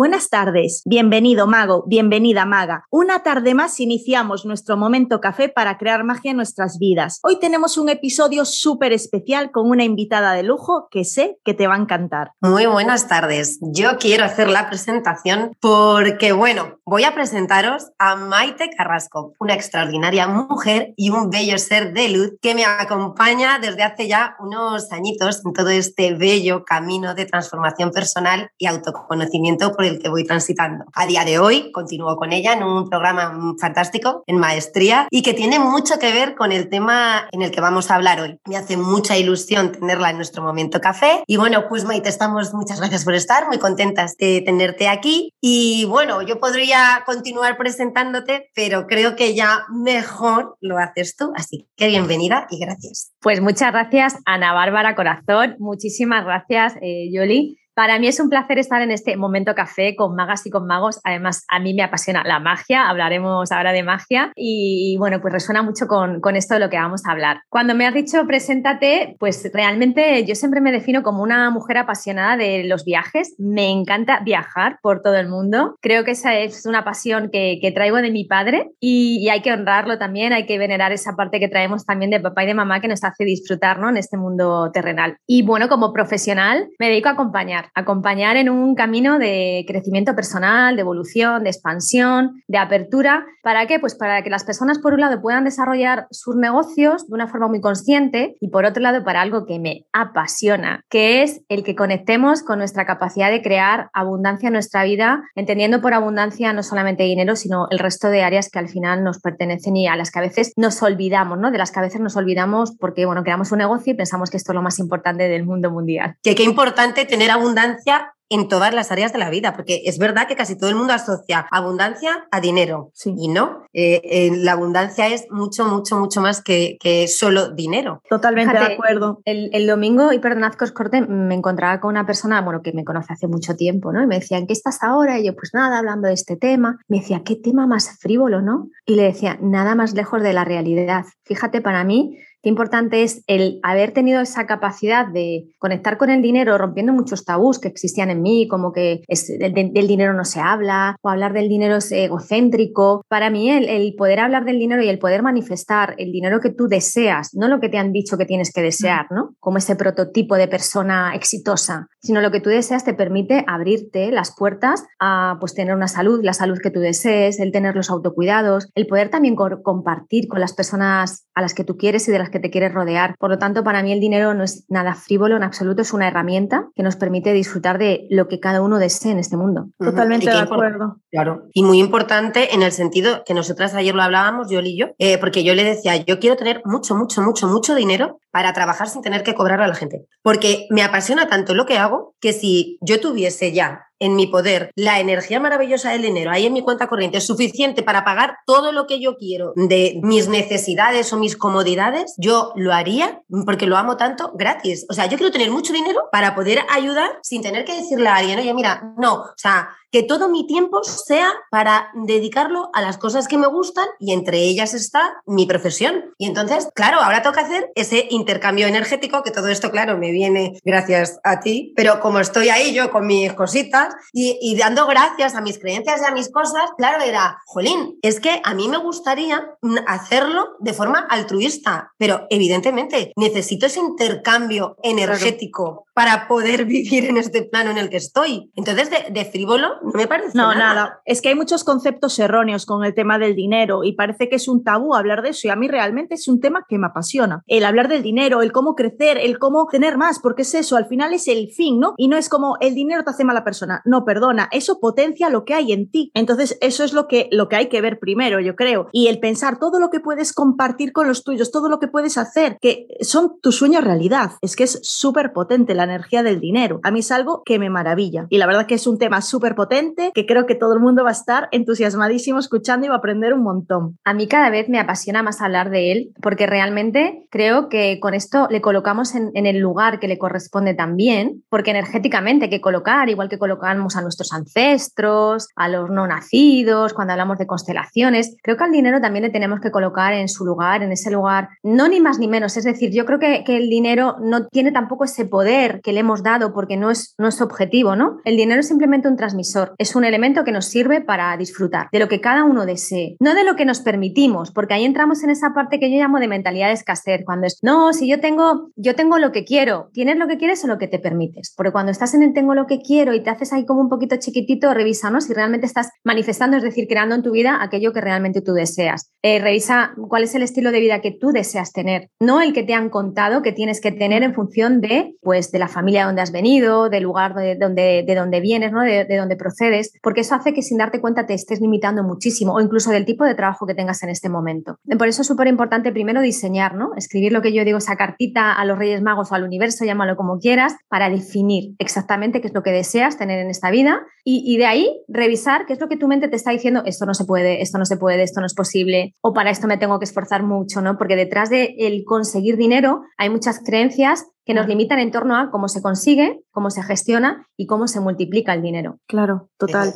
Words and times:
Buenas 0.00 0.30
tardes, 0.30 0.80
bienvenido 0.86 1.46
mago, 1.46 1.84
bienvenida 1.86 2.46
maga. 2.46 2.86
Una 2.88 3.22
tarde 3.22 3.52
más 3.52 3.80
iniciamos 3.80 4.46
nuestro 4.46 4.78
momento 4.78 5.20
café 5.20 5.50
para 5.50 5.76
crear 5.76 6.04
magia 6.04 6.30
en 6.30 6.38
nuestras 6.38 6.78
vidas. 6.78 7.20
Hoy 7.22 7.38
tenemos 7.38 7.76
un 7.76 7.90
episodio 7.90 8.46
súper 8.46 8.94
especial 8.94 9.50
con 9.50 9.68
una 9.68 9.84
invitada 9.84 10.32
de 10.32 10.42
lujo 10.42 10.88
que 10.90 11.04
sé 11.04 11.36
que 11.44 11.52
te 11.52 11.66
va 11.66 11.74
a 11.74 11.80
encantar. 11.80 12.32
Muy 12.40 12.64
buenas 12.64 13.08
tardes. 13.08 13.58
Yo 13.60 13.98
quiero 13.98 14.24
hacer 14.24 14.48
la 14.48 14.70
presentación 14.70 15.54
porque, 15.60 16.32
bueno, 16.32 16.78
voy 16.86 17.04
a 17.04 17.12
presentaros 17.12 17.90
a 17.98 18.16
Maite 18.16 18.70
Carrasco, 18.74 19.34
una 19.38 19.52
extraordinaria 19.52 20.26
mujer 20.28 20.94
y 20.96 21.10
un 21.10 21.28
bello 21.28 21.58
ser 21.58 21.92
de 21.92 22.08
luz 22.08 22.32
que 22.40 22.54
me 22.54 22.64
acompaña 22.64 23.58
desde 23.58 23.82
hace 23.82 24.08
ya 24.08 24.34
unos 24.40 24.90
añitos 24.92 25.42
en 25.44 25.52
todo 25.52 25.68
este 25.68 26.14
bello 26.14 26.64
camino 26.64 27.14
de 27.14 27.26
transformación 27.26 27.90
personal 27.90 28.50
y 28.56 28.64
autoconocimiento 28.64 29.74
que 29.98 30.08
voy 30.08 30.24
transitando. 30.24 30.84
A 30.94 31.06
día 31.06 31.24
de 31.24 31.38
hoy 31.38 31.72
continúo 31.72 32.16
con 32.16 32.32
ella 32.32 32.52
en 32.52 32.62
un 32.62 32.88
programa 32.88 33.54
fantástico 33.60 34.22
en 34.26 34.38
maestría 34.38 35.08
y 35.10 35.22
que 35.22 35.34
tiene 35.34 35.58
mucho 35.58 35.98
que 35.98 36.12
ver 36.12 36.34
con 36.34 36.52
el 36.52 36.68
tema 36.68 37.28
en 37.32 37.42
el 37.42 37.50
que 37.50 37.60
vamos 37.60 37.90
a 37.90 37.96
hablar 37.96 38.20
hoy. 38.20 38.38
Me 38.48 38.56
hace 38.56 38.76
mucha 38.76 39.16
ilusión 39.16 39.72
tenerla 39.72 40.10
en 40.10 40.16
nuestro 40.16 40.42
momento 40.42 40.80
café. 40.80 41.22
Y 41.26 41.36
bueno, 41.36 41.64
pues 41.68 41.84
Maite, 41.84 42.08
estamos, 42.08 42.54
muchas 42.54 42.78
gracias 42.78 43.04
por 43.04 43.14
estar, 43.14 43.46
muy 43.46 43.58
contentas 43.58 44.16
de 44.16 44.42
tenerte 44.44 44.88
aquí. 44.88 45.32
Y 45.40 45.84
bueno, 45.86 46.22
yo 46.22 46.38
podría 46.38 47.02
continuar 47.06 47.56
presentándote, 47.56 48.50
pero 48.54 48.86
creo 48.86 49.16
que 49.16 49.34
ya 49.34 49.64
mejor 49.70 50.56
lo 50.60 50.78
haces 50.78 51.16
tú. 51.16 51.32
Así 51.34 51.68
que 51.76 51.88
bienvenida 51.88 52.46
y 52.50 52.58
gracias. 52.58 53.12
Pues 53.20 53.40
muchas 53.40 53.72
gracias, 53.72 54.16
Ana 54.26 54.52
Bárbara 54.52 54.94
Corazón. 54.94 55.56
Muchísimas 55.58 56.24
gracias, 56.24 56.74
eh, 56.82 57.10
Yoli. 57.12 57.59
Para 57.80 57.98
mí 57.98 58.08
es 58.08 58.20
un 58.20 58.28
placer 58.28 58.58
estar 58.58 58.82
en 58.82 58.90
este 58.90 59.16
momento 59.16 59.54
café 59.54 59.96
con 59.96 60.14
magas 60.14 60.44
y 60.44 60.50
con 60.50 60.66
magos. 60.66 61.00
Además, 61.02 61.46
a 61.48 61.60
mí 61.60 61.72
me 61.72 61.82
apasiona 61.82 62.22
la 62.24 62.38
magia, 62.38 62.86
hablaremos 62.90 63.50
ahora 63.50 63.72
de 63.72 63.82
magia 63.82 64.32
y, 64.36 64.96
bueno, 64.98 65.22
pues 65.22 65.32
resuena 65.32 65.62
mucho 65.62 65.86
con, 65.86 66.20
con, 66.20 66.36
esto 66.36 66.52
de 66.52 66.60
lo 66.60 66.68
que 66.68 66.76
vamos 66.76 67.06
a 67.06 67.12
hablar. 67.12 67.40
Cuando 67.48 67.74
me 67.74 67.86
has 67.86 67.94
dicho 67.94 68.26
preséntate, 68.26 69.16
pues 69.18 69.50
realmente 69.54 70.26
yo 70.26 70.34
siempre 70.34 70.60
me 70.60 70.72
defino 70.72 71.02
como 71.02 71.22
una 71.22 71.48
mujer 71.48 71.78
apasionada 71.78 72.36
de 72.36 72.64
los 72.64 72.84
viajes. 72.84 73.34
Me 73.38 73.70
encanta 73.70 74.20
viajar 74.26 74.78
por 74.82 75.00
todo 75.00 75.16
el 75.16 75.30
mundo. 75.30 75.78
Creo 75.80 76.04
que 76.04 76.10
esa 76.10 76.34
es 76.34 76.66
una 76.66 76.84
pasión 76.84 77.30
que, 77.32 77.60
que 77.62 77.72
traigo 77.72 77.96
de 77.96 78.10
mi 78.10 78.26
padre 78.26 78.72
y, 78.78 79.20
y, 79.22 79.30
hay 79.30 79.40
que 79.40 79.54
honrarlo 79.54 79.96
también, 79.96 80.34
hay 80.34 80.44
que 80.44 80.58
venerar 80.58 80.92
esa 80.92 81.16
parte 81.16 81.40
que 81.40 81.48
traemos 81.48 81.86
también 81.86 82.10
de 82.10 82.20
papá 82.20 82.44
y 82.44 82.46
de 82.46 82.54
mamá 82.54 82.82
que 82.82 82.88
nos 82.88 83.02
hace 83.04 83.24
disfrutar 83.24 83.78
¿no? 83.78 83.88
en 83.88 83.96
este 83.96 84.18
mundo 84.18 84.70
terrenal. 84.70 85.16
Y 85.26 85.44
bueno, 85.44 85.70
como 85.70 85.94
profesional 85.94 86.68
me 86.78 86.88
dedico 86.88 87.08
a 87.08 87.12
acompañar 87.12 87.69
acompañar 87.74 88.36
en 88.36 88.48
un 88.48 88.74
camino 88.74 89.18
de 89.18 89.64
crecimiento 89.66 90.14
personal, 90.14 90.76
de 90.76 90.82
evolución, 90.82 91.44
de 91.44 91.50
expansión, 91.50 92.42
de 92.48 92.58
apertura. 92.58 93.26
¿Para 93.42 93.66
qué? 93.66 93.78
Pues 93.78 93.94
para 93.94 94.22
que 94.22 94.30
las 94.30 94.44
personas, 94.44 94.78
por 94.78 94.94
un 94.94 95.00
lado, 95.00 95.20
puedan 95.20 95.44
desarrollar 95.44 96.06
sus 96.10 96.36
negocios 96.36 97.06
de 97.06 97.14
una 97.14 97.28
forma 97.28 97.48
muy 97.48 97.60
consciente 97.60 98.36
y, 98.40 98.48
por 98.48 98.64
otro 98.64 98.82
lado, 98.82 99.04
para 99.04 99.20
algo 99.20 99.46
que 99.46 99.58
me 99.58 99.86
apasiona, 99.92 100.84
que 100.90 101.22
es 101.22 101.42
el 101.48 101.62
que 101.62 101.74
conectemos 101.74 102.42
con 102.42 102.58
nuestra 102.58 102.86
capacidad 102.86 103.30
de 103.30 103.42
crear 103.42 103.90
abundancia 103.92 104.48
en 104.48 104.54
nuestra 104.54 104.84
vida, 104.84 105.22
entendiendo 105.34 105.80
por 105.80 105.94
abundancia 105.94 106.52
no 106.52 106.62
solamente 106.62 107.04
dinero, 107.04 107.36
sino 107.36 107.68
el 107.70 107.78
resto 107.78 108.08
de 108.08 108.22
áreas 108.22 108.50
que 108.50 108.58
al 108.58 108.68
final 108.68 109.04
nos 109.04 109.20
pertenecen 109.20 109.76
y 109.76 109.86
a 109.86 109.96
las 109.96 110.10
que 110.10 110.18
a 110.18 110.22
veces 110.22 110.52
nos 110.56 110.82
olvidamos, 110.82 111.38
¿no? 111.38 111.50
De 111.50 111.58
las 111.58 111.70
que 111.70 111.78
a 111.78 111.82
veces 111.82 112.00
nos 112.00 112.16
olvidamos 112.16 112.76
porque, 112.78 113.06
bueno, 113.06 113.22
creamos 113.22 113.52
un 113.52 113.58
negocio 113.58 113.92
y 113.92 113.96
pensamos 113.96 114.30
que 114.30 114.36
esto 114.36 114.52
es 114.52 114.56
lo 114.56 114.62
más 114.62 114.78
importante 114.78 115.28
del 115.28 115.44
mundo 115.44 115.70
mundial. 115.70 116.16
Que 116.22 116.34
qué 116.34 116.42
importante 116.42 117.04
tener 117.04 117.30
abundancia 117.30 117.59
abundancia 117.60 118.14
en 118.32 118.46
todas 118.46 118.72
las 118.72 118.92
áreas 118.92 119.12
de 119.12 119.18
la 119.18 119.28
vida, 119.28 119.54
porque 119.54 119.82
es 119.86 119.98
verdad 119.98 120.28
que 120.28 120.36
casi 120.36 120.56
todo 120.56 120.70
el 120.70 120.76
mundo 120.76 120.92
asocia 120.92 121.46
abundancia 121.50 122.28
a 122.30 122.40
dinero 122.40 122.92
y 123.04 123.26
no, 123.26 123.64
eh, 123.72 124.00
eh, 124.04 124.30
la 124.36 124.52
abundancia 124.52 125.08
es 125.08 125.26
mucho, 125.30 125.66
mucho, 125.66 125.98
mucho 125.98 126.20
más 126.20 126.40
que, 126.40 126.78
que 126.80 127.08
solo 127.08 127.50
dinero. 127.50 128.02
Totalmente 128.08 128.56
de 128.56 128.74
acuerdo. 128.74 129.20
El, 129.24 129.50
el, 129.52 129.66
domingo, 129.66 130.12
y 130.12 130.20
perdonad 130.20 130.54
que 130.54 130.62
os 130.62 130.70
corte, 130.70 131.00
me 131.00 131.34
encontraba 131.34 131.80
con 131.80 131.90
una 131.90 132.06
persona, 132.06 132.40
bueno, 132.40 132.62
que 132.62 132.72
me 132.72 132.84
conoce 132.84 133.12
hace 133.12 133.26
mucho 133.26 133.56
tiempo, 133.56 133.92
¿no? 133.92 134.00
Y 134.00 134.06
me 134.06 134.20
decía, 134.20 134.38
¿en 134.38 134.46
qué 134.46 134.52
estás 134.52 134.84
ahora? 134.84 135.18
Y 135.18 135.26
yo, 135.26 135.34
pues 135.34 135.50
nada, 135.52 135.78
hablando 135.78 136.06
de 136.06 136.14
este 136.14 136.36
tema. 136.36 136.78
Me 136.86 136.98
decía, 136.98 137.22
¿qué 137.24 137.34
tema 137.34 137.66
más 137.66 137.98
frívolo, 137.98 138.42
no? 138.42 138.68
Y 138.86 138.94
le 138.94 139.02
decía, 139.02 139.38
nada 139.42 139.74
más 139.74 139.92
lejos 139.94 140.22
de 140.22 140.32
la 140.32 140.44
realidad. 140.44 141.04
Fíjate, 141.24 141.60
para 141.60 141.82
mí, 141.82 142.16
qué 142.42 142.48
importante 142.48 143.02
es 143.02 143.22
el 143.26 143.60
haber 143.62 143.92
tenido 143.92 144.20
esa 144.20 144.46
capacidad 144.46 145.06
de 145.06 145.48
conectar 145.58 145.98
con 145.98 146.10
el 146.10 146.22
dinero, 146.22 146.58
rompiendo 146.58 146.92
muchos 146.92 147.24
tabús 147.24 147.58
que 147.58 147.68
existían 147.68 148.10
en 148.10 148.22
mí, 148.22 148.48
como 148.48 148.72
que 148.72 149.02
del, 149.08 149.72
dinero 149.86 150.14
no 150.14 150.24
se 150.24 150.40
habla, 150.40 150.96
o 151.02 151.08
hablar 151.08 151.32
del 151.32 151.48
dinero 151.48 151.76
es 151.76 151.92
egocéntrico. 151.92 153.04
Para 153.08 153.30
mí, 153.30 153.50
el, 153.50 153.94
poder 153.96 154.20
hablar 154.20 154.44
del 154.44 154.58
dinero 154.58 154.82
y 154.82 154.88
el 154.88 154.98
poder 154.98 155.22
manifestar 155.22 155.94
el 155.98 156.12
dinero 156.12 156.40
que 156.40 156.50
tú 156.50 156.68
deseas, 156.68 157.34
no 157.34 157.48
lo 157.48 157.60
que 157.60 157.68
te 157.68 157.78
han 157.78 157.92
dicho 157.92 158.16
que 158.16 158.24
tienes 158.24 158.52
que 158.52 158.62
desear, 158.62 159.06
¿no? 159.10 159.34
Como 159.38 159.58
ese 159.58 159.76
prototipo 159.76 160.36
de 160.36 160.48
persona 160.48 161.14
exitosa, 161.14 161.88
sino 162.00 162.20
lo 162.20 162.30
que 162.30 162.40
tú 162.40 162.50
deseas 162.50 162.84
te 162.84 162.94
permite 162.94 163.44
abrirte 163.46 164.10
las 164.10 164.34
puertas 164.34 164.84
a 164.98 165.36
pues, 165.40 165.54
tener 165.54 165.74
una 165.74 165.88
salud, 165.88 166.20
la 166.22 166.32
salud 166.32 166.58
que 166.62 166.70
tú 166.70 166.80
desees, 166.80 167.40
el 167.40 167.52
tener 167.52 167.76
los 167.76 167.90
autocuidados, 167.90 168.70
el 168.74 168.86
poder 168.86 169.10
también 169.10 169.36
compartir 169.36 170.28
con 170.28 170.40
las 170.40 170.52
personas 170.52 171.26
a 171.34 171.42
las 171.42 171.54
que 171.54 171.64
tú 171.64 171.76
quieres 171.76 172.08
y 172.08 172.12
de 172.12 172.18
las 172.18 172.29
que 172.30 172.40
te 172.40 172.50
quieres 172.50 172.72
rodear. 172.72 173.16
Por 173.18 173.30
lo 173.30 173.38
tanto, 173.38 173.64
para 173.64 173.82
mí 173.82 173.92
el 173.92 174.00
dinero 174.00 174.34
no 174.34 174.44
es 174.44 174.64
nada 174.68 174.94
frívolo 174.94 175.36
en 175.36 175.42
absoluto, 175.42 175.82
es 175.82 175.92
una 175.92 176.08
herramienta 176.08 176.68
que 176.74 176.82
nos 176.82 176.96
permite 176.96 177.32
disfrutar 177.32 177.78
de 177.78 178.06
lo 178.10 178.28
que 178.28 178.40
cada 178.40 178.62
uno 178.62 178.78
desee 178.78 179.12
en 179.12 179.18
este 179.18 179.36
mundo. 179.36 179.68
Totalmente 179.78 180.30
de 180.30 180.38
acuerdo. 180.38 180.98
Claro. 181.10 181.48
Y 181.52 181.62
muy 181.64 181.80
importante 181.80 182.54
en 182.54 182.62
el 182.62 182.72
sentido 182.72 183.22
que 183.24 183.34
nosotras 183.34 183.74
ayer 183.74 183.94
lo 183.94 184.02
hablábamos, 184.02 184.48
yo 184.50 184.60
y 184.60 184.76
yo, 184.76 184.88
eh, 184.98 185.18
porque 185.18 185.42
yo 185.44 185.54
le 185.54 185.64
decía, 185.64 185.96
yo 185.96 186.18
quiero 186.18 186.36
tener 186.36 186.62
mucho, 186.64 186.94
mucho, 186.94 187.22
mucho, 187.22 187.48
mucho 187.48 187.74
dinero 187.74 188.18
para 188.30 188.52
trabajar 188.52 188.88
sin 188.88 189.02
tener 189.02 189.22
que 189.22 189.34
cobrar 189.34 189.60
a 189.60 189.68
la 189.68 189.74
gente. 189.74 190.06
Porque 190.22 190.66
me 190.70 190.82
apasiona 190.82 191.28
tanto 191.28 191.54
lo 191.54 191.66
que 191.66 191.78
hago 191.78 192.14
que 192.20 192.32
si 192.32 192.78
yo 192.80 193.00
tuviese 193.00 193.52
ya 193.52 193.86
en 194.00 194.16
mi 194.16 194.26
poder 194.26 194.70
la 194.74 194.98
energía 194.98 195.38
maravillosa 195.40 195.90
del 195.92 196.02
dinero 196.02 196.30
ahí 196.30 196.46
en 196.46 196.54
mi 196.54 196.62
cuenta 196.62 196.88
corriente 196.88 197.20
suficiente 197.20 197.82
para 197.82 198.02
pagar 198.02 198.38
todo 198.46 198.72
lo 198.72 198.86
que 198.86 198.98
yo 198.98 199.16
quiero 199.16 199.52
de 199.54 200.00
mis 200.02 200.26
necesidades 200.26 201.12
o 201.12 201.18
mis 201.18 201.36
comodidades, 201.36 202.14
yo 202.16 202.52
lo 202.56 202.72
haría 202.72 203.22
porque 203.44 203.66
lo 203.66 203.76
amo 203.76 203.96
tanto 203.96 204.32
gratis. 204.34 204.86
O 204.88 204.94
sea, 204.94 205.06
yo 205.06 205.18
quiero 205.18 205.32
tener 205.32 205.50
mucho 205.50 205.72
dinero 205.72 206.08
para 206.10 206.34
poder 206.34 206.60
ayudar 206.70 207.10
sin 207.22 207.42
tener 207.42 207.64
que 207.64 207.76
decirle 207.76 208.08
a 208.08 208.16
alguien, 208.16 208.38
oye, 208.38 208.54
mira, 208.54 208.94
no, 208.96 209.14
o 209.16 209.34
sea, 209.36 209.68
que 209.92 210.02
todo 210.02 210.28
mi 210.28 210.46
tiempo 210.46 210.82
sea 210.84 211.28
para 211.50 211.90
dedicarlo 211.94 212.70
a 212.72 212.80
las 212.80 212.96
cosas 212.96 213.28
que 213.28 213.36
me 213.36 213.48
gustan 213.48 213.86
y 213.98 214.12
entre 214.12 214.38
ellas 214.38 214.72
está 214.72 215.20
mi 215.26 215.46
profesión. 215.46 216.14
Y 216.16 216.26
entonces, 216.26 216.68
claro, 216.74 217.00
ahora 217.00 217.22
toca 217.22 217.40
hacer 217.40 217.70
ese 217.74 218.06
intercambio 218.20 218.66
energético, 218.66 219.22
que 219.22 219.30
todo 219.30 219.48
esto, 219.48 219.70
claro, 219.70 219.98
me 219.98 220.12
viene 220.12 220.58
gracias 220.64 221.20
a 221.24 221.40
ti, 221.40 221.72
pero 221.76 222.00
como 222.00 222.20
estoy 222.20 222.48
ahí 222.48 222.72
yo 222.72 222.90
con 222.90 223.06
mis 223.06 223.32
cositas 223.32 223.94
y, 224.12 224.56
dando 224.56 224.86
gracias 224.86 225.34
a 225.34 225.40
mis 225.40 225.58
creencias 225.58 226.02
y 226.02 226.04
a 226.04 226.12
mis 226.12 226.30
cosas, 226.30 226.70
claro, 226.76 227.02
era, 227.02 227.38
jolín, 227.46 227.98
es 228.02 228.20
que 228.20 228.40
a 228.44 228.54
mí 228.54 228.68
me 228.68 228.76
gustaría 228.76 229.56
hacerlo 229.86 230.50
de 230.58 230.74
forma 230.74 231.06
altruista, 231.08 231.92
pero 231.98 232.26
evidentemente 232.30 233.12
necesito 233.16 233.66
ese 233.66 233.80
intercambio 233.80 234.76
energético 234.82 235.86
para 235.94 236.28
poder 236.28 236.64
vivir 236.66 237.06
en 237.06 237.16
este 237.16 237.42
plano 237.42 237.70
en 237.70 237.78
el 237.78 237.90
que 237.90 237.98
estoy. 237.98 238.50
Entonces, 238.56 238.90
de, 238.90 239.10
de 239.10 239.24
frívolo 239.24 239.76
no 239.82 239.92
me 239.92 240.06
parece. 240.06 240.30
No, 240.34 240.54
nada. 240.54 241.00
Es 241.04 241.20
que 241.20 241.28
hay 241.28 241.34
muchos 241.34 241.64
conceptos 241.64 242.18
erróneos 242.18 242.66
con 242.66 242.84
el 242.84 242.94
tema 242.94 243.18
del 243.18 243.34
dinero 243.34 243.84
y 243.84 243.92
parece 243.92 244.28
que 244.28 244.36
es 244.36 244.48
un 244.48 244.64
tabú 244.64 244.94
hablar 244.94 245.22
de 245.22 245.30
eso. 245.30 245.48
Y 245.48 245.50
a 245.50 245.56
mí 245.56 245.68
realmente 245.68 246.14
es 246.14 246.28
un 246.28 246.40
tema 246.40 246.64
que 246.68 246.78
me 246.78 246.86
apasiona. 246.86 247.42
El 247.46 247.64
hablar 247.64 247.88
del 247.88 248.02
dinero, 248.02 248.09
el 248.18 248.52
cómo 248.52 248.74
crecer, 248.74 249.18
el 249.18 249.38
cómo 249.38 249.66
tener 249.66 249.96
más, 249.96 250.18
porque 250.18 250.42
es 250.42 250.54
eso, 250.54 250.76
al 250.76 250.86
final 250.86 251.12
es 251.12 251.28
el 251.28 251.48
fin, 251.48 251.78
¿no? 251.78 251.94
Y 251.96 252.08
no 252.08 252.16
es 252.16 252.28
como 252.28 252.56
el 252.60 252.74
dinero 252.74 253.04
te 253.04 253.10
hace 253.10 253.24
mala 253.24 253.44
persona. 253.44 253.82
no 253.84 254.04
perdona, 254.04 254.48
eso 254.52 254.80
potencia 254.80 255.30
lo 255.30 255.44
que 255.44 255.54
hay 255.54 255.72
en 255.72 255.90
ti. 255.90 256.10
Entonces, 256.14 256.58
eso 256.60 256.84
es 256.84 256.92
lo 256.92 257.06
que, 257.06 257.28
lo 257.32 257.48
que 257.48 257.56
hay 257.56 257.68
que 257.68 257.80
ver 257.80 257.98
primero, 257.98 258.40
yo 258.40 258.56
creo. 258.56 258.88
Y 258.92 259.08
el 259.08 259.20
pensar 259.20 259.58
todo 259.58 259.78
lo 259.78 259.90
que 259.90 260.00
puedes 260.00 260.32
compartir 260.32 260.92
con 260.92 261.06
los 261.06 261.24
tuyos, 261.24 261.50
todo 261.50 261.68
lo 261.68 261.78
que 261.78 261.88
puedes 261.88 262.18
hacer, 262.18 262.56
que 262.60 262.86
son 263.00 263.40
tus 263.40 263.56
sueños 263.56 263.84
realidad. 263.84 264.32
Es 264.40 264.56
que 264.56 264.64
es 264.64 264.80
súper 264.82 265.32
potente 265.32 265.74
la 265.74 265.84
energía 265.84 266.22
del 266.22 266.40
dinero. 266.40 266.80
A 266.82 266.90
mí 266.90 267.00
es 267.00 267.10
algo 267.10 267.42
que 267.44 267.58
me 267.58 267.70
maravilla. 267.70 268.26
Y 268.30 268.38
la 268.38 268.46
verdad 268.46 268.66
que 268.66 268.74
es 268.74 268.86
un 268.86 268.98
tema 268.98 269.20
súper 269.22 269.54
potente 269.54 270.10
que 270.14 270.26
creo 270.26 270.46
que 270.46 270.54
todo 270.54 270.74
el 270.74 270.80
mundo 270.80 271.04
va 271.04 271.10
a 271.10 271.12
estar 271.12 271.48
entusiasmadísimo 271.52 272.38
escuchando 272.38 272.86
y 272.86 272.88
va 272.88 272.96
a 272.96 272.98
aprender 272.98 273.32
un 273.32 273.42
montón. 273.42 273.98
A 274.04 274.14
mí 274.14 274.26
cada 274.26 274.50
vez 274.50 274.68
me 274.68 274.80
apasiona 274.80 275.22
más 275.22 275.40
hablar 275.40 275.70
de 275.70 275.92
él 275.92 276.12
porque 276.20 276.46
realmente 276.46 277.26
creo 277.30 277.68
que 277.68 277.99
con 278.00 278.14
esto 278.14 278.48
le 278.50 278.60
colocamos 278.60 279.14
en, 279.14 279.30
en 279.34 279.46
el 279.46 279.58
lugar 279.58 280.00
que 280.00 280.08
le 280.08 280.18
corresponde 280.18 280.74
también, 280.74 281.44
porque 281.48 281.70
energéticamente 281.70 282.46
hay 282.46 282.50
que 282.50 282.60
colocar, 282.60 283.08
igual 283.08 283.28
que 283.28 283.38
colocamos 283.38 283.96
a 283.96 284.02
nuestros 284.02 284.32
ancestros, 284.32 285.48
a 285.56 285.68
los 285.68 285.90
no 285.90 286.06
nacidos, 286.06 286.94
cuando 286.94 287.12
hablamos 287.12 287.38
de 287.38 287.46
constelaciones, 287.46 288.36
creo 288.42 288.56
que 288.56 288.64
al 288.64 288.72
dinero 288.72 289.00
también 289.00 289.24
le 289.24 289.30
tenemos 289.30 289.60
que 289.60 289.70
colocar 289.70 290.12
en 290.12 290.28
su 290.28 290.44
lugar, 290.44 290.82
en 290.82 290.92
ese 290.92 291.10
lugar, 291.10 291.48
no 291.62 291.88
ni 291.88 292.00
más 292.00 292.18
ni 292.18 292.28
menos. 292.28 292.56
Es 292.56 292.64
decir, 292.64 292.90
yo 292.92 293.04
creo 293.04 293.18
que, 293.18 293.44
que 293.44 293.56
el 293.56 293.68
dinero 293.68 294.16
no 294.20 294.46
tiene 294.46 294.72
tampoco 294.72 295.04
ese 295.04 295.24
poder 295.24 295.80
que 295.82 295.92
le 295.92 296.00
hemos 296.00 296.22
dado 296.22 296.52
porque 296.52 296.76
no 296.76 296.90
es, 296.90 297.14
no 297.18 297.28
es 297.28 297.40
objetivo, 297.40 297.96
¿no? 297.96 298.18
El 298.24 298.36
dinero 298.36 298.60
es 298.60 298.68
simplemente 298.68 299.08
un 299.08 299.16
transmisor, 299.16 299.74
es 299.78 299.94
un 299.94 300.04
elemento 300.04 300.44
que 300.44 300.52
nos 300.52 300.66
sirve 300.66 301.00
para 301.00 301.36
disfrutar 301.36 301.88
de 301.92 301.98
lo 301.98 302.08
que 302.08 302.20
cada 302.20 302.44
uno 302.44 302.66
desee, 302.66 303.16
no 303.20 303.34
de 303.34 303.44
lo 303.44 303.56
que 303.56 303.64
nos 303.64 303.80
permitimos, 303.80 304.50
porque 304.50 304.74
ahí 304.74 304.84
entramos 304.84 305.22
en 305.22 305.30
esa 305.30 305.52
parte 305.54 305.78
que 305.78 305.90
yo 305.90 305.98
llamo 305.98 306.20
de 306.20 306.28
mentalidad 306.28 306.68
de 306.68 306.74
escasez, 306.74 307.22
cuando 307.24 307.46
es, 307.46 307.58
no, 307.62 307.89
si 307.92 308.08
yo 308.08 308.20
tengo, 308.20 308.70
yo 308.76 308.94
tengo 308.94 309.18
lo 309.18 309.32
que 309.32 309.44
quiero, 309.44 309.90
tienes 309.92 310.16
lo 310.16 310.28
que 310.28 310.38
quieres 310.38 310.64
o 310.64 310.68
lo 310.68 310.78
que 310.78 310.88
te 310.88 310.98
permites, 310.98 311.52
porque 311.56 311.72
cuando 311.72 311.92
estás 311.92 312.14
en 312.14 312.22
el 312.22 312.32
tengo 312.32 312.54
lo 312.54 312.66
que 312.66 312.80
quiero 312.80 313.12
y 313.12 313.22
te 313.22 313.30
haces 313.30 313.52
ahí 313.52 313.66
como 313.66 313.80
un 313.80 313.88
poquito 313.88 314.16
chiquitito, 314.16 314.72
revisa. 314.72 315.10
Si 315.20 315.32
realmente 315.32 315.66
estás 315.66 315.90
manifestando, 316.04 316.58
es 316.58 316.62
decir, 316.62 316.86
creando 316.86 317.14
en 317.14 317.22
tu 317.22 317.32
vida 317.32 317.58
aquello 317.62 317.92
que 317.92 318.00
realmente 318.00 318.42
tú 318.42 318.52
deseas. 318.52 319.10
Eh, 319.22 319.38
revisa 319.38 319.94
cuál 320.08 320.22
es 320.22 320.34
el 320.34 320.42
estilo 320.42 320.70
de 320.72 320.80
vida 320.80 321.00
que 321.00 321.10
tú 321.10 321.32
deseas 321.32 321.72
tener, 321.72 322.10
no 322.20 322.40
el 322.40 322.52
que 322.52 322.62
te 322.62 322.74
han 322.74 322.90
contado 322.90 323.42
que 323.42 323.52
tienes 323.52 323.80
que 323.80 323.90
tener 323.90 324.22
en 324.22 324.34
función 324.34 324.80
de, 324.80 325.16
pues, 325.22 325.50
de 325.52 325.58
la 325.58 325.68
familia 325.68 326.04
donde 326.04 326.20
has 326.20 326.32
venido, 326.32 326.88
del 326.90 327.04
lugar 327.04 327.34
de 327.34 327.56
donde, 327.56 328.04
de 328.06 328.14
donde 328.14 328.40
vienes, 328.40 328.72
¿no? 328.72 328.82
De, 328.82 329.04
de 329.04 329.16
donde 329.16 329.36
procedes, 329.36 329.92
porque 330.02 330.20
eso 330.20 330.34
hace 330.34 330.52
que 330.52 330.62
sin 330.62 330.78
darte 330.78 331.00
cuenta 331.00 331.26
te 331.26 331.34
estés 331.34 331.60
limitando 331.60 332.02
muchísimo 332.04 332.54
o 332.54 332.60
incluso 332.60 332.90
del 332.90 333.04
tipo 333.04 333.24
de 333.24 333.34
trabajo 333.34 333.66
que 333.66 333.74
tengas 333.74 334.02
en 334.02 334.10
este 334.10 334.28
momento. 334.28 334.78
Por 334.98 335.08
eso 335.08 335.22
es 335.22 335.28
súper 335.28 335.48
importante 335.48 335.92
primero 335.92 336.20
diseñar, 336.20 336.74
¿no? 336.74 336.90
Escribir 336.96 337.32
lo 337.32 337.42
que 337.42 337.52
yo 337.52 337.64
digo, 337.64 337.79
esa 337.80 337.96
cartita 337.96 338.52
a 338.52 338.64
los 338.64 338.78
Reyes 338.78 339.02
Magos 339.02 339.32
o 339.32 339.34
al 339.34 339.44
universo, 339.44 339.84
llámalo 339.84 340.16
como 340.16 340.38
quieras, 340.38 340.76
para 340.88 341.10
definir 341.10 341.74
exactamente 341.78 342.40
qué 342.40 342.46
es 342.46 342.54
lo 342.54 342.62
que 342.62 342.70
deseas 342.70 343.18
tener 343.18 343.40
en 343.40 343.50
esta 343.50 343.70
vida 343.70 344.00
y, 344.24 344.42
y 344.46 344.56
de 344.58 344.66
ahí 344.66 345.02
revisar 345.08 345.66
qué 345.66 345.72
es 345.72 345.80
lo 345.80 345.88
que 345.88 345.96
tu 345.96 346.06
mente 346.08 346.28
te 346.28 346.36
está 346.36 346.52
diciendo, 346.52 346.82
esto 346.86 347.06
no 347.06 347.14
se 347.14 347.24
puede, 347.24 347.62
esto 347.62 347.78
no 347.78 347.84
se 347.84 347.96
puede, 347.96 348.22
esto 348.22 348.40
no 348.40 348.46
es 348.46 348.54
posible, 348.54 349.14
o 349.20 349.32
para 349.32 349.50
esto 349.50 349.66
me 349.66 349.78
tengo 349.78 349.98
que 349.98 350.04
esforzar 350.04 350.42
mucho, 350.42 350.80
¿no? 350.80 350.96
Porque 350.96 351.16
detrás 351.16 351.50
de 351.50 351.74
el 351.78 352.04
conseguir 352.04 352.56
dinero 352.56 353.02
hay 353.18 353.30
muchas 353.30 353.60
creencias 353.64 354.26
que 354.44 354.54
nos 354.54 354.66
limitan 354.66 354.98
en 354.98 355.10
torno 355.10 355.36
a 355.36 355.50
cómo 355.50 355.68
se 355.68 355.82
consigue, 355.82 356.40
cómo 356.50 356.70
se 356.70 356.82
gestiona 356.82 357.46
y 357.56 357.66
cómo 357.66 357.88
se 357.88 358.00
multiplica 358.00 358.54
el 358.54 358.62
dinero. 358.62 358.98
Claro, 359.06 359.50
total. 359.58 359.92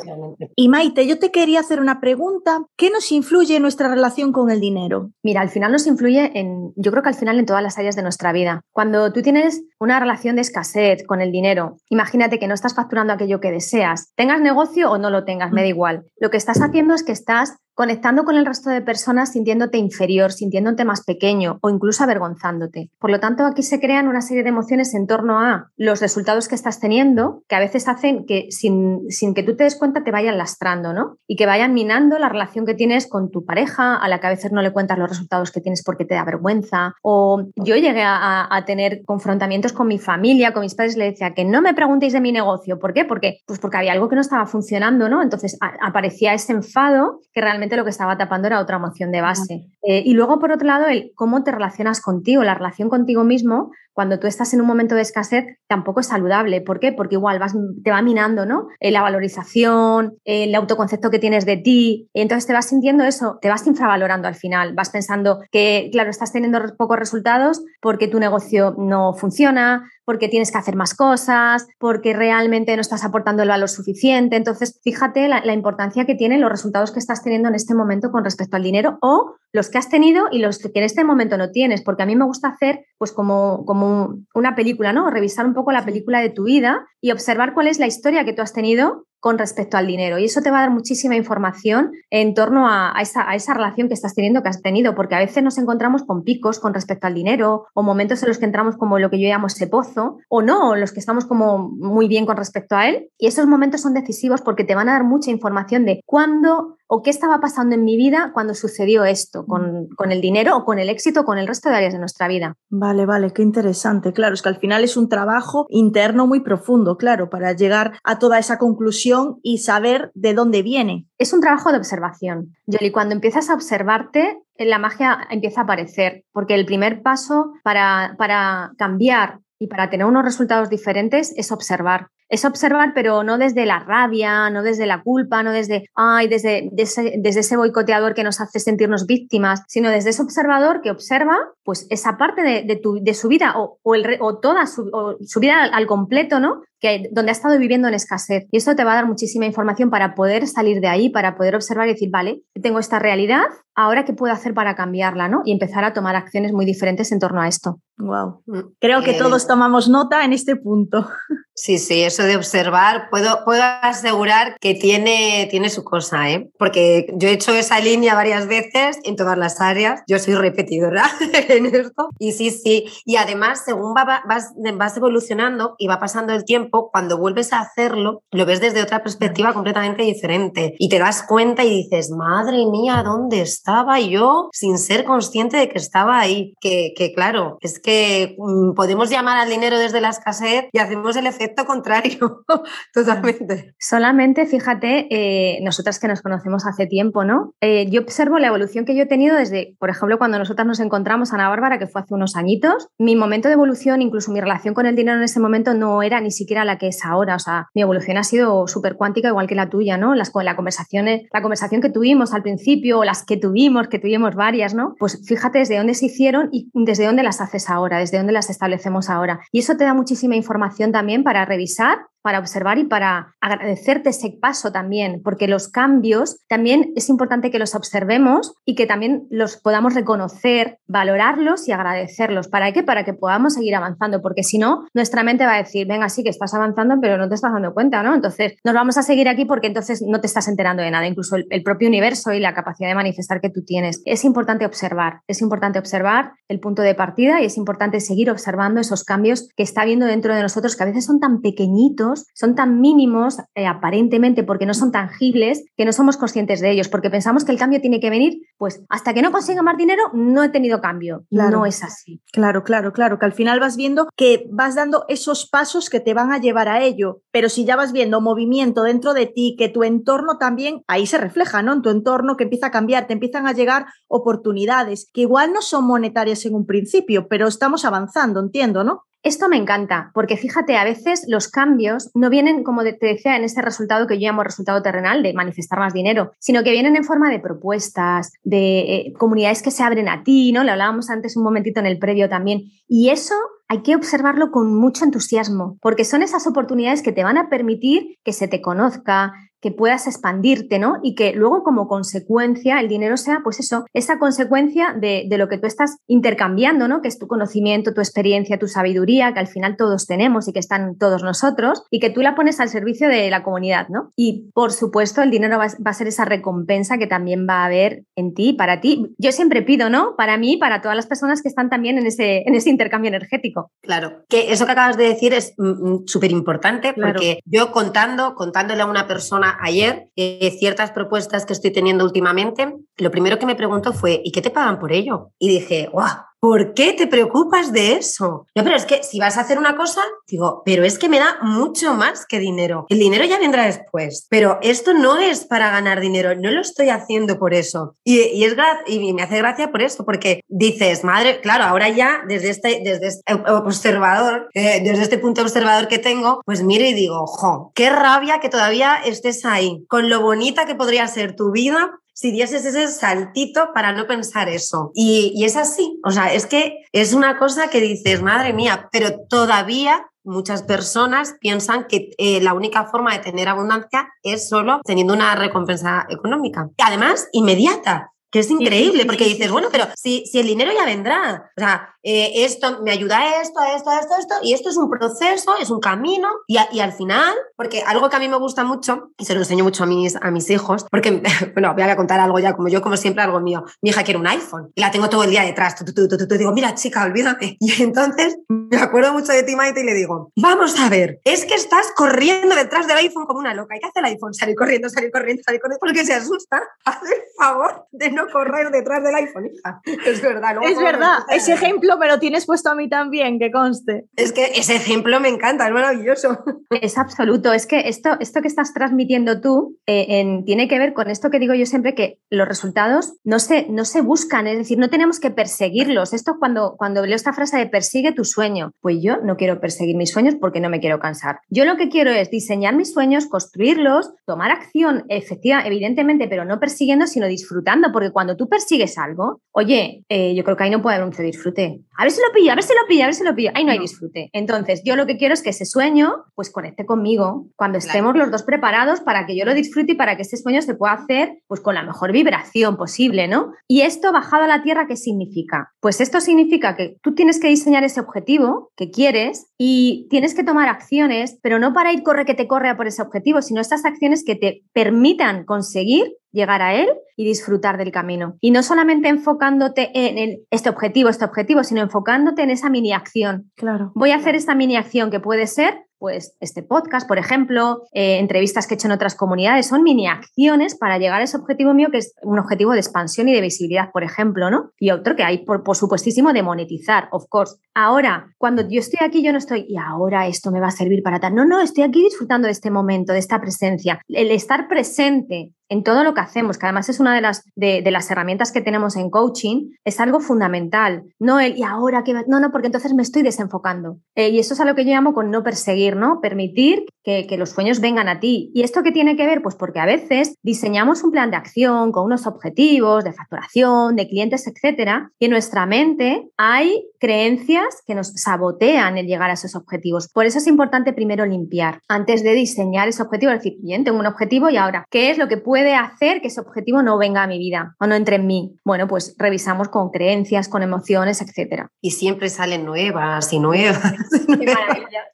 Y 0.56 0.68
Maite, 0.68 1.06
yo 1.06 1.18
te 1.18 1.30
quería 1.30 1.60
hacer 1.60 1.80
una 1.80 2.00
pregunta. 2.00 2.64
¿Qué 2.76 2.90
nos 2.90 3.10
influye 3.12 3.56
en 3.56 3.62
nuestra 3.62 3.88
relación 3.88 4.32
con 4.32 4.50
el 4.50 4.60
dinero? 4.60 5.10
Mira, 5.22 5.40
al 5.40 5.50
final 5.50 5.72
nos 5.72 5.86
influye 5.86 6.30
en, 6.38 6.72
yo 6.76 6.90
creo 6.90 7.02
que 7.02 7.08
al 7.08 7.14
final 7.14 7.38
en 7.38 7.46
todas 7.46 7.62
las 7.62 7.78
áreas 7.78 7.96
de 7.96 8.02
nuestra 8.02 8.32
vida. 8.32 8.60
Cuando 8.72 9.12
tú 9.12 9.22
tienes 9.22 9.62
una 9.78 9.98
relación 10.00 10.36
de 10.36 10.42
escasez 10.42 11.04
con 11.06 11.20
el 11.20 11.32
dinero, 11.32 11.76
imagínate 11.88 12.38
que 12.38 12.48
no 12.48 12.54
estás 12.54 12.74
facturando 12.74 13.12
aquello 13.12 13.40
que 13.40 13.50
deseas, 13.50 14.12
tengas 14.14 14.40
negocio 14.40 14.90
o 14.90 14.98
no 14.98 15.10
lo 15.10 15.24
tengas, 15.24 15.52
me 15.52 15.62
da 15.62 15.68
igual. 15.68 16.04
Lo 16.18 16.30
que 16.30 16.36
estás 16.36 16.60
haciendo 16.60 16.94
es 16.94 17.02
que 17.02 17.12
estás 17.12 17.56
conectando 17.74 18.24
con 18.24 18.36
el 18.36 18.46
resto 18.46 18.70
de 18.70 18.80
personas 18.80 19.32
sintiéndote 19.32 19.78
inferior, 19.78 20.32
sintiéndote 20.32 20.84
más 20.84 21.04
pequeño 21.04 21.58
o 21.60 21.70
incluso 21.70 22.04
avergonzándote. 22.04 22.90
Por 22.98 23.10
lo 23.10 23.20
tanto, 23.20 23.44
aquí 23.44 23.62
se 23.62 23.80
crean 23.80 24.08
una 24.08 24.22
serie 24.22 24.42
de 24.42 24.48
emociones 24.48 24.94
en 24.94 25.06
torno 25.06 25.40
a 25.40 25.70
los 25.76 26.00
resultados 26.00 26.48
que 26.48 26.54
estás 26.54 26.80
teniendo 26.80 27.42
que 27.48 27.56
a 27.56 27.60
veces 27.60 27.88
hacen 27.88 28.26
que 28.26 28.46
sin, 28.50 29.10
sin 29.10 29.34
que 29.34 29.42
tú 29.42 29.56
te 29.56 29.64
des 29.64 29.76
cuenta 29.76 30.04
te 30.04 30.10
vayan 30.10 30.38
lastrando, 30.38 30.92
¿no? 30.92 31.18
Y 31.26 31.36
que 31.36 31.46
vayan 31.46 31.74
minando 31.74 32.18
la 32.18 32.28
relación 32.28 32.66
que 32.66 32.74
tienes 32.74 33.06
con 33.06 33.30
tu 33.30 33.44
pareja, 33.44 33.96
a 33.96 34.08
la 34.08 34.20
que 34.20 34.26
a 34.26 34.30
veces 34.30 34.52
no 34.52 34.62
le 34.62 34.72
cuentas 34.72 34.98
los 34.98 35.08
resultados 35.08 35.50
que 35.50 35.60
tienes 35.60 35.82
porque 35.82 36.04
te 36.04 36.14
da 36.14 36.24
vergüenza. 36.24 36.94
O 37.02 37.44
yo 37.56 37.76
llegué 37.76 38.02
a, 38.04 38.48
tener 38.66 39.02
confrontamientos 39.04 39.72
con 39.72 39.88
mi 39.88 39.98
familia, 39.98 40.52
con 40.52 40.62
mis 40.62 40.74
padres, 40.74 40.96
le 40.96 41.06
decía 41.06 41.34
que 41.34 41.44
no 41.44 41.60
me 41.60 41.74
preguntéis 41.74 42.12
de 42.12 42.20
mi 42.20 42.32
negocio. 42.32 42.78
¿Por 42.78 42.94
qué? 42.94 43.04
Porque, 43.04 43.40
pues 43.46 43.58
porque 43.58 43.76
había 43.76 43.92
algo 43.92 44.08
que 44.08 44.14
no 44.14 44.20
estaba 44.20 44.46
funcionando, 44.46 45.08
¿no? 45.08 45.22
Entonces 45.22 45.58
aparecía 45.60 46.32
ese 46.32 46.52
enfado 46.52 47.20
que 47.32 47.40
realmente 47.40 47.63
lo 47.70 47.84
que 47.84 47.90
estaba 47.90 48.16
tapando 48.16 48.46
era 48.46 48.60
otra 48.60 48.76
emoción 48.76 49.10
de 49.12 49.20
base. 49.20 49.66
Eh, 49.82 50.02
y 50.04 50.14
luego, 50.14 50.38
por 50.38 50.52
otro 50.52 50.66
lado, 50.66 50.86
el 50.86 51.12
cómo 51.14 51.42
te 51.44 51.52
relacionas 51.52 52.00
contigo, 52.00 52.42
la 52.44 52.54
relación 52.54 52.88
contigo 52.88 53.24
mismo, 53.24 53.70
cuando 53.94 54.18
tú 54.18 54.26
estás 54.26 54.52
en 54.52 54.60
un 54.60 54.66
momento 54.66 54.96
de 54.96 55.02
escasez, 55.02 55.44
tampoco 55.68 56.00
es 56.00 56.08
saludable. 56.08 56.60
¿Por 56.60 56.80
qué? 56.80 56.92
Porque 56.92 57.14
igual 57.14 57.38
vas, 57.38 57.54
te 57.84 57.90
va 57.92 58.02
minando, 58.02 58.44
¿no? 58.44 58.66
Eh, 58.80 58.90
la 58.90 59.02
valorización, 59.02 60.16
el 60.24 60.54
autoconcepto 60.54 61.10
que 61.10 61.20
tienes 61.20 61.46
de 61.46 61.56
ti. 61.56 62.08
Entonces 62.12 62.46
te 62.46 62.52
vas 62.52 62.66
sintiendo 62.66 63.04
eso, 63.04 63.38
te 63.40 63.48
vas 63.48 63.66
infravalorando 63.66 64.26
al 64.26 64.34
final. 64.34 64.74
Vas 64.74 64.90
pensando 64.90 65.44
que, 65.52 65.88
claro, 65.92 66.10
estás 66.10 66.32
teniendo 66.32 66.60
pocos 66.76 66.98
resultados 66.98 67.62
porque 67.80 68.08
tu 68.08 68.18
negocio 68.18 68.74
no 68.76 69.14
funciona, 69.14 69.88
porque 70.04 70.28
tienes 70.28 70.50
que 70.50 70.58
hacer 70.58 70.76
más 70.76 70.94
cosas, 70.94 71.66
porque 71.78 72.12
realmente 72.12 72.74
no 72.74 72.80
estás 72.80 73.04
aportando 73.04 73.42
el 73.42 73.48
valor 73.48 73.68
suficiente. 73.68 74.36
Entonces, 74.36 74.80
fíjate 74.82 75.28
la, 75.28 75.44
la, 75.44 75.52
importancia 75.52 76.04
que 76.04 76.14
tienen 76.14 76.40
los 76.40 76.50
resultados 76.50 76.90
que 76.90 76.98
estás 76.98 77.22
teniendo 77.22 77.48
en 77.48 77.54
este 77.54 77.74
momento 77.74 78.10
con 78.10 78.24
respecto 78.24 78.56
al 78.56 78.62
dinero 78.62 78.98
o 79.00 79.34
los 79.52 79.70
que 79.70 79.78
has 79.78 79.88
tenido 79.88 80.26
y 80.30 80.38
los 80.38 80.58
que 80.58 80.70
en 80.74 80.84
este 80.84 81.04
momento 81.04 81.38
no 81.38 81.50
tienes, 81.50 81.82
porque 81.82 82.02
a 82.02 82.06
mí 82.06 82.16
me 82.16 82.24
gusta 82.24 82.48
hacer 82.48 82.84
pues 82.98 83.12
como, 83.12 83.64
como 83.64 84.16
una 84.34 84.54
película, 84.54 84.92
¿no? 84.92 85.10
Revisar 85.10 85.46
un 85.46 85.54
poco 85.54 85.72
la 85.72 85.84
película 85.84 86.20
de 86.20 86.30
tu 86.30 86.44
vida 86.44 86.86
y 87.00 87.12
observar 87.12 87.54
cuál 87.54 87.68
es 87.68 87.78
la 87.78 87.86
historia 87.86 88.24
que 88.24 88.32
tú 88.32 88.42
has 88.42 88.52
tenido 88.52 89.06
con 89.24 89.38
respecto 89.38 89.78
al 89.78 89.86
dinero. 89.86 90.18
Y 90.18 90.26
eso 90.26 90.42
te 90.42 90.50
va 90.50 90.58
a 90.58 90.60
dar 90.60 90.70
muchísima 90.70 91.16
información 91.16 91.92
en 92.10 92.34
torno 92.34 92.68
a, 92.68 92.92
esa, 93.00 93.54
relación 93.54 93.88
que 93.88 93.94
estás 93.94 94.14
teniendo, 94.14 94.42
que 94.42 94.50
has 94.50 94.60
tenido, 94.60 94.94
porque 94.94 95.14
a 95.14 95.18
veces 95.18 95.42
nos 95.42 95.56
encontramos 95.56 96.02
con 96.02 96.24
picos 96.24 96.58
con 96.58 96.74
respecto 96.74 97.06
al 97.06 97.14
dinero 97.14 97.64
o 97.72 97.82
momentos 97.82 98.22
en 98.22 98.28
los 98.28 98.36
que 98.36 98.44
entramos 98.44 98.76
como 98.76 98.98
lo 98.98 99.08
que 99.08 99.18
yo 99.18 99.26
llamo 99.26 99.46
ese 99.46 99.66
pozo, 99.66 100.18
o 100.28 100.42
no, 100.42 100.76
los 100.76 100.92
que 100.92 101.00
estamos 101.00 101.24
como 101.24 101.70
muy 101.70 102.06
bien 102.06 102.26
con 102.26 102.36
respecto 102.36 102.76
a 102.76 102.86
él. 102.86 103.08
Y 103.16 103.26
esos 103.26 103.46
momentos 103.46 103.80
son 103.80 103.94
decisivos 103.94 104.42
porque 104.42 104.64
te 104.64 104.74
van 104.74 104.90
a 104.90 104.92
dar 104.92 105.04
mucha 105.04 105.30
información 105.30 105.86
de 105.86 106.02
cuándo 106.04 106.76
o 106.94 107.02
qué 107.02 107.10
estaba 107.10 107.40
pasando 107.40 107.74
en 107.74 107.82
mi 107.82 107.96
vida 107.96 108.30
cuando 108.32 108.54
sucedió 108.54 109.04
esto 109.04 109.46
con, 109.46 109.88
con 109.96 110.12
el 110.12 110.20
dinero 110.20 110.56
o 110.56 110.64
con 110.64 110.78
el 110.78 110.88
éxito 110.88 111.24
con 111.24 111.38
el 111.38 111.48
resto 111.48 111.68
de 111.68 111.74
áreas 111.74 111.92
de 111.92 111.98
nuestra 111.98 112.28
vida. 112.28 112.54
Vale, 112.70 113.04
vale, 113.04 113.32
qué 113.32 113.42
interesante. 113.42 114.12
Claro, 114.12 114.34
es 114.34 114.42
que 114.42 114.48
al 114.48 114.58
final 114.58 114.84
es 114.84 114.96
un 114.96 115.08
trabajo 115.08 115.66
interno 115.70 116.28
muy 116.28 116.40
profundo, 116.40 116.96
claro, 116.96 117.30
para 117.30 117.52
llegar 117.52 117.98
a 118.04 118.20
toda 118.20 118.38
esa 118.38 118.58
conclusión 118.58 119.40
y 119.42 119.58
saber 119.58 120.12
de 120.14 120.34
dónde 120.34 120.62
viene. 120.62 121.08
Es 121.18 121.32
un 121.32 121.40
trabajo 121.40 121.72
de 121.72 121.78
observación. 121.78 122.54
Yoli, 122.66 122.92
cuando 122.92 123.16
empiezas 123.16 123.50
a 123.50 123.54
observarte, 123.54 124.38
la 124.56 124.78
magia 124.78 125.18
empieza 125.30 125.62
a 125.62 125.64
aparecer, 125.64 126.22
porque 126.32 126.54
el 126.54 126.64
primer 126.64 127.02
paso 127.02 127.54
para, 127.64 128.14
para 128.18 128.70
cambiar 128.78 129.40
y 129.58 129.66
para 129.66 129.90
tener 129.90 130.06
unos 130.06 130.24
resultados 130.24 130.70
diferentes 130.70 131.34
es 131.36 131.50
observar 131.50 132.08
es 132.34 132.44
observar, 132.44 132.92
pero 132.94 133.22
no 133.22 133.38
desde 133.38 133.64
la 133.64 133.78
rabia, 133.78 134.50
no 134.50 134.64
desde 134.64 134.86
la 134.86 135.02
culpa, 135.02 135.44
no 135.44 135.52
desde, 135.52 135.88
ay, 135.94 136.26
desde, 136.26 136.68
desde, 136.72 137.14
desde, 137.18 137.40
ese 137.40 137.56
boicoteador 137.56 138.14
que 138.14 138.24
nos 138.24 138.40
hace 138.40 138.58
sentirnos 138.58 139.06
víctimas, 139.06 139.62
sino 139.68 139.88
desde 139.88 140.10
ese 140.10 140.22
observador 140.22 140.80
que 140.82 140.90
observa 140.90 141.36
pues 141.62 141.86
esa 141.90 142.18
parte 142.18 142.42
de, 142.42 142.62
de, 142.62 142.76
tu, 142.76 143.02
de 143.02 143.14
su 143.14 143.28
vida 143.28 143.54
o, 143.56 143.78
o, 143.82 143.94
el, 143.94 144.18
o 144.20 144.38
toda 144.38 144.66
su, 144.66 144.90
o 144.92 145.16
su 145.24 145.38
vida 145.38 145.62
al, 145.62 145.72
al, 145.72 145.86
completo, 145.86 146.40
¿no? 146.40 146.62
Que, 146.80 147.08
donde 147.12 147.30
ha 147.30 147.32
estado 147.32 147.56
viviendo 147.56 147.86
en 147.86 147.94
escasez. 147.94 148.46
Y 148.50 148.56
esto 148.56 148.74
te 148.74 148.84
va 148.84 148.92
a 148.92 148.96
dar 148.96 149.06
muchísima 149.06 149.46
información 149.46 149.88
para 149.88 150.14
poder 150.14 150.48
salir 150.48 150.80
de 150.80 150.88
ahí, 150.88 151.10
para 151.10 151.36
poder 151.36 151.54
observar 151.54 151.86
y 151.86 151.92
decir, 151.92 152.10
vale, 152.10 152.42
tengo 152.60 152.80
esta 152.80 152.98
realidad, 152.98 153.44
ahora 153.74 154.04
qué 154.04 154.12
puedo 154.12 154.32
hacer 154.32 154.54
para 154.54 154.74
cambiarla, 154.74 155.28
¿no? 155.28 155.42
Y 155.44 155.52
empezar 155.52 155.84
a 155.84 155.92
tomar 155.92 156.16
acciones 156.16 156.52
muy 156.52 156.66
diferentes 156.66 157.12
en 157.12 157.20
torno 157.20 157.40
a 157.40 157.48
esto. 157.48 157.80
Wow. 157.96 158.42
Creo 158.80 159.02
que 159.02 159.12
eh, 159.12 159.18
todos 159.18 159.46
tomamos 159.46 159.88
nota 159.88 160.24
en 160.24 160.32
este 160.32 160.56
punto. 160.56 161.08
Sí, 161.56 161.78
sí, 161.78 162.02
eso 162.02 162.23
de 162.24 162.36
observar, 162.36 163.08
puedo, 163.10 163.44
puedo 163.44 163.62
asegurar 163.82 164.56
que 164.60 164.74
tiene, 164.74 165.48
tiene 165.50 165.70
su 165.70 165.84
cosa, 165.84 166.30
¿eh? 166.30 166.50
Porque 166.58 167.06
yo 167.14 167.28
he 167.28 167.32
hecho 167.32 167.54
esa 167.54 167.80
línea 167.80 168.14
varias 168.14 168.46
veces 168.46 168.98
en 169.04 169.16
todas 169.16 169.38
las 169.38 169.60
áreas. 169.60 170.02
Yo 170.06 170.18
soy 170.18 170.34
repetidora 170.34 171.04
en 171.48 171.66
esto. 171.66 172.08
Y 172.18 172.32
sí, 172.32 172.50
sí. 172.50 172.86
Y 173.04 173.16
además, 173.16 173.62
según 173.64 173.94
va, 173.96 174.22
vas, 174.28 174.52
vas 174.74 174.96
evolucionando 174.96 175.74
y 175.78 175.86
va 175.86 175.98
pasando 175.98 176.32
el 176.32 176.44
tiempo, 176.44 176.90
cuando 176.90 177.18
vuelves 177.18 177.52
a 177.52 177.60
hacerlo, 177.60 178.22
lo 178.30 178.46
ves 178.46 178.60
desde 178.60 178.82
otra 178.82 179.02
perspectiva 179.02 179.52
completamente 179.52 180.02
diferente 180.02 180.74
y 180.78 180.88
te 180.88 180.98
das 180.98 181.22
cuenta 181.22 181.64
y 181.64 181.70
dices, 181.70 182.10
madre 182.10 182.64
mía, 182.66 183.02
¿dónde 183.04 183.40
estaba 183.40 184.00
yo 184.00 184.48
sin 184.52 184.78
ser 184.78 185.04
consciente 185.04 185.56
de 185.56 185.68
que 185.68 185.78
estaba 185.78 186.18
ahí? 186.18 186.54
Que, 186.60 186.92
que 186.96 187.12
claro, 187.12 187.58
es 187.60 187.78
que 187.78 188.36
mm, 188.38 188.74
podemos 188.74 189.10
llamar 189.10 189.38
al 189.38 189.48
dinero 189.48 189.78
desde 189.78 190.00
la 190.00 190.10
escasez 190.10 190.66
y 190.72 190.78
hacemos 190.78 191.16
el 191.16 191.26
efecto 191.26 191.64
contrario 191.66 192.13
totalmente. 192.94 193.74
Solamente, 193.78 194.46
fíjate, 194.46 195.06
eh, 195.10 195.58
nosotras 195.62 195.98
que 195.98 196.08
nos 196.08 196.22
conocemos 196.22 196.66
hace 196.66 196.86
tiempo, 196.86 197.24
¿no? 197.24 197.54
Eh, 197.60 197.88
yo 197.90 198.00
observo 198.02 198.38
la 198.38 198.48
evolución 198.48 198.84
que 198.84 198.94
yo 198.94 199.02
he 199.02 199.06
tenido 199.06 199.36
desde, 199.36 199.76
por 199.78 199.90
ejemplo, 199.90 200.18
cuando 200.18 200.38
nosotras 200.38 200.66
nos 200.66 200.80
encontramos, 200.80 201.32
Ana 201.32 201.48
Bárbara, 201.48 201.78
que 201.78 201.86
fue 201.86 202.02
hace 202.02 202.14
unos 202.14 202.36
añitos, 202.36 202.88
mi 202.98 203.16
momento 203.16 203.48
de 203.48 203.54
evolución, 203.54 204.02
incluso 204.02 204.32
mi 204.32 204.40
relación 204.40 204.74
con 204.74 204.86
el 204.86 204.96
dinero 204.96 205.18
en 205.18 205.24
ese 205.24 205.40
momento 205.40 205.74
no 205.74 206.02
era 206.02 206.20
ni 206.20 206.30
siquiera 206.30 206.64
la 206.64 206.78
que 206.78 206.88
es 206.88 207.04
ahora, 207.04 207.36
o 207.36 207.38
sea, 207.38 207.68
mi 207.74 207.82
evolución 207.82 208.16
ha 208.16 208.24
sido 208.24 208.66
súper 208.66 208.96
cuántica, 208.96 209.28
igual 209.28 209.46
que 209.46 209.54
la 209.54 209.68
tuya, 209.68 209.96
¿no? 209.96 210.14
Las, 210.14 210.32
la, 210.34 210.56
conversaciones, 210.56 211.22
la 211.32 211.42
conversación 211.42 211.80
que 211.80 211.90
tuvimos 211.90 212.32
al 212.34 212.42
principio, 212.42 213.00
o 213.00 213.04
las 213.04 213.24
que 213.24 213.36
tuvimos, 213.36 213.88
que 213.88 213.98
tuvimos 213.98 214.34
varias, 214.34 214.74
¿no? 214.74 214.94
Pues 214.98 215.22
fíjate 215.26 215.58
desde 215.58 215.78
dónde 215.78 215.94
se 215.94 216.06
hicieron 216.06 216.48
y 216.52 216.70
desde 216.74 217.06
dónde 217.06 217.22
las 217.22 217.40
haces 217.40 217.70
ahora, 217.70 217.98
desde 217.98 218.18
dónde 218.18 218.32
las 218.32 218.50
establecemos 218.50 219.10
ahora. 219.10 219.40
Y 219.52 219.60
eso 219.60 219.76
te 219.76 219.84
da 219.84 219.94
muchísima 219.94 220.36
información 220.36 220.92
también 220.92 221.24
para 221.24 221.44
revisar 221.44 221.93
that. 221.96 222.13
Para 222.24 222.38
observar 222.38 222.78
y 222.78 222.84
para 222.84 223.34
agradecerte 223.42 224.08
ese 224.08 224.30
paso 224.40 224.72
también, 224.72 225.20
porque 225.22 225.46
los 225.46 225.68
cambios 225.68 226.38
también 226.48 226.90
es 226.96 227.10
importante 227.10 227.50
que 227.50 227.58
los 227.58 227.74
observemos 227.74 228.54
y 228.64 228.76
que 228.76 228.86
también 228.86 229.26
los 229.28 229.58
podamos 229.58 229.92
reconocer, 229.92 230.78
valorarlos 230.88 231.68
y 231.68 231.72
agradecerlos. 231.72 232.48
¿Para 232.48 232.72
qué? 232.72 232.82
Para 232.82 233.04
que 233.04 233.12
podamos 233.12 233.52
seguir 233.52 233.74
avanzando, 233.74 234.22
porque 234.22 234.42
si 234.42 234.56
no, 234.56 234.86
nuestra 234.94 235.22
mente 235.22 235.44
va 235.44 235.56
a 235.56 235.58
decir, 235.58 235.86
venga, 235.86 236.08
sí 236.08 236.24
que 236.24 236.30
estás 236.30 236.54
avanzando, 236.54 236.96
pero 236.98 237.18
no 237.18 237.28
te 237.28 237.34
estás 237.34 237.52
dando 237.52 237.74
cuenta, 237.74 238.02
¿no? 238.02 238.14
Entonces, 238.14 238.54
nos 238.64 238.74
vamos 238.74 238.96
a 238.96 239.02
seguir 239.02 239.28
aquí 239.28 239.44
porque 239.44 239.66
entonces 239.66 240.00
no 240.00 240.22
te 240.22 240.26
estás 240.26 240.48
enterando 240.48 240.82
de 240.82 240.90
nada, 240.90 241.06
incluso 241.06 241.36
el, 241.36 241.62
propio 241.62 241.88
universo 241.88 242.32
y 242.32 242.40
la 242.40 242.54
capacidad 242.54 242.88
de 242.88 242.94
manifestar 242.94 243.42
que 243.42 243.50
tú 243.50 243.62
tienes. 243.66 244.00
Es 244.06 244.24
importante 244.24 244.64
observar, 244.64 245.20
es 245.28 245.42
importante 245.42 245.78
observar 245.78 246.32
el 246.48 246.58
punto 246.58 246.80
de 246.80 246.94
partida 246.94 247.42
y 247.42 247.44
es 247.44 247.58
importante 247.58 248.00
seguir 248.00 248.30
observando 248.30 248.80
esos 248.80 249.04
cambios 249.04 249.50
que 249.56 249.62
está 249.62 249.84
viendo 249.84 250.06
dentro 250.06 250.34
de 250.34 250.40
nosotros, 250.40 250.74
que 250.74 250.84
a 250.84 250.86
veces 250.86 251.04
son 251.04 251.20
tan 251.20 251.42
pequeñitos 251.42 252.13
son 252.34 252.54
tan 252.54 252.80
mínimos 252.80 253.38
eh, 253.54 253.66
aparentemente 253.66 254.44
porque 254.44 254.66
no 254.66 254.74
son 254.74 254.92
tangibles 254.92 255.64
que 255.76 255.84
no 255.84 255.92
somos 255.92 256.16
conscientes 256.16 256.60
de 256.60 256.70
ellos, 256.70 256.88
porque 256.88 257.10
pensamos 257.10 257.44
que 257.44 257.52
el 257.52 257.58
cambio 257.58 257.80
tiene 257.80 258.00
que 258.00 258.10
venir, 258.10 258.40
pues 258.56 258.82
hasta 258.88 259.14
que 259.14 259.22
no 259.22 259.32
consiga 259.32 259.62
más 259.62 259.76
dinero 259.76 260.02
no 260.12 260.42
he 260.42 260.48
tenido 260.48 260.80
cambio. 260.80 261.24
No 261.30 261.66
es 261.66 261.82
así. 261.82 262.22
Claro, 262.32 262.64
claro, 262.64 262.92
claro, 262.92 263.18
que 263.18 263.26
al 263.26 263.32
final 263.32 263.60
vas 263.60 263.76
viendo 263.76 264.08
que 264.16 264.46
vas 264.50 264.74
dando 264.74 265.04
esos 265.08 265.48
pasos 265.48 265.90
que 265.90 266.00
te 266.00 266.14
van 266.14 266.32
a 266.32 266.38
llevar 266.38 266.68
a 266.68 266.82
ello, 266.82 267.22
pero 267.30 267.48
si 267.48 267.64
ya 267.64 267.76
vas 267.76 267.92
viendo 267.92 268.20
movimiento 268.20 268.82
dentro 268.82 269.14
de 269.14 269.26
ti, 269.26 269.56
que 269.58 269.68
tu 269.68 269.82
entorno 269.84 270.38
también, 270.38 270.82
ahí 270.86 271.06
se 271.06 271.18
refleja, 271.18 271.62
¿no? 271.62 271.72
En 271.72 271.82
tu 271.82 271.90
entorno 271.90 272.36
que 272.36 272.44
empieza 272.44 272.68
a 272.68 272.70
cambiar, 272.70 273.06
te 273.06 273.12
empiezan 273.12 273.46
a 273.46 273.52
llegar 273.52 273.86
oportunidades 274.08 275.10
que 275.12 275.22
igual 275.22 275.52
no 275.52 275.62
son 275.62 275.86
monetarias 275.86 276.44
en 276.46 276.54
un 276.54 276.66
principio, 276.66 277.28
pero 277.28 277.48
estamos 277.48 277.84
avanzando, 277.84 278.40
entiendo, 278.40 278.84
¿no? 278.84 279.02
Esto 279.24 279.48
me 279.48 279.56
encanta, 279.56 280.10
porque 280.12 280.36
fíjate, 280.36 280.76
a 280.76 280.84
veces 280.84 281.24
los 281.28 281.48
cambios 281.48 282.10
no 282.14 282.28
vienen, 282.28 282.62
como 282.62 282.82
te 282.82 282.98
decía, 283.00 283.36
en 283.36 283.44
ese 283.44 283.62
resultado 283.62 284.06
que 284.06 284.20
yo 284.20 284.28
llamo 284.28 284.44
resultado 284.44 284.82
terrenal, 284.82 285.22
de 285.22 285.32
manifestar 285.32 285.78
más 285.78 285.94
dinero, 285.94 286.32
sino 286.38 286.62
que 286.62 286.72
vienen 286.72 286.94
en 286.94 287.04
forma 287.04 287.30
de 287.30 287.40
propuestas, 287.40 288.34
de 288.42 288.80
eh, 288.80 289.12
comunidades 289.18 289.62
que 289.62 289.70
se 289.70 289.82
abren 289.82 290.10
a 290.10 290.24
ti, 290.24 290.52
¿no? 290.52 290.62
Le 290.62 290.72
hablábamos 290.72 291.08
antes 291.08 291.38
un 291.38 291.42
momentito 291.42 291.80
en 291.80 291.86
el 291.86 291.98
previo 291.98 292.28
también. 292.28 292.64
Y 292.86 293.08
eso 293.08 293.34
hay 293.66 293.82
que 293.82 293.96
observarlo 293.96 294.50
con 294.50 294.74
mucho 294.74 295.06
entusiasmo, 295.06 295.78
porque 295.80 296.04
son 296.04 296.22
esas 296.22 296.46
oportunidades 296.46 297.00
que 297.00 297.12
te 297.12 297.24
van 297.24 297.38
a 297.38 297.48
permitir 297.48 298.18
que 298.24 298.34
se 298.34 298.46
te 298.46 298.60
conozca, 298.60 299.32
que 299.64 299.72
puedas 299.72 300.06
expandirte, 300.06 300.78
¿no? 300.78 300.98
Y 301.02 301.14
que 301.14 301.32
luego 301.32 301.62
como 301.62 301.88
consecuencia 301.88 302.80
el 302.80 302.88
dinero 302.88 303.16
sea, 303.16 303.40
pues 303.42 303.60
eso, 303.60 303.86
esa 303.94 304.18
consecuencia 304.18 304.94
de, 304.94 305.26
lo 305.38 305.48
que 305.48 305.56
tú 305.56 305.66
estás 305.66 305.96
intercambiando, 306.06 306.86
¿no? 306.86 307.00
Que 307.00 307.08
es 307.08 307.18
tu 307.18 307.26
conocimiento, 307.28 307.94
tu 307.94 308.02
experiencia, 308.02 308.58
tu 308.58 308.68
sabiduría, 308.68 309.32
que 309.32 309.40
al 309.40 309.46
final 309.46 309.78
todos 309.78 310.06
tenemos 310.06 310.48
y 310.48 310.52
que 310.52 310.58
están 310.58 310.98
todos 310.98 311.22
nosotros, 311.22 311.82
y 311.90 311.98
que 311.98 312.10
tú 312.10 312.20
la 312.20 312.34
pones 312.34 312.60
al 312.60 312.68
servicio 312.68 313.08
de 313.08 313.30
la 313.30 313.42
comunidad, 313.42 313.88
¿no? 313.88 314.10
Y 314.16 314.50
por 314.52 314.70
supuesto 314.70 315.22
el 315.22 315.30
dinero 315.30 315.56
va, 315.56 315.64
a 315.64 315.94
ser 315.94 316.08
esa 316.08 316.26
recompensa 316.26 316.98
que 316.98 317.06
también 317.06 317.46
va 317.48 317.62
a 317.62 317.64
haber 317.64 318.04
en 318.16 318.34
ti, 318.34 318.52
para 318.52 318.82
ti. 318.82 319.14
Yo 319.16 319.32
siempre 319.32 319.62
pido, 319.62 319.88
¿no? 319.88 320.14
Para 320.14 320.36
mí, 320.36 320.58
para 320.58 320.82
todas 320.82 320.94
las 320.94 321.06
personas 321.06 321.40
que 321.40 321.48
están 321.48 321.70
también 321.70 321.96
en 321.96 322.06
ese, 322.06 322.42
en 322.46 322.54
ese 322.54 322.68
intercambio 322.68 323.08
energético. 323.08 323.70
Claro, 323.80 324.24
que 324.28 324.52
eso 324.52 324.66
que 324.66 324.72
acabas 324.72 324.98
de 324.98 325.08
decir 325.08 325.32
es 325.32 325.54
mm, 325.56 325.88
mm, 325.88 326.02
súper 326.06 326.32
importante 326.32 326.92
porque 326.92 327.40
yo 327.46 327.72
contando, 327.72 328.34
contándole 328.34 328.82
a 328.82 328.86
una 328.86 329.06
persona 329.06 329.53
ayer 329.60 330.08
eh, 330.16 330.50
ciertas 330.58 330.90
propuestas 330.90 331.46
que 331.46 331.52
estoy 331.52 331.72
teniendo 331.72 332.04
últimamente, 332.04 332.74
lo 332.96 333.10
primero 333.10 333.38
que 333.38 333.46
me 333.46 333.56
preguntó 333.56 333.92
fue, 333.92 334.20
¿y 334.24 334.32
qué 334.32 334.42
te 334.42 334.50
pagan 334.50 334.78
por 334.78 334.92
ello? 334.92 335.30
Y 335.38 335.48
dije, 335.48 335.88
¡guau! 335.92 336.24
¿Por 336.44 336.74
qué 336.74 336.92
te 336.92 337.06
preocupas 337.06 337.72
de 337.72 337.94
eso? 337.94 338.46
No, 338.54 338.64
pero 338.64 338.76
es 338.76 338.84
que 338.84 339.02
si 339.02 339.18
vas 339.18 339.38
a 339.38 339.40
hacer 339.40 339.56
una 339.56 339.78
cosa, 339.78 340.02
digo, 340.28 340.60
pero 340.66 340.84
es 340.84 340.98
que 340.98 341.08
me 341.08 341.18
da 341.18 341.38
mucho 341.40 341.94
más 341.94 342.26
que 342.26 342.38
dinero. 342.38 342.84
El 342.90 342.98
dinero 342.98 343.24
ya 343.24 343.38
vendrá 343.38 343.64
después, 343.64 344.26
pero 344.28 344.58
esto 344.60 344.92
no 344.92 345.16
es 345.16 345.46
para 345.46 345.70
ganar 345.70 346.00
dinero, 346.00 346.34
no 346.34 346.50
lo 346.50 346.60
estoy 346.60 346.90
haciendo 346.90 347.38
por 347.38 347.54
eso. 347.54 347.94
Y, 348.04 348.44
es 348.44 348.54
y 348.86 349.14
me 349.14 349.22
hace 349.22 349.38
gracia 349.38 349.70
por 349.70 349.80
eso, 349.80 350.04
porque 350.04 350.42
dices, 350.46 351.02
madre, 351.02 351.40
claro, 351.40 351.64
ahora 351.64 351.88
ya 351.88 352.20
desde 352.28 352.50
este, 352.50 352.82
desde 352.84 353.06
este 353.06 353.34
observador, 353.48 354.50
eh, 354.52 354.82
desde 354.84 355.04
este 355.04 355.16
punto 355.16 355.40
observador 355.40 355.88
que 355.88 355.98
tengo, 355.98 356.42
pues 356.44 356.62
miro 356.62 356.84
y 356.84 356.92
digo, 356.92 357.26
jo, 357.26 357.72
qué 357.74 357.88
rabia 357.88 358.40
que 358.40 358.50
todavía 358.50 358.96
estés 358.96 359.46
ahí, 359.46 359.86
con 359.88 360.10
lo 360.10 360.20
bonita 360.20 360.66
que 360.66 360.74
podría 360.74 361.08
ser 361.08 361.36
tu 361.36 361.52
vida 361.52 362.02
si 362.14 362.30
dieses 362.30 362.64
ese 362.64 362.88
saltito 362.88 363.72
para 363.74 363.92
no 363.92 364.06
pensar 364.06 364.48
eso. 364.48 364.90
Y, 364.94 365.44
es 365.44 365.56
así, 365.56 366.00
o 366.04 366.10
sea, 366.10 366.32
es 366.32 366.46
que 366.46 366.86
es 366.92 367.12
una 367.12 367.36
cosa 367.38 367.68
que 367.68 367.80
dices, 367.80 368.22
madre 368.22 368.52
mía, 368.52 368.88
pero 368.90 369.26
todavía 369.28 370.06
muchas 370.22 370.62
personas 370.62 371.34
piensan 371.38 371.86
que 371.86 372.10
eh, 372.16 372.40
la 372.40 372.54
única 372.54 372.86
forma 372.86 373.12
de 373.12 373.18
tener 373.18 373.48
abundancia 373.48 374.08
es 374.22 374.48
solo 374.48 374.80
teniendo 374.84 375.12
una 375.12 375.34
recompensa 375.34 376.06
económica. 376.08 376.70
Y 376.78 376.82
además, 376.82 377.28
inmediata 377.32 378.13
que 378.34 378.40
es 378.40 378.50
increíble, 378.50 379.06
porque 379.06 379.26
dices, 379.26 379.48
bueno, 379.48 379.68
pero 379.70 379.86
si, 379.94 380.26
si 380.26 380.40
el 380.40 380.46
dinero 380.48 380.72
ya 380.76 380.84
vendrá, 380.84 381.52
o 381.56 381.60
sea, 381.60 381.94
eh, 382.02 382.44
esto 382.44 382.82
me 382.82 382.90
ayuda 382.90 383.20
a 383.20 383.40
esto, 383.40 383.60
a 383.60 383.76
esto, 383.76 383.90
a 383.90 384.00
esto, 384.00 384.14
a 384.14 384.18
esto, 384.18 384.34
y 384.42 384.54
esto 384.54 384.70
es 384.70 384.76
un 384.76 384.90
proceso, 384.90 385.54
es 385.60 385.70
un 385.70 385.78
camino, 385.78 386.28
y, 386.48 386.58
y, 386.72 386.80
al 386.80 386.92
final, 386.92 387.32
porque 387.56 387.84
algo 387.86 388.10
que 388.10 388.16
a 388.16 388.18
mí 388.18 388.26
me 388.26 388.36
gusta 388.36 388.64
mucho, 388.64 389.12
y 389.18 389.24
se 389.24 389.34
lo 389.34 389.40
enseño 389.40 389.62
mucho 389.62 389.84
a 389.84 389.86
mis, 389.86 390.16
a 390.16 390.32
mis 390.32 390.50
hijos, 390.50 390.84
porque, 390.90 391.22
bueno, 391.54 391.74
voy 391.74 391.84
a 391.84 391.94
contar 391.94 392.18
algo 392.18 392.40
ya, 392.40 392.54
como 392.54 392.66
yo, 392.66 392.82
como 392.82 392.96
siempre, 392.96 393.22
algo 393.22 393.38
mío, 393.38 393.64
mi 393.80 393.90
hija 393.90 394.02
quiere 394.02 394.18
un 394.18 394.26
iPhone, 394.26 394.72
y 394.74 394.80
la 394.80 394.90
tengo 394.90 395.08
todo 395.08 395.22
el 395.22 395.30
día 395.30 395.44
detrás, 395.44 395.76
tú, 395.76 395.84
tú, 395.84 396.08
tú, 396.08 396.34
digo, 396.36 396.50
mira, 396.50 396.74
chica, 396.74 397.04
olvídate, 397.04 397.56
y 397.60 397.82
entonces 397.84 398.36
me 398.48 398.78
acuerdo 398.78 399.12
mucho 399.12 399.30
de 399.30 399.44
ti, 399.44 399.54
Maite, 399.54 399.82
y 399.82 399.84
le 399.84 399.94
digo, 399.94 400.32
vamos 400.34 400.76
a 400.80 400.88
ver, 400.88 401.20
es 401.22 401.44
que 401.44 401.54
estás 401.54 401.92
corriendo 401.94 402.56
detrás 402.56 402.88
del 402.88 402.96
iPhone 402.96 403.26
como 403.26 403.38
una 403.38 403.54
loca, 403.54 403.76
¿y 403.76 403.78
qué 403.78 403.86
hace 403.86 404.00
el 404.00 404.06
iPhone? 404.06 404.34
Salir 404.34 404.56
corriendo, 404.56 404.88
salir 404.88 405.12
corriendo, 405.12 405.44
salir 405.44 405.60
corriendo, 405.60 405.78
porque 405.78 406.04
se 406.04 406.14
asusta, 406.14 406.60
haz 406.84 406.98
el 407.04 407.22
favor 407.38 407.86
de 407.92 408.10
no 408.10 408.23
correr 408.32 408.70
detrás 408.70 409.02
del 409.02 409.14
iPhone, 409.14 409.46
hija. 409.46 409.80
Es 410.06 410.20
verdad. 410.22 410.56
Es 410.62 410.78
verdad. 410.78 411.18
Ese 411.30 411.54
ejemplo 411.54 411.96
me 411.98 412.08
lo 412.08 412.18
tienes 412.18 412.46
puesto 412.46 412.70
a 412.70 412.74
mí 412.74 412.88
también, 412.88 413.38
que 413.38 413.50
conste. 413.50 414.06
Es 414.16 414.32
que 414.32 414.44
ese 414.54 414.76
ejemplo 414.76 415.18
me 415.20 415.28
encanta, 415.28 415.66
es 415.66 415.72
maravilloso. 415.72 416.44
Es 416.80 416.98
absoluto. 416.98 417.52
Es 417.52 417.66
que 417.66 417.88
esto, 417.88 418.16
esto 418.20 418.42
que 418.42 418.48
estás 418.48 418.74
transmitiendo 418.74 419.40
tú 419.40 419.78
eh, 419.86 420.42
tiene 420.44 420.66
que 420.66 420.78
ver 420.78 420.92
con 420.92 421.08
esto 421.08 421.30
que 421.30 421.38
digo 421.38 421.54
yo 421.54 421.66
siempre, 421.66 421.94
que 421.94 422.18
los 422.30 422.48
resultados 422.48 423.14
no 423.22 423.38
se, 423.38 423.66
no 423.68 423.84
se 423.84 424.00
buscan, 424.00 424.46
es 424.46 424.58
decir, 424.58 424.78
no 424.78 424.90
tenemos 424.90 425.20
que 425.20 425.30
perseguirlos. 425.30 426.12
Esto 426.12 426.36
cuando, 426.38 426.74
cuando 426.76 427.06
leo 427.06 427.14
esta 427.14 427.32
frase 427.32 427.58
de 427.58 427.66
persigue 427.66 428.12
tu 428.12 428.24
sueño, 428.24 428.72
pues 428.80 428.98
yo 429.00 429.18
no 429.18 429.36
quiero 429.36 429.60
perseguir 429.60 429.96
mis 429.96 430.10
sueños 430.10 430.34
porque 430.40 430.60
no 430.60 430.68
me 430.68 430.80
quiero 430.80 430.98
cansar. 430.98 431.40
Yo 431.48 431.64
lo 431.64 431.76
que 431.76 431.88
quiero 431.88 432.10
es 432.10 432.30
diseñar 432.30 432.74
mis 432.74 432.92
sueños, 432.92 433.26
construirlos, 433.26 434.12
tomar 434.26 434.50
acción, 434.50 435.04
efectiva, 435.08 435.62
evidentemente, 435.64 436.28
pero 436.28 436.44
no 436.44 436.60
persiguiendo, 436.60 437.06
sino 437.06 437.26
disfrutando, 437.26 437.92
porque 437.92 438.10
cuando 438.14 438.36
tú 438.36 438.48
persigues 438.48 438.96
algo, 438.96 439.42
oye, 439.50 440.04
eh, 440.08 440.34
yo 440.34 440.42
creo 440.44 440.56
que 440.56 440.64
ahí 440.64 440.70
no 440.70 440.80
puede 440.80 440.96
haber 440.96 441.08
mucho 441.08 441.22
disfrute. 441.22 441.82
A 441.98 442.04
ver 442.04 442.10
si 442.10 442.22
lo 442.26 442.32
pillo, 442.32 442.52
a 442.52 442.54
ver 442.54 442.64
si 442.64 442.72
lo 442.72 442.86
pillo, 442.88 443.02
a 443.02 443.06
ver 443.06 443.14
si 443.14 443.24
lo 443.24 443.34
pillo. 443.34 443.50
Ahí 443.54 443.64
no 443.64 443.72
hay 443.72 443.78
disfrute. 443.78 444.30
Entonces, 444.32 444.82
yo 444.84 444.96
lo 444.96 445.06
que 445.06 445.18
quiero 445.18 445.34
es 445.34 445.42
que 445.42 445.50
ese 445.50 445.66
sueño, 445.66 446.24
pues 446.34 446.50
conecte 446.50 446.86
conmigo 446.86 447.48
cuando 447.56 447.76
estemos 447.76 448.16
los 448.16 448.30
dos 448.30 448.42
preparados 448.42 449.00
para 449.00 449.26
que 449.26 449.36
yo 449.36 449.44
lo 449.44 449.52
disfrute 449.52 449.92
y 449.92 449.96
para 449.96 450.16
que 450.16 450.22
ese 450.22 450.38
sueño 450.38 450.62
se 450.62 450.74
pueda 450.74 450.94
hacer, 450.94 451.42
pues 451.46 451.60
con 451.60 451.74
la 451.74 451.82
mejor 451.82 452.12
vibración 452.12 452.76
posible, 452.76 453.28
¿no? 453.28 453.52
Y 453.68 453.82
esto 453.82 454.12
bajado 454.12 454.44
a 454.44 454.48
la 454.48 454.62
tierra, 454.62 454.86
¿qué 454.86 454.96
significa? 454.96 455.72
Pues 455.80 456.00
esto 456.00 456.20
significa 456.20 456.76
que 456.76 456.96
tú 457.02 457.14
tienes 457.14 457.40
que 457.40 457.48
diseñar 457.48 457.84
ese 457.84 458.00
objetivo 458.00 458.70
que 458.76 458.90
quieres 458.90 459.46
y 459.58 460.06
tienes 460.08 460.34
que 460.34 460.44
tomar 460.44 460.68
acciones, 460.68 461.38
pero 461.42 461.58
no 461.58 461.72
para 461.72 461.92
ir 461.92 462.02
corre 462.02 462.24
que 462.24 462.34
te 462.34 462.46
corre 462.46 462.68
a 462.68 462.76
por 462.76 462.86
ese 462.86 463.02
objetivo, 463.02 463.42
sino 463.42 463.60
estas 463.60 463.84
acciones 463.84 464.24
que 464.24 464.36
te 464.36 464.62
permitan 464.72 465.44
conseguir 465.44 466.04
llegar 466.34 466.60
a 466.60 466.74
él 466.74 466.88
y 467.16 467.24
disfrutar 467.24 467.78
del 467.78 467.92
camino. 467.92 468.36
Y 468.40 468.50
no 468.50 468.62
solamente 468.62 469.08
enfocándote 469.08 469.90
en 469.94 470.40
este 470.50 470.68
objetivo, 470.68 471.08
este 471.08 471.24
objetivo, 471.24 471.64
sino 471.64 471.80
enfocándote 471.80 472.42
en 472.42 472.50
esa 472.50 472.68
mini 472.68 472.92
acción. 472.92 473.50
Claro. 473.56 473.92
Voy 473.94 474.10
a 474.10 474.16
hacer 474.16 474.34
esta 474.34 474.54
mini 474.54 474.76
acción 474.76 475.10
que 475.10 475.20
puede 475.20 475.46
ser 475.46 475.74
pues 476.04 476.36
este 476.40 476.62
podcast, 476.62 477.08
por 477.08 477.16
ejemplo, 477.16 477.84
eh, 477.94 478.18
entrevistas 478.18 478.66
que 478.66 478.74
he 478.74 478.76
hecho 478.76 478.88
en 478.88 478.92
otras 478.92 479.14
comunidades, 479.14 479.68
son 479.68 479.82
mini 479.82 480.06
acciones 480.06 480.76
para 480.76 480.98
llegar 480.98 481.22
a 481.22 481.24
ese 481.24 481.38
objetivo 481.38 481.72
mío, 481.72 481.88
que 481.90 481.96
es 481.96 482.14
un 482.20 482.38
objetivo 482.38 482.72
de 482.72 482.80
expansión 482.80 483.26
y 483.30 483.32
de 483.32 483.40
visibilidad, 483.40 483.90
por 483.90 484.04
ejemplo, 484.04 484.50
¿no? 484.50 484.70
Y 484.78 484.90
otro 484.90 485.16
que 485.16 485.22
hay, 485.22 485.46
por, 485.46 485.62
por 485.62 485.76
supuestísimo, 485.76 486.34
de 486.34 486.42
monetizar, 486.42 487.08
of 487.10 487.24
course. 487.30 487.56
Ahora, 487.74 488.34
cuando 488.36 488.68
yo 488.68 488.80
estoy 488.80 488.98
aquí, 489.00 489.22
yo 489.22 489.32
no 489.32 489.38
estoy, 489.38 489.64
y 489.66 489.78
ahora 489.78 490.26
esto 490.26 490.50
me 490.50 490.60
va 490.60 490.66
a 490.66 490.72
servir 490.72 491.02
para 491.02 491.20
tal. 491.20 491.34
No, 491.34 491.46
no, 491.46 491.62
estoy 491.62 491.84
aquí 491.84 492.02
disfrutando 492.02 492.48
de 492.48 492.52
este 492.52 492.70
momento, 492.70 493.14
de 493.14 493.20
esta 493.20 493.40
presencia. 493.40 494.02
El 494.06 494.30
estar 494.30 494.68
presente 494.68 495.54
en 495.74 495.82
todo 495.82 496.04
lo 496.04 496.14
que 496.14 496.20
hacemos, 496.20 496.56
que 496.56 496.66
además 496.66 496.88
es 496.88 497.00
una 497.00 497.14
de 497.14 497.20
las, 497.20 497.42
de, 497.56 497.82
las 497.90 498.08
herramientas 498.08 498.52
que 498.52 498.60
tenemos 498.60 498.94
en 498.96 499.10
coaching, 499.10 499.72
es 499.84 499.98
algo 499.98 500.20
fundamental. 500.20 501.02
No 501.18 501.40
el, 501.40 501.58
y 501.58 501.64
ahora 501.64 502.04
que 502.04 502.14
no, 502.14 502.38
no, 502.38 502.52
porque 502.52 502.68
entonces 502.68 502.94
me 502.94 503.02
estoy 503.02 503.22
desenfocando. 503.22 503.98
Eh, 504.14 504.28
y 504.28 504.38
eso 504.38 504.54
es 504.54 504.60
a 504.60 504.64
lo 504.64 504.76
que 504.76 504.84
yo 504.84 504.92
llamo 504.92 505.14
con 505.14 505.32
no 505.32 505.42
perseguir, 505.42 505.96
¿no? 505.96 506.20
Permitir 506.20 506.86
que, 507.02 507.26
que, 507.26 507.36
los 507.36 507.50
sueños 507.50 507.80
vengan 507.80 508.08
a 508.08 508.20
ti. 508.20 508.52
¿Y 508.54 508.62
esto 508.62 508.84
qué 508.84 508.92
tiene 508.92 509.16
que 509.16 509.26
ver? 509.26 509.42
Pues 509.42 509.56
porque 509.56 509.80
a 509.80 509.86
veces 509.86 510.36
diseñamos 510.42 511.02
un 511.02 511.10
plan 511.10 511.32
de 511.32 511.36
acción 511.36 511.90
con 511.90 512.04
unos 512.04 512.26
objetivos 512.26 513.02
de 513.02 513.12
facturación, 513.12 513.96
de 513.96 514.08
clientes, 514.08 514.46
etcétera, 514.46 515.10
y 515.18 515.24
en 515.24 515.32
nuestra 515.32 515.66
mente 515.66 516.28
hay 516.36 516.86
creencias 517.00 517.82
que 517.86 517.94
nos 517.94 518.12
sabotean 518.14 518.96
el 518.96 519.06
llegar 519.06 519.28
a 519.28 519.34
esos 519.34 519.54
objetivos. 519.56 520.08
Por 520.08 520.24
eso 520.24 520.38
es 520.38 520.46
importante 520.46 520.92
primero 520.92 521.26
limpiar 521.26 521.80
antes 521.88 522.22
de 522.22 522.32
diseñar 522.32 522.88
ese 522.88 523.02
objetivo, 523.02 523.32
decir, 523.32 523.56
bien, 523.60 523.84
tengo 523.84 523.98
un 523.98 524.06
objetivo 524.06 524.48
y 524.48 524.56
ahora, 524.56 524.86
¿qué 524.90 525.10
es 525.10 525.18
lo 525.18 525.28
que 525.28 525.36
puede 525.64 525.76
hacer 525.76 526.20
que 526.20 526.28
ese 526.28 526.42
objetivo 526.42 526.82
no 526.82 526.98
venga 526.98 527.22
a 527.22 527.26
mi 527.26 527.38
vida 527.38 527.74
o 527.80 527.86
no 527.86 527.94
entre 527.94 528.16
en 528.16 528.26
mí? 528.26 528.54
Bueno, 528.64 528.86
pues 528.86 529.14
revisamos 529.18 529.70
con 529.70 529.88
creencias, 529.90 530.46
con 530.46 530.62
emociones, 530.62 531.22
etcétera. 531.22 531.70
Y 531.80 531.92
siempre 531.92 532.28
salen 532.28 532.66
nuevas 532.66 533.32
y 533.32 533.38
nuevas. 533.38 533.80
Qué 534.26 534.44
maravilla. 534.44 535.04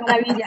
Maravilla. 0.00 0.46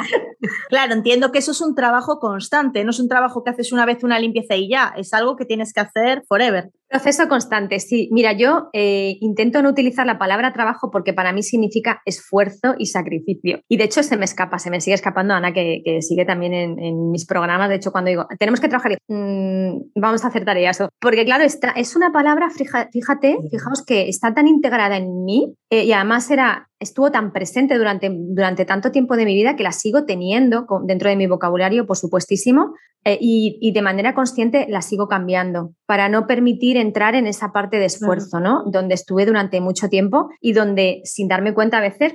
Claro, 0.68 0.94
entiendo 0.94 1.32
que 1.32 1.38
eso 1.38 1.52
es 1.52 1.62
un 1.62 1.76
trabajo 1.76 2.20
constante, 2.20 2.84
no 2.84 2.90
es 2.90 3.00
un 3.00 3.08
trabajo 3.08 3.44
que 3.44 3.52
haces 3.52 3.72
una 3.72 3.86
vez 3.86 4.04
una 4.04 4.18
limpieza 4.18 4.56
y 4.56 4.68
ya, 4.68 4.92
es 4.98 5.14
algo 5.14 5.36
que 5.36 5.46
tienes 5.46 5.74
que 5.74 5.82
hacer 5.82 6.24
forever. 6.28 6.72
Proceso 6.94 7.28
constante, 7.28 7.80
sí. 7.80 8.08
Mira, 8.12 8.34
yo 8.34 8.70
eh, 8.72 9.18
intento 9.20 9.64
no 9.64 9.70
utilizar 9.70 10.06
la 10.06 10.20
palabra 10.20 10.54
trabajo 10.54 10.92
porque 10.92 11.12
para 11.12 11.34
mí 11.34 11.42
significa 11.42 12.04
esfuerzo 12.06 12.76
y 12.78 12.86
sacrificio. 12.86 13.62
Y 13.68 13.78
de 13.78 13.86
hecho 13.86 14.04
se 14.04 14.16
me 14.16 14.26
escapa, 14.26 14.60
se 14.60 14.70
me 14.70 14.80
sigue 14.80 14.94
escapando 14.94 15.34
Ana, 15.34 15.54
que, 15.54 15.82
sigue 16.02 16.24
también 16.24 16.54
en, 16.54 17.10
mis 17.10 17.26
programas. 17.26 17.70
De 17.70 17.78
hecho, 17.78 17.92
cuando 17.92 18.10
digo, 18.10 18.28
tenemos 18.38 18.60
que 18.60 18.70
trabajar, 18.70 18.96
mmm, 19.08 19.72
vamos 19.96 20.24
a 20.24 20.28
hacer 20.28 20.46
tareas. 20.46 20.84
Porque 21.02 21.26
claro, 21.26 21.44
esta, 21.44 21.72
es 21.72 21.96
una 21.96 22.12
palabra, 22.12 22.52
fíjate, 22.52 23.38
fijaos 23.50 23.84
que 23.84 24.08
está 24.08 24.36
tan 24.36 24.48
integrada 24.48 24.96
en 24.98 25.24
mí 25.24 25.56
eh, 25.72 25.86
y 25.86 25.94
además 25.94 26.30
era 26.30 26.70
estuvo 26.80 27.12
tan 27.12 27.32
presente 27.32 27.78
durante, 27.78 28.12
durante 28.14 28.66
tanto 28.66 28.92
tiempo 28.92 29.16
de 29.16 29.26
mi 29.26 29.34
vida 29.34 29.56
que 29.56 29.64
la 29.64 29.72
sigo 29.72 30.06
teniendo 30.06 30.68
dentro 30.86 31.10
de 31.10 31.16
mi 31.16 31.26
vocabulario, 31.26 31.88
por 31.88 31.98
supuestísimo, 31.98 32.74
eh, 33.06 33.18
y, 33.20 33.72
de 33.74 33.82
manera 33.82 34.14
consciente 34.14 34.66
la 34.70 34.82
sigo 34.82 35.08
cambiando 35.08 35.74
para 35.94 36.10
no 36.10 36.26
permitir 36.26 36.78
entrar 36.78 37.14
en 37.14 37.28
esa 37.28 37.52
parte 37.52 37.78
de 37.78 37.86
esfuerzo, 37.86 38.40
¿no? 38.40 38.64
Donde 38.66 38.96
estuve 38.96 39.28
durante 39.28 39.62
mucho 39.62 39.90
tiempo 39.90 40.32
y 40.42 40.54
donde 40.54 41.02
sin 41.04 41.28
darme 41.28 41.54
cuenta 41.54 41.78
a 41.78 41.82
veces 41.82 42.14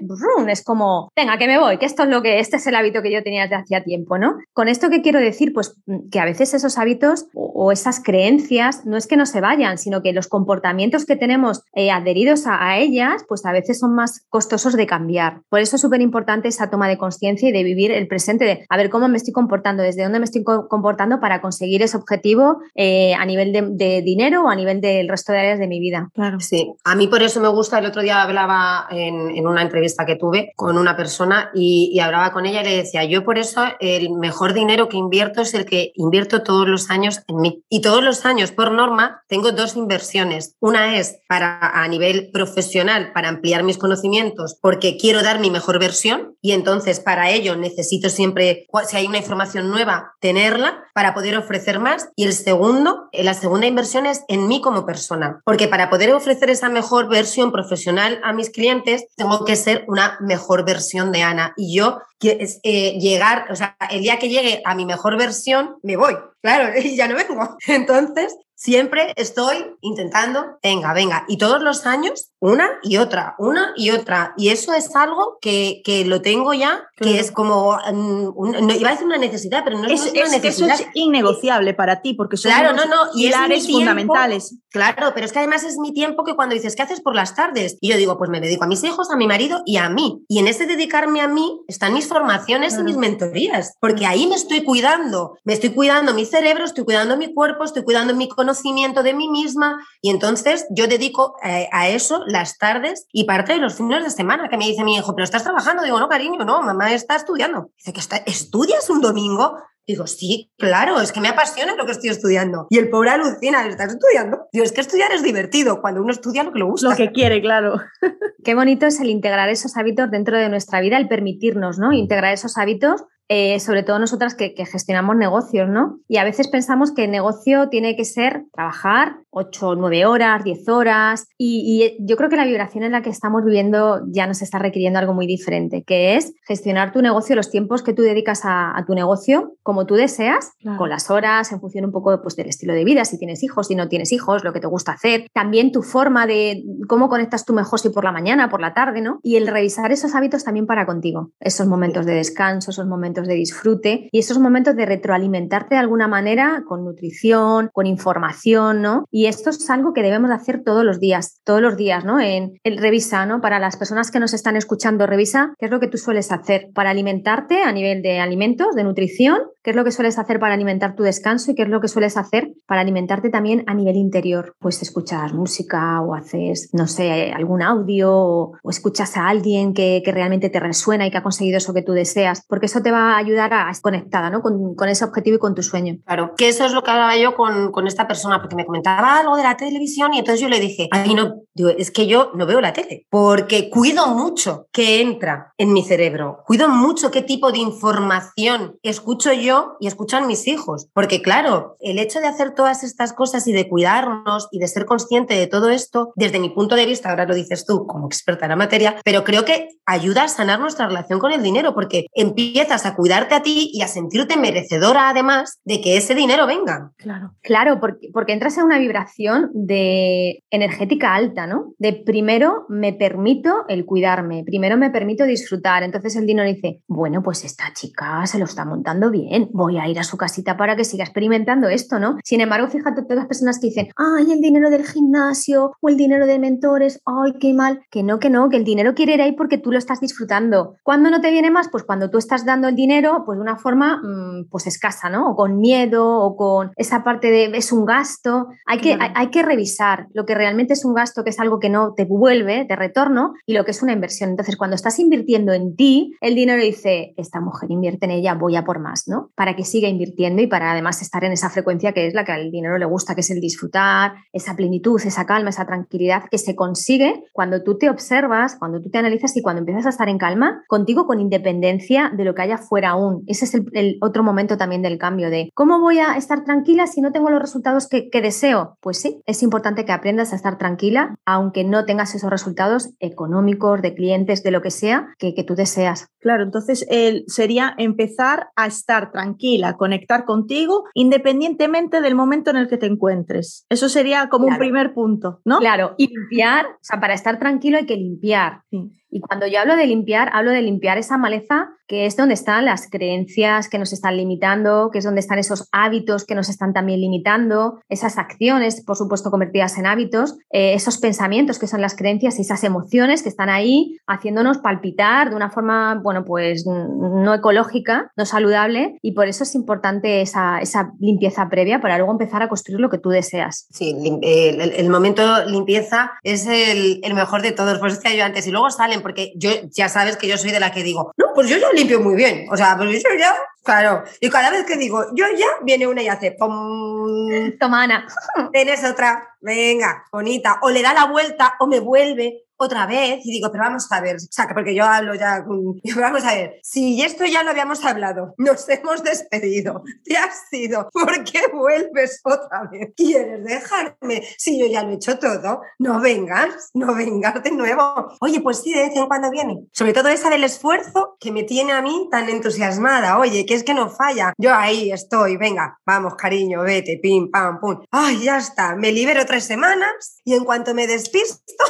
es 0.48 0.64
como, 0.64 1.12
venga, 1.14 1.38
que 1.38 1.46
me 1.46 1.60
voy, 1.60 1.78
que 1.78 1.86
esto 1.86 2.02
es 2.02 2.08
lo 2.08 2.20
que, 2.20 2.40
este 2.40 2.56
es 2.56 2.66
el 2.66 2.74
hábito 2.74 3.02
que 3.02 3.12
yo 3.12 3.22
tenía 3.22 3.42
desde 3.42 3.54
hacía 3.54 3.84
tiempo, 3.84 4.18
¿no? 4.18 4.34
Con 4.52 4.66
esto 4.66 4.90
que 4.90 5.00
quiero 5.00 5.20
decir, 5.20 5.52
pues 5.52 5.76
mm, 5.86 6.08
que 6.10 6.18
a 6.18 6.24
veces 6.24 6.54
esos 6.54 6.76
hábitos 6.76 7.26
o, 7.34 7.70
esas 7.70 8.02
creencias 8.02 8.84
no 8.84 8.96
es 8.96 9.06
que 9.06 9.16
no 9.16 9.26
se 9.26 9.40
vayan, 9.40 9.78
sino 9.78 10.02
que 10.02 10.12
los 10.12 10.26
comportamientos 10.26 11.04
que 11.04 11.14
tenemos 11.14 11.62
eh, 11.74 11.92
adheridos 11.92 12.46
a, 12.46 12.66
a 12.66 12.78
ellas, 12.78 13.24
pues 13.28 13.46
a 13.46 13.52
veces 13.52 13.78
son 13.78 13.94
más 13.94 14.24
costosos 14.28 14.74
de 14.74 14.86
cambiar. 14.86 15.42
Por 15.50 15.60
eso 15.60 15.76
es 15.76 15.82
súper 15.82 16.00
importante 16.00 16.48
esa 16.48 16.70
toma 16.70 16.88
de 16.88 16.98
conciencia 16.98 17.48
y 17.48 17.52
de 17.52 17.62
vivir 17.62 17.92
el 17.92 18.08
presente, 18.08 18.44
de 18.44 18.66
a 18.68 18.76
ver 18.76 18.90
cómo 18.90 19.06
me 19.08 19.18
estoy 19.18 19.32
comportando, 19.32 19.82
desde 19.82 20.02
dónde 20.02 20.18
me 20.18 20.24
estoy 20.24 20.42
comportando 20.42 20.78
comportando 20.78 21.20
para 21.20 21.40
conseguir 21.40 21.82
ese 21.82 21.96
objetivo 21.96 22.60
eh, 22.74 23.14
a 23.14 23.26
nivel 23.26 23.52
de, 23.52 23.62
dinero 23.70 24.44
o 24.44 24.48
a 24.48 24.56
nivel 24.56 24.80
del 24.80 25.08
resto 25.08 25.32
de 25.32 25.38
áreas 25.38 25.58
de 25.58 25.66
mi 25.66 25.80
vida. 25.80 26.10
Claro. 26.14 26.40
Sí, 26.40 26.72
a 26.84 26.94
mí 26.94 27.08
por 27.08 27.22
eso 27.22 27.40
me 27.40 27.48
gusta. 27.48 27.78
El 27.78 27.86
otro 27.86 28.02
día 28.02 28.22
hablaba 28.22 28.86
en, 28.90 29.46
una 29.46 29.62
entrevista 29.62 30.04
que 30.04 30.16
tuve 30.16 30.52
con 30.56 30.76
una 30.76 30.96
persona 30.96 31.50
y, 31.54 31.98
hablaba 32.00 32.32
con 32.32 32.46
ella 32.46 32.62
y 32.62 32.64
le 32.64 32.76
decía, 32.76 33.04
yo 33.04 33.24
por 33.24 33.38
eso 33.38 33.62
el 33.80 34.10
mejor 34.10 34.52
dinero 34.52 34.88
que 34.88 34.96
invierto 34.96 35.42
es 35.42 35.54
el 35.54 35.64
que 35.64 35.92
invierto 35.94 36.42
todos 36.42 36.68
los 36.68 36.90
años 36.90 37.20
en 37.26 37.40
mí. 37.40 37.62
Y 37.68 37.80
todos 37.80 38.02
los 38.02 38.24
años, 38.24 38.52
por 38.52 38.72
norma, 38.72 39.22
tengo 39.28 39.52
dos 39.52 39.76
inversiones. 39.76 40.56
Una 40.60 40.98
es 40.98 41.20
para 41.28 41.58
a 41.60 41.88
nivel 41.88 42.30
profesional, 42.32 43.12
para 43.12 43.28
ampliar 43.28 43.62
mis 43.62 43.78
conocimientos, 43.78 44.58
porque 44.60 44.96
quiero 44.96 45.22
dar 45.22 45.40
mi 45.40 45.50
mejor 45.50 45.78
versión 45.78 46.36
y 46.40 46.52
entonces 46.52 47.00
para 47.00 47.30
ello 47.30 47.56
necesito 47.56 48.08
siempre, 48.08 48.66
si 48.88 48.96
hay 48.96 49.06
una 49.06 49.18
información 49.18 49.70
nueva, 49.70 50.14
tenerla 50.20 50.84
para 50.94 51.14
poder 51.14 51.36
ofrecer 51.36 51.78
más. 51.78 52.08
Y 52.16 52.24
el 52.24 52.32
segundo, 52.32 53.08
eh, 53.12 53.24
la 53.24 53.34
segunda 53.34 53.47
inversión 53.66 54.06
es 54.06 54.24
en 54.28 54.46
mí 54.48 54.60
como 54.60 54.84
persona, 54.84 55.40
porque 55.44 55.68
para 55.68 55.90
poder 55.90 56.12
ofrecer 56.12 56.50
esa 56.50 56.68
mejor 56.68 57.08
versión 57.08 57.52
profesional 57.52 58.20
a 58.22 58.32
mis 58.32 58.50
clientes, 58.50 59.06
tengo 59.16 59.44
que 59.44 59.56
ser 59.56 59.84
una 59.88 60.18
mejor 60.20 60.64
versión 60.64 61.12
de 61.12 61.22
Ana. 61.22 61.54
Y 61.56 61.76
yo 61.76 62.00
eh, 62.22 62.98
llegar, 62.98 63.46
o 63.50 63.56
sea, 63.56 63.76
el 63.90 64.02
día 64.02 64.18
que 64.18 64.28
llegue 64.28 64.62
a 64.64 64.74
mi 64.74 64.84
mejor 64.84 65.16
versión, 65.16 65.76
me 65.82 65.96
voy. 65.96 66.16
Claro, 66.42 66.78
y 66.82 66.96
ya 66.96 67.08
no 67.08 67.16
vengo. 67.16 67.56
Entonces, 67.66 68.36
siempre 68.58 69.12
estoy 69.16 69.76
intentando, 69.82 70.58
venga, 70.62 70.92
venga, 70.92 71.24
y 71.28 71.38
todos 71.38 71.62
los 71.62 71.86
años 71.86 72.32
una 72.40 72.78
y 72.82 72.98
otra, 72.98 73.34
una 73.38 73.72
y 73.76 73.90
otra. 73.90 74.34
Y 74.36 74.50
eso 74.50 74.72
es 74.72 74.94
algo 74.94 75.38
que, 75.40 75.80
que 75.84 76.04
lo 76.04 76.22
tengo 76.22 76.54
ya, 76.54 76.88
que 76.96 77.18
es 77.18 77.32
como, 77.32 77.76
mm, 77.76 78.66
no, 78.66 78.74
iba 78.74 78.90
a 78.90 78.92
decir 78.92 79.06
una 79.06 79.18
necesidad, 79.18 79.62
pero 79.64 79.78
no 79.78 79.88
es, 79.88 80.12
una 80.12 80.28
necesidad. 80.28 80.74
Eso 80.74 80.84
es 80.84 80.88
innegociable 80.94 81.74
para 81.74 82.00
ti, 82.00 82.14
porque 82.14 82.36
son 82.36 82.52
claro, 82.52 82.76
no, 82.76 82.84
no, 82.84 83.10
y 83.14 83.26
pilares 83.26 83.70
fundamentales. 83.70 84.56
Claro, 84.70 85.12
pero 85.14 85.26
es 85.26 85.32
que 85.32 85.38
además 85.38 85.64
es 85.64 85.78
mi 85.78 85.92
tiempo 85.92 86.24
que 86.24 86.34
cuando 86.34 86.54
dices, 86.54 86.76
¿qué 86.76 86.82
haces 86.82 87.00
por 87.00 87.14
las 87.14 87.34
tardes? 87.34 87.78
Y 87.80 87.88
yo 87.88 87.96
digo, 87.96 88.18
pues 88.18 88.30
me 88.30 88.40
dedico 88.40 88.64
a 88.64 88.68
mis 88.68 88.84
hijos, 88.84 89.10
a 89.10 89.16
mi 89.16 89.26
marido 89.26 89.62
y 89.64 89.76
a 89.78 89.88
mí. 89.88 90.24
Y 90.28 90.38
en 90.38 90.46
ese 90.46 90.66
dedicarme 90.66 91.20
a 91.20 91.28
mí 91.28 91.60
están 91.68 91.94
mis 91.94 92.06
formaciones 92.06 92.76
y 92.78 92.82
mis 92.82 92.96
mentorías, 92.96 93.74
porque 93.80 94.06
ahí 94.06 94.26
me 94.26 94.34
estoy 94.34 94.62
cuidando, 94.62 95.38
me 95.44 95.54
estoy 95.54 95.70
cuidando 95.70 96.14
mi 96.14 96.24
cerebro, 96.24 96.64
estoy 96.64 96.84
cuidando 96.84 97.16
mi 97.16 97.32
cuerpo, 97.34 97.64
estoy 97.64 97.82
cuidando 97.82 98.14
mi 98.14 98.28
conocimiento 98.48 99.02
de 99.02 99.12
mí 99.12 99.28
misma 99.28 99.78
y 100.00 100.08
entonces 100.08 100.66
yo 100.70 100.86
dedico 100.86 101.36
eh, 101.44 101.68
a 101.70 101.88
eso 101.88 102.22
las 102.26 102.56
tardes 102.56 103.06
y 103.12 103.24
parte 103.24 103.52
de 103.52 103.58
los 103.58 103.74
fines 103.74 104.02
de 104.02 104.10
semana 104.10 104.48
que 104.48 104.56
me 104.56 104.66
dice 104.66 104.84
mi 104.84 104.96
hijo, 104.96 105.14
pero 105.14 105.24
estás 105.24 105.44
trabajando, 105.44 105.82
digo, 105.82 106.00
no, 106.00 106.08
cariño, 106.08 106.44
no, 106.44 106.62
mamá 106.62 106.92
está 106.92 107.16
estudiando. 107.16 107.70
Dice 107.76 107.92
que 107.92 108.00
está, 108.00 108.16
estudias 108.16 108.88
un 108.88 109.02
domingo. 109.02 109.58
Digo, 109.86 110.06
sí, 110.06 110.50
claro, 110.58 111.00
es 111.00 111.12
que 111.12 111.20
me 111.20 111.28
apasiona 111.28 111.74
lo 111.74 111.86
que 111.86 111.92
estoy 111.92 112.10
estudiando. 112.10 112.66
Y 112.68 112.78
el 112.78 112.90
pobre 112.90 113.10
alucina, 113.10 113.66
¿estás 113.66 113.92
estudiando? 113.92 114.46
Digo, 114.52 114.64
es 114.64 114.72
que 114.72 114.82
estudiar 114.82 115.12
es 115.12 115.22
divertido 115.22 115.80
cuando 115.80 116.02
uno 116.02 116.12
estudia 116.12 116.42
lo 116.42 116.52
que 116.52 116.58
le 116.58 116.66
gusta. 116.66 116.90
Lo 116.90 116.96
que 116.96 117.10
quiere, 117.10 117.40
claro. 117.40 117.80
Qué 118.44 118.54
bonito 118.54 118.86
es 118.86 119.00
el 119.00 119.08
integrar 119.08 119.48
esos 119.48 119.76
hábitos 119.78 120.10
dentro 120.10 120.36
de 120.36 120.50
nuestra 120.50 120.80
vida, 120.80 120.98
el 120.98 121.08
permitirnos, 121.08 121.78
¿no? 121.78 121.92
Integrar 121.92 122.34
esos 122.34 122.58
hábitos 122.58 123.04
eh, 123.28 123.60
sobre 123.60 123.82
todo 123.82 123.98
nosotras 123.98 124.34
que, 124.34 124.54
gestionamos 124.64 125.16
negocios, 125.16 125.68
¿no? 125.68 125.98
Y 126.08 126.16
a 126.16 126.24
veces 126.24 126.48
pensamos 126.48 126.92
que 126.92 127.04
el 127.04 127.10
negocio 127.10 127.68
tiene 127.68 127.94
que 127.94 128.04
ser 128.04 128.44
trabajar 128.52 129.16
8, 129.30 129.76
9 129.76 130.06
horas, 130.06 130.44
10 130.44 130.68
horas, 130.68 131.28
y, 131.36 131.96
yo 132.00 132.16
creo 132.16 132.30
que 132.30 132.36
la 132.36 132.46
vibración 132.46 132.84
en 132.84 132.92
la 132.92 133.02
que 133.02 133.10
estamos 133.10 133.44
viviendo 133.44 134.00
ya 134.08 134.26
nos 134.26 134.42
está 134.42 134.58
requiriendo 134.58 134.98
algo 134.98 135.14
muy 135.14 135.26
diferente, 135.26 135.84
que 135.84 136.16
es 136.16 136.32
gestionar 136.46 136.92
tu 136.92 137.02
negocio, 137.02 137.36
los 137.36 137.50
tiempos 137.50 137.82
que 137.82 137.92
tú 137.92 138.02
dedicas 138.02 138.40
a, 138.44 138.82
tu 138.86 138.94
negocio 138.94 139.52
como 139.62 139.86
tú 139.86 139.94
deseas, 139.94 140.52
con 140.78 140.88
las 140.88 141.10
horas, 141.10 141.52
en 141.52 141.60
función 141.60 141.84
un 141.84 141.92
poco 141.92 142.22
pues, 142.22 142.36
del 142.36 142.48
estilo 142.48 142.72
de 142.72 142.84
vida, 142.84 143.04
si 143.04 143.18
tienes 143.18 143.42
hijos, 143.42 143.66
si 143.66 143.74
no 143.74 143.88
tienes 143.88 144.12
hijos, 144.12 144.44
lo 144.44 144.52
que 144.52 144.60
te 144.60 144.66
gusta 144.66 144.92
hacer, 144.92 145.26
también 145.34 145.72
tu 145.72 145.82
forma 145.82 146.26
de 146.26 146.62
cómo 146.88 147.08
conectas 147.08 147.44
tú 147.44 147.52
mejor 147.52 147.78
si 147.78 147.90
por 147.90 148.04
la 148.04 148.12
mañana, 148.12 148.48
por 148.48 148.60
la 148.60 148.72
tarde, 148.72 149.02
¿no? 149.02 149.20
Y 149.22 149.36
el 149.36 149.46
revisar 149.46 149.92
esos 149.92 150.14
hábitos 150.14 150.44
también 150.44 150.66
para 150.66 150.86
contigo, 150.86 151.32
esos 151.40 151.66
momentos 151.66 152.06
de 152.06 152.14
descanso, 152.14 152.70
esos 152.70 152.86
momentos 152.86 153.17
de 153.26 153.34
disfrute 153.34 154.08
y 154.12 154.18
esos 154.18 154.38
momentos 154.38 154.76
de 154.76 154.86
retroalimentarte 154.86 155.74
de 155.74 155.80
alguna 155.80 156.08
manera 156.08 156.62
con 156.66 156.84
nutrición, 156.84 157.70
con 157.72 157.86
información, 157.86 158.82
¿no? 158.82 159.04
Y 159.10 159.26
esto 159.26 159.50
es 159.50 159.68
algo 159.70 159.92
que 159.92 160.02
debemos 160.02 160.30
de 160.30 160.36
hacer 160.36 160.62
todos 160.62 160.84
los 160.84 161.00
días, 161.00 161.40
todos 161.44 161.60
los 161.60 161.76
días, 161.76 162.04
¿no? 162.04 162.20
En 162.20 162.58
el 162.64 162.78
revisa, 162.78 163.26
¿no? 163.26 163.40
Para 163.40 163.58
las 163.58 163.76
personas 163.76 164.10
que 164.10 164.20
nos 164.20 164.34
están 164.34 164.56
escuchando, 164.56 165.06
revisa 165.06 165.54
qué 165.58 165.66
es 165.66 165.70
lo 165.70 165.80
que 165.80 165.88
tú 165.88 165.98
sueles 165.98 166.30
hacer 166.32 166.68
para 166.74 166.90
alimentarte 166.90 167.62
a 167.62 167.72
nivel 167.72 168.02
de 168.02 168.20
alimentos, 168.20 168.74
de 168.74 168.84
nutrición, 168.84 169.38
qué 169.68 169.72
es 169.72 169.76
lo 169.76 169.84
que 169.84 169.92
sueles 169.92 170.18
hacer 170.18 170.40
para 170.40 170.54
alimentar 170.54 170.96
tu 170.96 171.02
descanso 171.02 171.50
y 171.50 171.54
qué 171.54 171.64
es 171.64 171.68
lo 171.68 171.82
que 171.82 171.88
sueles 171.88 172.16
hacer 172.16 172.54
para 172.66 172.80
alimentarte 172.80 173.28
también 173.28 173.64
a 173.66 173.74
nivel 173.74 173.96
interior. 173.96 174.56
Pues 174.60 174.80
escuchas 174.80 175.34
música 175.34 176.00
o 176.00 176.14
haces, 176.14 176.70
no 176.72 176.86
sé, 176.86 177.34
algún 177.36 177.60
audio 177.60 178.10
o, 178.10 178.56
escuchas 178.70 179.18
a 179.18 179.28
alguien 179.28 179.74
que, 179.74 180.02
realmente 180.06 180.48
te 180.48 180.58
resuena 180.58 181.06
y 181.06 181.10
que 181.10 181.18
ha 181.18 181.22
conseguido 181.22 181.58
eso 181.58 181.74
que 181.74 181.82
tú 181.82 181.92
deseas, 181.92 182.46
porque 182.48 182.64
eso 182.64 182.80
te 182.80 182.90
va 182.90 183.12
a 183.12 183.18
ayudar 183.18 183.52
a 183.52 183.70
estar 183.70 183.82
conectada 183.82 184.30
¿no? 184.30 184.40
con, 184.40 184.88
ese 184.88 185.04
objetivo 185.04 185.36
y 185.36 185.38
con 185.38 185.54
tu 185.54 185.62
sueño. 185.62 185.98
Claro, 186.06 186.32
que 186.34 186.48
eso 186.48 186.64
es 186.64 186.72
lo 186.72 186.82
que 186.82 186.90
hablaba 186.90 187.14
yo 187.18 187.34
con, 187.34 187.70
con 187.70 187.86
esta 187.86 188.08
persona, 188.08 188.40
porque 188.40 188.56
me 188.56 188.64
comentaba 188.64 189.18
algo 189.18 189.36
de 189.36 189.42
la 189.42 189.58
televisión 189.58 190.14
y 190.14 190.20
entonces 190.20 190.40
yo 190.40 190.48
le 190.48 190.60
dije, 190.60 190.88
ay, 190.92 191.14
no, 191.14 191.42
es 191.76 191.90
que 191.90 192.06
yo 192.06 192.30
no 192.34 192.46
veo 192.46 192.62
la 192.62 192.72
tele, 192.72 193.06
porque 193.10 193.68
cuido 193.68 194.06
mucho 194.06 194.66
que 194.72 195.02
entra 195.02 195.52
en 195.58 195.74
mi 195.74 195.82
cerebro, 195.82 196.42
cuido 196.46 196.70
mucho 196.70 197.10
qué 197.10 197.20
tipo 197.20 197.52
de 197.52 197.58
información 197.58 198.78
escucho 198.82 199.34
yo 199.34 199.57
y 199.80 199.86
escuchan 199.86 200.26
mis 200.26 200.46
hijos, 200.46 200.88
porque 200.92 201.22
claro, 201.22 201.76
el 201.80 201.98
hecho 201.98 202.20
de 202.20 202.26
hacer 202.26 202.54
todas 202.54 202.82
estas 202.84 203.12
cosas 203.12 203.46
y 203.46 203.52
de 203.52 203.68
cuidarnos 203.68 204.48
y 204.50 204.58
de 204.58 204.68
ser 204.68 204.84
consciente 204.84 205.34
de 205.34 205.46
todo 205.46 205.70
esto, 205.70 206.12
desde 206.16 206.40
mi 206.40 206.50
punto 206.50 206.74
de 206.74 206.86
vista, 206.86 207.10
ahora 207.10 207.26
lo 207.26 207.34
dices 207.34 207.66
tú 207.66 207.86
como 207.86 208.06
experta 208.06 208.46
en 208.46 208.50
la 208.50 208.56
materia, 208.56 208.96
pero 209.04 209.24
creo 209.24 209.44
que 209.44 209.68
ayuda 209.86 210.24
a 210.24 210.28
sanar 210.28 210.60
nuestra 210.60 210.86
relación 210.86 211.18
con 211.18 211.32
el 211.32 211.42
dinero, 211.42 211.74
porque 211.74 212.06
empiezas 212.14 212.86
a 212.86 212.94
cuidarte 212.94 213.34
a 213.34 213.42
ti 213.42 213.70
y 213.72 213.82
a 213.82 213.88
sentirte 213.88 214.36
merecedora 214.36 215.08
además 215.08 215.58
de 215.64 215.80
que 215.80 215.96
ese 215.96 216.14
dinero 216.14 216.46
venga. 216.46 216.92
Claro, 216.96 217.32
claro, 217.42 217.80
porque, 217.80 218.08
porque 218.12 218.32
entras 218.32 218.56
en 218.58 218.64
una 218.64 218.78
vibración 218.78 219.50
de 219.54 220.42
energética 220.50 221.14
alta, 221.14 221.46
¿no? 221.46 221.74
De 221.78 221.92
primero 221.92 222.66
me 222.68 222.92
permito 222.92 223.64
el 223.68 223.84
cuidarme, 223.84 224.44
primero 224.44 224.76
me 224.76 224.90
permito 224.90 225.24
disfrutar. 225.24 225.82
Entonces 225.82 226.16
el 226.16 226.26
dinero 226.26 226.48
dice, 226.48 226.82
bueno, 226.86 227.22
pues 227.22 227.44
esta 227.44 227.72
chica 227.72 228.26
se 228.26 228.38
lo 228.38 228.44
está 228.44 228.64
montando 228.64 229.10
bien, 229.10 229.47
voy 229.52 229.78
a 229.78 229.88
ir 229.88 229.98
a 229.98 230.04
su 230.04 230.16
casita 230.16 230.56
para 230.56 230.76
que 230.76 230.84
siga 230.84 231.04
experimentando 231.04 231.68
esto, 231.68 231.98
¿no? 231.98 232.16
Sin 232.24 232.40
embargo, 232.40 232.68
fíjate 232.68 233.02
todas 233.02 233.18
las 233.18 233.26
personas 233.26 233.58
que 233.58 233.68
dicen, 233.68 233.88
ay, 233.96 234.32
el 234.32 234.40
dinero 234.40 234.70
del 234.70 234.86
gimnasio 234.86 235.72
o 235.80 235.88
el 235.88 235.96
dinero 235.96 236.26
de 236.26 236.38
mentores, 236.38 237.00
ay, 237.04 237.34
qué 237.40 237.54
mal, 237.54 237.80
que 237.90 238.02
no, 238.02 238.18
que 238.18 238.30
no, 238.30 238.48
que 238.48 238.56
el 238.56 238.64
dinero 238.64 238.94
quiere 238.94 239.14
ir 239.14 239.22
ahí 239.22 239.32
porque 239.32 239.58
tú 239.58 239.72
lo 239.72 239.78
estás 239.78 240.00
disfrutando. 240.00 240.76
¿Cuándo 240.82 241.10
no 241.10 241.20
te 241.20 241.30
viene 241.30 241.50
más? 241.50 241.68
Pues 241.68 241.84
cuando 241.84 242.10
tú 242.10 242.18
estás 242.18 242.44
dando 242.44 242.68
el 242.68 242.74
dinero, 242.74 243.22
pues 243.24 243.36
de 243.36 243.42
una 243.42 243.56
forma, 243.56 244.00
mm, 244.02 244.48
pues 244.50 244.66
escasa, 244.66 245.10
¿no? 245.10 245.30
O 245.30 245.36
con 245.36 245.58
miedo 245.58 246.18
o 246.20 246.36
con 246.36 246.72
esa 246.76 247.04
parte 247.04 247.30
de 247.30 247.44
es 247.56 247.72
un 247.72 247.84
gasto. 247.84 248.48
Hay 248.66 248.78
que, 248.78 248.98
hay 248.98 249.30
que 249.30 249.42
revisar 249.42 250.06
lo 250.12 250.26
que 250.26 250.34
realmente 250.34 250.74
es 250.74 250.84
un 250.84 250.94
gasto, 250.94 251.24
que 251.24 251.30
es 251.30 251.40
algo 251.40 251.58
que 251.58 251.68
no 251.68 251.94
te 251.94 252.04
vuelve 252.04 252.64
de 252.68 252.76
retorno, 252.76 253.34
y 253.46 253.54
lo 253.54 253.64
que 253.64 253.70
es 253.72 253.82
una 253.82 253.92
inversión. 253.92 254.30
Entonces, 254.30 254.56
cuando 254.56 254.76
estás 254.76 254.98
invirtiendo 254.98 255.52
en 255.52 255.76
ti, 255.76 256.16
el 256.20 256.34
dinero 256.34 256.62
dice, 256.62 257.14
esta 257.16 257.40
mujer 257.40 257.70
invierte 257.70 258.06
en 258.06 258.12
ella, 258.12 258.34
voy 258.34 258.56
a 258.56 258.64
por 258.64 258.80
más, 258.80 259.04
¿no? 259.06 259.27
Para 259.34 259.56
que 259.56 259.64
siga 259.64 259.88
invirtiendo 259.88 260.42
y 260.42 260.46
para 260.46 260.72
además 260.72 261.02
estar 261.02 261.24
en 261.24 261.32
esa 261.32 261.50
frecuencia 261.50 261.92
que 261.92 262.06
es 262.06 262.14
la 262.14 262.24
que 262.24 262.32
al 262.32 262.50
dinero 262.50 262.78
le 262.78 262.86
gusta, 262.86 263.14
que 263.14 263.20
es 263.20 263.30
el 263.30 263.40
disfrutar, 263.40 264.12
esa 264.32 264.56
plenitud, 264.56 265.00
esa 265.04 265.26
calma, 265.26 265.50
esa 265.50 265.66
tranquilidad 265.66 266.24
que 266.30 266.38
se 266.38 266.54
consigue 266.54 267.24
cuando 267.32 267.62
tú 267.62 267.78
te 267.78 267.90
observas, 267.90 268.56
cuando 268.56 268.80
tú 268.80 268.90
te 268.90 268.98
analizas 268.98 269.36
y 269.36 269.42
cuando 269.42 269.60
empiezas 269.60 269.86
a 269.86 269.90
estar 269.90 270.08
en 270.08 270.18
calma 270.18 270.62
contigo 270.68 271.06
con 271.06 271.20
independencia 271.20 272.12
de 272.14 272.24
lo 272.24 272.34
que 272.34 272.42
haya 272.42 272.58
fuera 272.58 272.90
aún. 272.90 273.24
Ese 273.26 273.44
es 273.44 273.54
el, 273.54 273.98
otro 274.00 274.22
momento 274.22 274.56
también 274.56 274.82
del 274.82 274.98
cambio 274.98 275.30
de 275.30 275.50
cómo 275.54 275.80
voy 275.80 275.98
a 275.98 276.16
estar 276.16 276.44
tranquila 276.44 276.86
si 276.86 277.00
no 277.00 277.12
tengo 277.12 277.30
los 277.30 277.40
resultados 277.40 277.88
que, 277.88 278.10
que 278.10 278.20
deseo. 278.20 278.76
Pues 278.80 278.98
sí, 278.98 279.22
es 279.26 279.42
importante 279.42 279.84
que 279.84 279.92
aprendas 279.92 280.32
a 280.32 280.36
estar 280.36 280.58
tranquila, 280.58 281.16
aunque 281.24 281.64
no 281.64 281.84
tengas 281.84 282.14
esos 282.14 282.30
resultados 282.30 282.90
económicos, 283.00 283.82
de 283.82 283.94
clientes, 283.94 284.42
de 284.42 284.50
lo 284.50 284.62
que 284.62 284.70
sea 284.70 285.14
que, 285.18 285.44
tú 285.46 285.54
deseas. 285.54 286.08
Claro, 286.20 286.42
entonces 286.42 286.86
sería 287.26 287.74
empezar 287.78 288.48
a 288.56 288.66
estar 288.66 289.12
tranquila, 289.18 289.76
conectar 289.76 290.24
contigo, 290.24 290.84
independientemente 290.94 292.00
del 292.00 292.14
momento 292.14 292.50
en 292.50 292.56
el 292.56 292.68
que 292.68 292.78
te 292.78 292.86
encuentres. 292.86 293.66
Eso 293.68 293.88
sería 293.88 294.28
como 294.28 294.46
un 294.46 294.58
primer 294.58 294.94
punto, 294.94 295.40
¿no? 295.44 295.58
Claro, 295.58 295.94
y 295.98 296.06
limpiar, 296.06 296.66
o 296.66 296.78
sea, 296.82 297.00
para 297.00 297.14
estar 297.14 297.38
tranquilo 297.40 297.78
hay 297.78 297.86
que 297.86 297.96
limpiar. 297.96 298.62
Y 299.10 299.20
cuando 299.20 299.46
yo 299.46 299.60
hablo 299.60 299.76
de 299.76 299.86
limpiar, 299.86 300.30
hablo 300.32 300.50
de 300.50 300.62
limpiar 300.62 300.98
esa 300.98 301.18
maleza 301.18 301.70
que 301.88 302.04
es 302.04 302.16
donde 302.16 302.34
están 302.34 302.66
las 302.66 302.88
creencias 302.88 303.68
que 303.68 303.78
nos 303.78 303.94
están 303.94 304.18
limitando, 304.18 304.90
que 304.92 304.98
es 304.98 305.04
donde 305.04 305.20
están 305.20 305.38
esos 305.38 305.68
hábitos 305.72 306.26
que 306.26 306.34
nos 306.34 306.50
están 306.50 306.74
también 306.74 307.00
limitando, 307.00 307.80
esas 307.88 308.18
acciones, 308.18 308.84
por 308.84 308.96
supuesto, 308.96 309.30
convertidas 309.30 309.78
en 309.78 309.86
hábitos, 309.86 310.36
eh, 310.50 310.74
esos 310.74 310.98
pensamientos 310.98 311.58
que 311.58 311.66
son 311.66 311.80
las 311.80 311.96
creencias 311.96 312.38
y 312.38 312.42
esas 312.42 312.62
emociones 312.62 313.22
que 313.22 313.30
están 313.30 313.48
ahí 313.48 313.96
haciéndonos 314.06 314.58
palpitar 314.58 315.30
de 315.30 315.36
una 315.36 315.48
forma, 315.48 315.94
bueno, 316.02 316.26
pues 316.26 316.66
no 316.66 317.32
ecológica, 317.32 318.12
no 318.16 318.26
saludable, 318.26 318.98
y 319.00 319.12
por 319.12 319.26
eso 319.26 319.44
es 319.44 319.54
importante 319.54 320.20
esa, 320.20 320.58
esa 320.60 320.92
limpieza 321.00 321.48
previa 321.48 321.80
para 321.80 321.96
luego 321.96 322.12
empezar 322.12 322.42
a 322.42 322.48
construir 322.50 322.80
lo 322.80 322.90
que 322.90 322.98
tú 322.98 323.08
deseas. 323.08 323.66
Sí, 323.70 323.96
el, 324.22 324.60
el 324.60 324.90
momento 324.90 325.22
limpieza 325.46 326.12
es 326.22 326.46
el, 326.46 327.00
el, 327.02 327.14
mejor 327.14 327.40
de 327.40 327.52
todos, 327.52 327.78
por 327.78 327.88
eso 327.88 327.98
decía 327.98 328.18
yo 328.18 328.24
antes, 328.26 328.46
y 328.46 328.50
luego 328.50 328.68
porque 329.00 329.32
yo 329.36 329.50
ya 329.70 329.88
sabes 329.88 330.16
que 330.16 330.28
yo 330.28 330.38
soy 330.38 330.50
de 330.50 330.60
la 330.60 330.72
que 330.72 330.82
digo, 330.82 331.12
no, 331.16 331.26
pues 331.34 331.48
yo 331.48 331.58
no 331.58 331.72
limpio 331.72 332.00
muy 332.00 332.16
bien. 332.16 332.46
O 332.50 332.56
sea, 332.56 332.76
pues 332.76 333.02
yo 333.02 333.08
ya, 333.18 333.36
claro. 333.68 334.04
Y 334.20 334.30
cada 334.30 334.50
vez 334.50 334.64
que 334.64 334.76
digo, 334.76 335.04
yo 335.14 335.26
ya, 335.36 335.46
viene 335.62 335.86
una 335.86 336.02
y 336.02 336.08
hace, 336.08 336.32
¡pum! 336.32 337.52
Toma, 337.60 337.82
Ana. 337.82 338.06
Tienes 338.50 338.82
otra, 338.82 339.36
venga, 339.42 340.04
bonita. 340.10 340.58
O 340.62 340.70
le 340.70 340.80
da 340.80 340.94
la 340.94 341.04
vuelta 341.04 341.54
o 341.60 341.66
me 341.66 341.80
vuelve 341.80 342.48
otra 342.58 342.86
vez 342.86 343.24
y 343.24 343.30
digo, 343.30 343.50
pero 343.50 343.64
vamos 343.64 343.90
a 343.90 344.00
ver, 344.00 344.16
o 344.16 344.18
sea, 344.18 344.48
porque 344.52 344.74
yo 344.74 344.84
hablo 344.84 345.14
ya, 345.14 345.44
vamos 345.96 346.24
a 346.24 346.34
ver, 346.34 346.58
si 346.62 347.00
esto 347.02 347.24
ya 347.24 347.42
lo 347.42 347.50
habíamos 347.50 347.84
hablado, 347.84 348.34
nos 348.36 348.68
hemos 348.68 349.02
despedido, 349.02 349.82
te 350.04 350.16
has 350.16 350.52
ido, 350.52 350.88
¿por 350.92 351.24
qué 351.24 351.42
vuelves 351.52 352.20
otra 352.24 352.68
vez? 352.70 352.92
¿Quieres 352.96 353.44
dejarme? 353.44 354.22
Si 354.36 354.58
yo 354.58 354.66
ya 354.66 354.82
lo 354.82 354.90
he 354.90 354.94
hecho 354.94 355.18
todo, 355.18 355.62
no 355.78 356.00
vengas, 356.00 356.70
no 356.74 356.94
vengas 356.94 357.42
de 357.42 357.52
nuevo. 357.52 358.08
Oye, 358.20 358.40
pues 358.40 358.58
sí, 358.62 358.72
de 358.72 358.82
vez 358.82 358.96
en 358.96 359.06
cuando 359.06 359.30
viene. 359.30 359.66
Sobre 359.72 359.92
todo 359.92 360.08
esa 360.08 360.28
del 360.28 360.44
esfuerzo 360.44 361.16
que 361.20 361.30
me 361.30 361.44
tiene 361.44 361.72
a 361.72 361.82
mí 361.82 362.08
tan 362.10 362.28
entusiasmada. 362.28 363.18
Oye, 363.18 363.46
que 363.46 363.54
es 363.58 363.64
que 363.64 363.74
no 363.74 363.90
falla. 363.90 364.32
Yo 364.38 364.54
ahí 364.54 364.90
estoy, 364.90 365.36
venga, 365.36 365.78
vamos, 365.84 366.14
cariño, 366.14 366.62
vete, 366.62 366.98
pim, 367.02 367.30
pam, 367.30 367.60
pum. 367.60 367.82
Ay, 367.90 368.24
ya 368.24 368.38
está, 368.38 368.76
me 368.76 368.92
libero 368.92 369.26
tres 369.26 369.44
semanas 369.44 370.20
y 370.24 370.34
en 370.34 370.44
cuanto 370.44 370.74
me 370.74 370.86
despisto, 370.86 371.64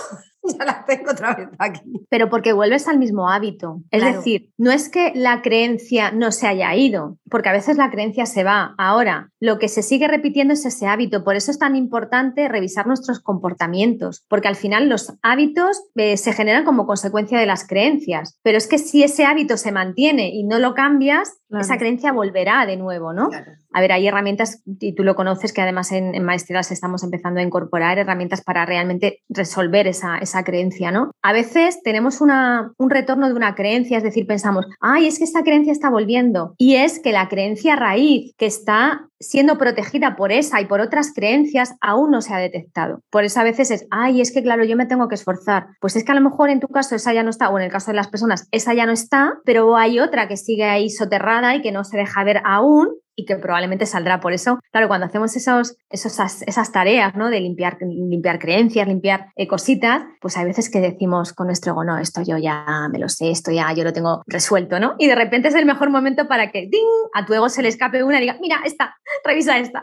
ya 0.59 0.65
la 0.65 0.85
tengo 0.85 1.11
otra 1.11 1.35
vez 1.35 1.49
aquí. 1.59 1.81
Pero 2.09 2.29
porque 2.31 2.53
vuelves 2.53 2.89
al 2.89 2.99
mismo 2.99 3.29
hábito. 3.29 3.83
Es 3.91 4.05
decir, 4.05 4.53
no 4.57 4.71
es 4.71 4.89
que 4.89 5.13
la 5.15 5.43
creencia 5.43 6.11
no 6.11 6.33
se 6.33 6.47
haya 6.47 6.75
ido, 6.75 7.19
porque 7.31 7.49
a 7.49 7.53
veces 7.53 7.77
la 7.77 7.91
creencia 7.91 8.27
se 8.27 8.45
va. 8.45 8.75
Ahora, 8.79 9.31
lo 9.41 9.59
que 9.59 9.69
se 9.69 9.83
sigue 9.83 10.09
repitiendo 10.09 10.55
es 10.55 10.65
ese 10.65 10.87
hábito. 10.87 11.25
Por 11.25 11.37
eso 11.37 11.51
es 11.51 11.59
tan 11.59 11.77
importante 11.77 12.49
revisar 12.49 12.87
nuestros 12.87 13.21
comportamientos, 13.21 14.25
porque 14.29 14.49
al 14.49 14.57
final 14.57 14.89
los 14.89 15.15
hábitos 15.23 15.85
eh, 15.97 16.17
se 16.17 16.33
generan 16.33 16.65
como 16.65 16.87
consecuencia 16.87 17.39
de 17.39 17.47
las 17.47 17.67
creencias. 17.67 18.39
Pero 18.43 18.59
es 18.59 18.67
que 18.67 18.79
si 18.79 19.03
ese 19.03 19.25
hábito 19.25 19.57
se 19.57 19.73
mantiene 19.73 20.31
y 20.31 20.45
no 20.45 20.59
lo 20.59 20.75
cambias, 20.75 21.39
esa 21.51 21.79
creencia 21.79 22.13
volverá 22.13 22.67
de 22.67 22.77
nuevo, 22.77 23.13
¿no? 23.13 23.31
A 23.79 23.81
ver, 23.81 23.93
hay 23.93 24.09
herramientas, 24.09 24.61
y 24.81 24.97
tú 24.97 25.05
lo 25.05 25.15
conoces, 25.15 25.53
que 25.53 25.63
además 25.63 25.93
en, 25.93 26.13
en 26.17 26.25
maestrías 26.25 26.73
estamos 26.73 27.05
empezando 27.05 27.39
a 27.39 27.45
incorporar 27.45 27.97
herramientas 27.97 28.43
para 28.43 28.67
realmente 28.67 29.21
resolver 29.29 29.87
esa, 29.87 30.19
esa 30.19 30.43
creencia, 30.43 30.91
¿no? 30.91 31.13
A 31.23 31.33
veces 31.33 31.81
tenemos 31.85 32.21
un 32.21 32.91
retorno 32.91 33.29
de 33.29 33.35
una 33.35 33.55
creencia, 33.55 33.99
es 33.99 34.03
decir, 34.03 34.27
pensamos, 34.27 34.67
ay, 34.81 35.07
es 35.07 35.19
que 35.19 35.25
esta 35.25 35.45
creencia 35.45 35.71
está 35.71 35.91
volviendo. 35.91 36.57
Y 36.59 36.75
es 36.75 36.99
que 36.99 37.13
la 37.13 37.29
creencia 37.29 37.77
raíz 37.77 38.35
que 38.37 38.47
está 38.47 39.07
siendo 39.21 39.59
protegida 39.59 40.17
por 40.17 40.33
esa 40.33 40.61
y 40.61 40.67
por 40.67 40.81
otras 40.81 41.13
creencias 41.15 41.77
aún 41.81 42.11
no 42.11 42.21
se 42.21 42.35
ha 42.35 42.39
detectado. 42.39 43.03
Por 43.11 43.23
eso 43.23 43.39
a 43.39 43.45
veces 43.45 43.71
es, 43.71 43.87
ay, 43.91 44.21
es 44.21 44.33
que 44.33 44.43
claro, 44.43 44.65
yo 44.65 44.77
me 44.77 44.87
tengo 44.87 45.07
que 45.07 45.15
esforzar. 45.15 45.69
Pues 45.81 45.95
es 45.95 46.05
que 46.05 46.11
a 46.11 46.17
lo 46.17 46.21
mejor 46.21 46.51
en 46.51 46.59
tu 46.59 46.67
caso 46.67 46.97
esa 46.97 47.13
ya 47.13 47.23
no 47.23 47.31
está, 47.31 47.49
o 47.49 47.59
en 47.59 47.65
el 47.65 47.71
caso 47.71 47.93
de 47.93 47.97
las 47.97 48.09
personas, 48.09 48.49
esa 48.51 48.75
ya 48.75 48.87
no 48.87 48.93
está, 48.93 49.35
pero 49.45 49.77
hay 49.77 50.01
otra 50.01 50.27
que 50.27 50.37
sigue 50.37 50.65
ahí 50.65 50.91
soterrada 50.91 51.55
y 51.55 51.63
que 51.63 51.71
no 51.71 51.85
se 51.85 51.97
deja 51.97 52.25
ver 52.25 52.41
aún 52.45 52.89
y 53.19 53.25
que 53.25 53.37
probablemente 53.37 53.85
saldrá. 53.85 54.21
Por 54.21 54.33
eso, 54.33 54.61
claro, 54.71 54.87
cuando 54.87 55.07
hacemos 55.07 55.35
esos, 55.35 55.77
esos, 55.91 56.17
esas 56.47 56.73
tareas 56.73 57.17
¿no? 57.17 57.31
de 57.31 57.41
limpiar, 57.41 57.77
limpiar 57.81 58.39
creencias, 58.39 58.87
limpiar 58.87 59.33
eh, 59.35 59.49
cositas, 59.49 60.05
pues 60.21 60.37
hay 60.37 60.45
veces 60.45 60.71
que 60.71 60.81
decimos 60.81 61.33
con 61.33 61.49
nuestro 61.49 61.73
ego, 61.73 61.83
no, 61.83 61.99
esto 61.99 62.23
yo 62.23 62.39
ya 62.39 62.89
me 62.93 63.01
lo 63.01 63.09
sé, 63.09 63.33
esto 63.33 63.51
ya 63.51 63.73
yo 63.73 63.83
lo 63.83 63.93
tengo 63.93 64.23
resuelto, 64.29 64.79
¿no? 64.79 64.95
Y 64.99 65.09
de 65.09 65.17
repente 65.17 65.49
es 65.49 65.57
el 65.57 65.67
mejor 65.67 65.91
momento 65.91 66.29
para 66.29 66.53
que 66.53 66.69
¡ding! 66.71 66.87
a 67.13 67.27
tu 67.27 67.35
ego 67.35 67.49
se 67.49 67.61
le 67.61 67.69
escape 67.69 68.05
una 68.05 68.19
y 68.19 68.21
diga, 68.21 68.39
mira, 68.41 68.61
esta, 68.65 68.97
revisa 69.25 69.59
esta. 69.59 69.83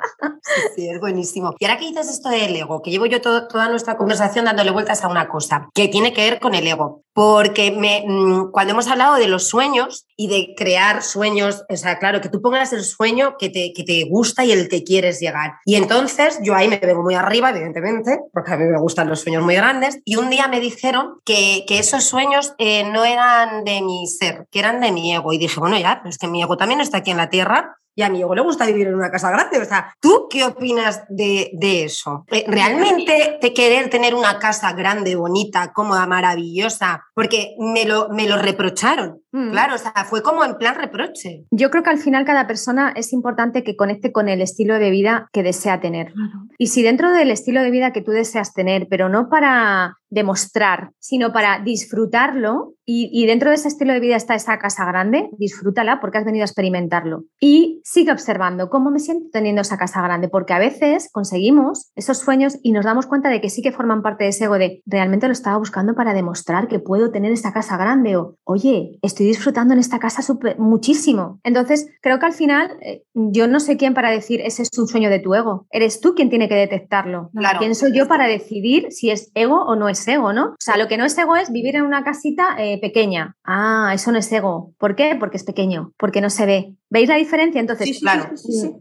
Sí, 0.73 0.87
es 0.87 0.99
buenísimo. 1.01 1.55
Y 1.59 1.65
ahora 1.65 1.77
que 1.77 1.87
dices 1.87 2.09
esto 2.09 2.29
del 2.29 2.55
ego, 2.55 2.81
que 2.81 2.89
llevo 2.89 3.05
yo 3.05 3.19
toda 3.19 3.69
nuestra 3.69 3.97
conversación 3.97 4.45
dándole 4.45 4.71
vueltas 4.71 5.03
a 5.03 5.09
una 5.09 5.27
cosa, 5.27 5.67
que 5.73 5.89
tiene 5.89 6.13
que 6.13 6.21
ver 6.29 6.39
con 6.39 6.55
el 6.55 6.65
ego. 6.65 7.04
Porque 7.15 7.71
me, 7.71 8.03
mm, 8.05 8.51
cuando 8.51 8.73
hemos 8.73 8.87
hablado 8.87 9.15
de 9.15 9.29
los 9.29 9.47
sueños 9.47 10.05
y 10.17 10.27
de 10.27 10.53
crear 10.53 11.01
sueños, 11.01 11.63
o 11.69 11.77
sea, 11.77 11.97
claro, 11.97 12.19
que 12.19 12.27
tú 12.27 12.41
pongas 12.41 12.73
el 12.73 12.83
sueño 12.83 13.37
que 13.39 13.49
te, 13.49 13.71
que 13.73 13.83
te 13.83 14.03
gusta 14.03 14.43
y 14.43 14.51
el 14.51 14.67
que 14.67 14.83
quieres 14.83 15.21
llegar. 15.21 15.53
Y 15.63 15.75
entonces 15.75 16.39
yo 16.43 16.53
ahí 16.55 16.67
me 16.67 16.77
vengo 16.77 17.03
muy 17.03 17.15
arriba, 17.15 17.51
evidentemente, 17.51 18.19
porque 18.33 18.51
a 18.51 18.57
mí 18.57 18.65
me 18.65 18.79
gustan 18.79 19.07
los 19.07 19.21
sueños 19.21 19.43
muy 19.43 19.55
grandes. 19.55 19.99
Y 20.03 20.17
un 20.17 20.29
día 20.29 20.49
me 20.49 20.59
dijeron 20.59 21.21
que, 21.23 21.63
que 21.65 21.79
esos 21.79 22.03
sueños 22.03 22.53
eh, 22.57 22.83
no 22.83 23.05
eran 23.05 23.63
de 23.63 23.81
mi 23.81 24.07
ser, 24.07 24.47
que 24.51 24.59
eran 24.59 24.81
de 24.81 24.91
mi 24.91 25.15
ego. 25.15 25.31
Y 25.31 25.37
dije, 25.37 25.57
bueno, 25.59 25.79
ya, 25.79 26.01
pues 26.03 26.17
que 26.17 26.27
mi 26.27 26.43
ego 26.43 26.57
también 26.57 26.81
está 26.81 26.97
aquí 26.97 27.11
en 27.11 27.17
la 27.17 27.29
tierra 27.29 27.77
y 27.95 28.03
a 28.03 28.09
mi 28.09 28.21
ego 28.21 28.35
le 28.35 28.41
gusta 28.41 28.65
vivir 28.65 28.87
en 28.87 28.95
una 28.95 29.09
casa 29.09 29.31
grande. 29.31 29.59
O 29.59 29.65
sea, 29.65 29.93
¿tú 29.99 30.27
qué 30.29 30.43
opinas 30.43 31.03
de, 31.09 31.51
eso? 31.61 32.25
Eh, 32.31 32.45
¿Realmente 32.47 33.37
te 33.39 33.53
querer 33.53 33.89
tener 33.89 34.13
una 34.13 34.37
casa 34.37 34.73
grande, 34.73 35.15
bonita, 35.15 35.71
cómoda, 35.73 36.05
maravillosa? 36.05 37.05
Porque 37.13 37.55
me 37.57 37.85
lo, 37.85 38.09
me 38.09 38.27
lo 38.27 38.37
reprocharon. 38.37 39.21
Mm. 39.31 39.51
Claro, 39.51 39.75
o 39.75 39.77
sea, 39.77 39.93
fue 40.07 40.21
como 40.21 40.43
en 40.43 40.57
plan 40.57 40.75
reproche. 40.75 41.45
Yo 41.51 41.69
creo 41.69 41.83
que 41.83 41.89
al 41.89 41.97
final 41.97 42.25
cada 42.25 42.47
persona 42.47 42.93
es 42.95 43.13
importante 43.13 43.63
que 43.63 43.75
conecte 43.75 44.11
con 44.11 44.29
el 44.29 44.41
estilo 44.41 44.77
de 44.79 44.89
vida 44.89 45.29
que 45.31 45.43
desea 45.43 45.79
tener. 45.79 46.13
Y 46.57 46.67
si 46.67 46.83
dentro 46.83 47.11
del 47.11 47.31
estilo 47.31 47.61
de 47.63 47.71
vida 47.71 47.91
que 47.91 48.01
tú 48.01 48.11
deseas 48.11 48.53
tener, 48.53 48.87
pero 48.89 49.09
no 49.09 49.29
para 49.29 49.97
demostrar, 50.09 50.91
sino 50.99 51.31
para 51.33 51.59
disfrutarlo. 51.59 52.73
Y, 52.87 53.25
dentro 53.25 53.49
de 53.49 53.55
ese 53.55 53.67
estilo 53.67 53.93
de 53.93 53.99
vida 53.99 54.15
está 54.15 54.35
esa 54.35 54.59
casa 54.59 54.85
grande, 54.85 55.29
disfrútala 55.39 55.99
porque 55.99 56.19
has 56.19 56.25
venido 56.25 56.43
a 56.43 56.45
experimentarlo. 56.45 57.23
Y 57.39 57.81
sigue 57.83 58.11
observando 58.11 58.69
cómo 58.69 58.91
me 58.91 58.99
siento 58.99 59.29
teniendo 59.31 59.63
esa 59.63 59.77
casa 59.77 60.03
grande, 60.03 60.29
porque 60.29 60.53
a 60.53 60.59
veces 60.59 61.09
conseguimos 61.11 61.91
esos 61.95 62.19
sueños 62.19 62.59
y 62.61 62.73
nos 62.73 62.85
damos 62.85 63.07
cuenta 63.07 63.29
de 63.29 63.41
que 63.41 63.49
sí 63.49 63.63
que 63.63 63.71
forman 63.71 64.03
parte 64.03 64.25
de 64.25 64.29
ese 64.29 64.45
ego 64.45 64.59
de 64.59 64.83
realmente 64.85 65.25
lo 65.25 65.33
estaba 65.33 65.57
buscando 65.57 65.95
para 65.95 66.13
demostrar 66.13 66.67
que 66.67 66.77
puedo 66.77 67.09
tener 67.09 67.31
esta 67.31 67.53
casa 67.53 67.75
grande 67.75 68.17
o 68.17 68.37
oye, 68.43 68.99
estoy 69.01 69.25
disfrutando 69.25 69.73
en 69.73 69.79
esta 69.79 69.97
casa 69.97 70.21
muchísimo. 70.59 71.39
Entonces, 71.43 71.87
creo 72.01 72.19
que 72.19 72.25
al 72.27 72.33
final 72.33 72.77
eh, 72.81 73.03
yo 73.13 73.47
no 73.47 73.59
sé 73.59 73.77
quién 73.77 73.95
para 73.95 74.11
decir 74.11 74.41
ese 74.41 74.61
es 74.61 74.77
un 74.77 74.87
sueño 74.87 75.09
de 75.09 75.19
tu 75.19 75.33
ego. 75.33 75.65
Eres 75.71 76.01
tú 76.01 76.13
quien 76.13 76.29
tiene 76.29 76.47
que 76.47 76.55
detectarlo. 76.55 77.31
Claro. 77.35 77.59
¿Quién 77.59 77.73
soy 77.73 77.97
yo 77.97 78.07
para 78.07 78.27
decidir 78.27 78.91
si 78.91 79.09
es 79.09 79.31
ego 79.33 79.63
o 79.65 79.75
no 79.75 79.89
es 79.89 79.94
ego, 80.07 80.33
¿no? 80.33 80.47
O 80.47 80.55
sea, 80.59 80.77
lo 80.77 80.87
que 80.87 80.97
no 80.97 81.05
es 81.05 81.17
ego 81.17 81.35
es 81.35 81.51
vivir 81.51 81.75
en 81.75 81.83
una 81.83 82.03
casita 82.03 82.55
eh, 82.57 82.79
pequeña. 82.79 83.35
Ah, 83.43 83.91
eso 83.93 84.11
no 84.11 84.19
es 84.19 84.31
ego. 84.31 84.73
¿Por 84.77 84.95
qué? 84.95 85.15
Porque 85.19 85.37
es 85.37 85.43
pequeño, 85.43 85.93
porque 85.97 86.21
no 86.21 86.29
se 86.29 86.45
ve. 86.45 86.75
¿Veis 86.89 87.09
la 87.09 87.15
diferencia? 87.15 87.59
Entonces, 87.59 87.99
claro, 87.99 88.29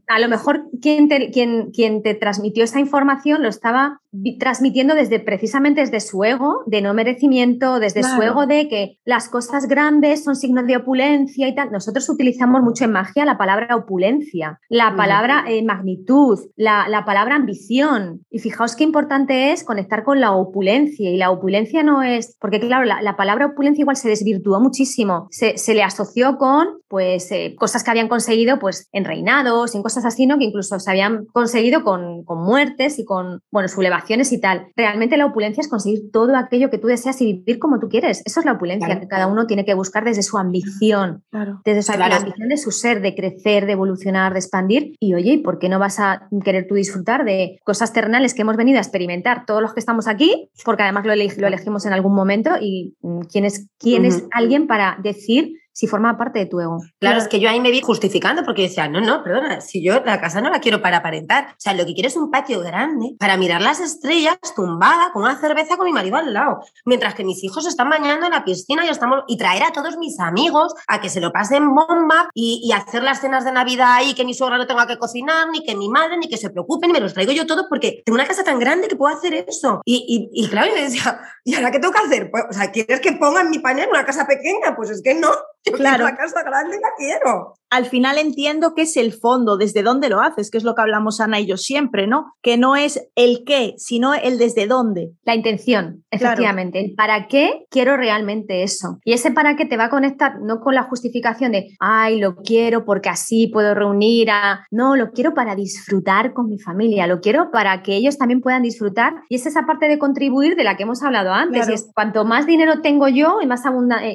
a 0.07 0.19
lo 0.19 0.29
mejor 0.29 0.69
quien 0.81 1.09
te, 1.09 1.31
quien, 1.31 1.71
quien 1.73 2.03
te 2.03 2.15
transmitió 2.15 2.65
esa 2.65 2.81
información 2.81 3.43
lo 3.43 3.49
estaba 3.49 4.01
transmitiendo 4.39 4.95
desde 4.95 5.19
precisamente 5.19 5.81
desde 5.81 6.01
su 6.01 6.23
ego 6.23 6.63
de 6.67 6.81
no 6.81 6.95
merecimiento, 6.95 7.81
desde 7.81 8.03
su 8.03 8.23
ego 8.23 8.47
de 8.47 8.69
que 8.69 8.99
las 9.05 9.29
cosas 9.29 9.67
grandes 9.67 10.23
son 10.23 10.37
signos 10.37 10.67
de 10.67 10.77
opulencia 10.77 11.49
y 11.49 11.55
tal. 11.55 11.73
Nosotros 11.73 12.09
utilizamos 12.09 12.63
mucho 12.63 12.85
en 12.85 12.93
magia 12.93 13.25
la 13.25 13.39
palabra 13.39 13.75
opulencia, 13.75 14.61
la 14.69 14.95
palabra 14.97 15.45
eh, 15.49 15.65
magnitud, 15.65 16.39
la, 16.57 16.89
la 16.89 17.05
palabra 17.05 17.35
ambición. 17.35 18.25
Y 18.31 18.39
fijaos 18.39 18.77
qué 18.77 18.85
importante 18.85 19.53
es 19.53 19.65
conectar 19.65 20.05
con 20.05 20.21
la 20.21 20.33
opulencia. 20.33 21.11
Y 21.11 21.17
la 21.17 21.31
opulencia 21.31 21.83
no 21.83 22.03
es, 22.03 22.37
porque 22.41 22.61
claro, 22.61 22.85
la, 22.85 23.17
palabra 23.17 23.47
opulencia 23.47 23.83
igual 23.83 23.97
se 23.97 24.09
desvirtuó 24.09 24.61
muchísimo. 24.61 25.29
Se, 25.31 25.59
se 25.59 25.75
le 25.75 25.83
asoció 25.83 26.37
con 26.37 26.69
pues 26.89 27.33
eh, 27.33 27.57
cosas 27.59 27.83
que 27.83 27.91
habían 27.95 28.09
conseguido 28.09 28.59
pues 28.59 28.89
en 28.93 29.05
reinados, 29.05 29.75
en 29.75 29.83
cosas 29.83 30.05
así, 30.05 30.27
¿no? 30.27 30.39
Que 30.39 30.45
incluso 30.45 30.79
se 30.79 30.91
habían 30.91 31.27
conseguido 31.27 31.83
con, 31.83 32.25
con 32.25 32.43
muertes 32.43 32.99
y 32.99 33.05
con, 33.05 33.41
bueno, 33.51 33.69
sublevaciones 33.69 34.33
y 34.33 34.41
tal. 34.41 34.67
Realmente 34.77 35.17
la 35.17 35.27
opulencia 35.27 35.61
es 35.61 35.69
conseguir 35.69 36.11
todo 36.13 36.37
aquello 36.37 36.71
que 36.71 36.79
tú 36.79 36.89
deseas 36.89 37.21
y 37.21 37.33
vivir 37.33 37.59
como 37.59 37.79
tú 37.79 37.89
quieres. 37.89 38.23
Eso 38.25 38.41
es 38.41 38.47
la 38.47 38.53
opulencia 38.53 39.01
que 39.01 39.09
cada 39.09 39.27
uno 39.27 39.47
tiene 39.47 39.65
que 39.65 39.75
buscar 39.75 40.05
desde 40.05 40.23
su 40.23 40.39
ambición, 40.39 41.23
desde 41.65 41.83
su, 41.83 41.97
la 41.97 42.17
ambición 42.17 42.49
de 42.49 42.57
su 42.57 42.71
ser, 42.71 43.01
de 43.01 43.15
crecer, 43.15 43.67
de 43.67 43.73
evolucionar, 43.73 44.33
de 44.33 44.41
expandir. 44.41 44.95
Y 44.99 45.15
oye, 45.15 45.33
¿y 45.35 45.39
por 45.39 45.59
qué 45.59 45.69
no 45.69 45.79
vas 45.79 46.01
a 46.01 46.29
querer 46.45 46.67
tú 46.69 46.75
disfrutar 46.75 47.25
de 47.25 47.61
cosas 47.65 47.93
terrenales 47.93 48.35
que 48.35 48.43
hemos 48.43 48.57
venido 48.57 48.79
a 48.79 48.83
experimentar 48.83 49.47
todos 49.47 49.63
los 49.63 49.73
que 49.73 49.81
estamos 49.81 50.09
aquí? 50.09 50.51
Porque 50.65 50.83
además 50.83 51.07
lo, 51.07 51.13
elegimos 51.13 51.87
en 51.87 51.93
algún 51.93 52.15
momento 52.15 52.51
y 52.61 52.97
mm, 53.03 53.21
quién 53.31 53.45
es, 53.45 53.69
quién 53.79 54.05
es 54.05 54.25
alguien 54.33 54.67
para 54.67 54.99
decir 55.03 55.55
si 55.75 55.87
forma 55.89 56.17
parte 56.17 56.39
de 56.39 56.47
tu 56.47 56.61
ego. 56.61 56.79
Claro, 57.01 57.19
es 57.19 57.29
que 57.29 57.41
yo 57.41 57.51
ahí 57.51 57.61
me 57.61 57.71
vi 57.71 57.81
justificando 57.81 58.45
porque 58.45 58.63
decía, 58.63 58.89
no, 58.89 59.01
no, 59.01 59.23
perdona, 59.23 59.61
si 59.61 59.85
yo 59.85 60.03
la 60.05 60.21
casa 60.21 60.41
no 60.41 60.49
la 60.49 60.61
quiero 60.61 60.81
para 60.81 60.99
aparentar. 60.99 61.49
O 61.51 61.55
sea, 61.59 61.75
lo 61.75 61.85
que 61.85 61.95
quiero 61.95 62.09
es 62.09 62.17
un 62.17 62.31
patio 62.31 62.61
grande 62.61 63.17
para 63.19 63.37
mirar 63.37 63.61
las 63.61 63.81
estrellas 63.81 64.39
tumbada 64.55 65.11
con 65.13 65.25
una 65.25 65.39
cerveza 65.39 65.77
con 65.77 65.87
mi 65.87 65.93
marido 65.93 66.17
al 66.17 66.33
lado. 66.33 66.61
Mientras 66.87 67.15
que 67.15 67.25
mis 67.25 67.43
hijos 67.43 67.67
están 67.67 67.91
bañando 67.91 68.27
en 68.27 68.33
la 68.33 68.45
piscina 68.45 68.87
y 68.87 68.89
estamos 68.89 69.25
y 69.27 69.37
traer 69.37 69.65
a 69.65 69.73
todos 69.73 69.97
mis 69.99 70.19
amigos 70.21 70.75
a 70.87 71.01
que 71.01 71.09
se 71.09 71.21
lo 71.21 71.33
pasen 71.33 71.75
bomba 71.75 72.31
y, 72.35 72.73
hacer 72.75 73.03
las 73.03 73.21
cenas 73.21 73.45
de 73.45 73.53
Navidad 73.53 73.89
ahí, 73.93 74.15
que 74.15 74.25
mi 74.25 74.35
suegra 74.35 74.59
no 74.59 74.67
tenga 74.67 74.87
que 74.87 74.99
cocinar, 74.99 75.49
ni 75.51 75.65
que 75.65 75.77
mi 75.77 75.89
madre, 75.89 76.17
ni 76.19 76.29
que 76.29 76.37
se 76.37 76.51
preocupen, 76.51 76.91
y 76.91 76.93
me 76.93 77.01
los 77.01 77.15
traigo 77.15 77.31
yo 77.33 77.47
todos 77.47 77.67
porque 77.69 78.03
tengo 78.05 78.17
una 78.17 78.27
casa 78.27 78.43
tan 78.43 78.59
grande 78.59 78.89
que 78.89 78.97
puedo 78.97 79.15
hacer 79.15 79.35
eso. 79.35 79.81
Y, 79.85 80.29
y, 80.33 80.49
claro, 80.49 80.69
yo 80.75 80.83
decía, 80.83 81.21
¿y 81.45 81.55
ahora 81.55 81.71
qué 81.71 81.79
tengo 81.79 81.95
que 81.95 82.01
hacer? 82.01 82.31
Pues, 82.31 82.45
o 82.51 82.53
sea, 82.53 82.71
¿quieres 82.73 83.01
que 83.01 83.13
ponga 83.13 83.43
en 83.43 83.51
mi 83.51 83.61
panel 83.61 83.89
una 83.91 84.05
casa 84.05 84.27
pequeña? 84.27 84.75
Pues 84.77 84.91
es 84.91 85.03
que 85.03 85.15
no. 85.15 85.29
claro. 85.77 86.05
la 86.05 86.17
casa 86.17 86.43
grande 86.43 86.79
la 86.81 86.89
quiero. 86.97 87.55
Al 87.71 87.87
final 87.87 88.19
entiendo 88.19 88.75
que 88.75 88.83
es 88.83 88.97
el 88.97 89.13
fondo, 89.13 89.57
desde 89.57 89.83
dónde 89.83 90.09
lo 90.09 90.21
haces, 90.21 90.49
que 90.51 90.59
es 90.59 90.65
lo 90.65 90.77
que 90.77 90.83
hablamos 90.83 91.21
Ana 91.21 91.41
y 91.41 91.47
yo 91.47 91.57
siempre, 91.57 92.07
¿no? 92.07 92.33
Que 92.41 92.57
no 92.57 92.77
es 92.77 93.09
el 93.17 93.43
qué, 93.45 93.75
sino 93.79 94.15
el 94.15 94.39
desde 94.39 94.69
dónde. 94.69 95.11
La 95.25 95.35
intención, 95.35 96.05
efectivamente. 96.11 96.81
El 96.81 96.95
para 96.95 97.27
qué 97.27 97.65
quiero 97.71 97.97
realmente 97.97 98.63
eso. 98.63 98.99
Y 99.05 99.13
ese 99.13 99.33
para 99.33 99.57
qué 99.57 99.65
te 99.65 99.77
va 99.77 99.87
a 99.87 99.91
conectar 99.91 100.41
no 100.41 100.61
con 100.61 100.77
la 100.77 100.85
justificación 100.85 101.51
de, 101.51 101.75
ay, 101.81 102.21
lo 102.21 102.37
quiero 102.37 102.85
porque 102.85 103.09
así 103.09 103.49
puedo 103.49 103.75
reunir 103.75 104.31
a... 104.31 104.65
No, 104.71 104.95
lo 104.95 105.11
quiero 105.11 105.35
para 105.35 105.57
disfrutar 105.57 106.33
con 106.33 106.49
mi 106.49 106.61
familia, 106.61 107.09
lo 107.09 107.21
quiero 107.21 107.51
para 107.51 107.83
que 107.83 107.97
ellos 107.97 108.19
también 108.19 108.41
puedan 108.41 108.63
disfrutar. 108.63 109.15
Y 109.29 109.35
es 109.35 109.47
esa 109.47 109.67
parte 109.67 109.89
de 109.89 109.99
contribuir 109.99 110.55
de 110.55 110.63
la 110.63 110.77
que 110.77 110.85
hemos 110.85 111.03
hablado 111.03 111.33
antes. 111.33 111.69
Y 111.69 111.73
es 111.73 111.91
cuanto 111.93 112.25
más 112.25 112.47
dinero 112.47 112.83
tengo 112.83 113.09
yo 113.09 113.41
y, 113.43 113.47
más 113.47 113.63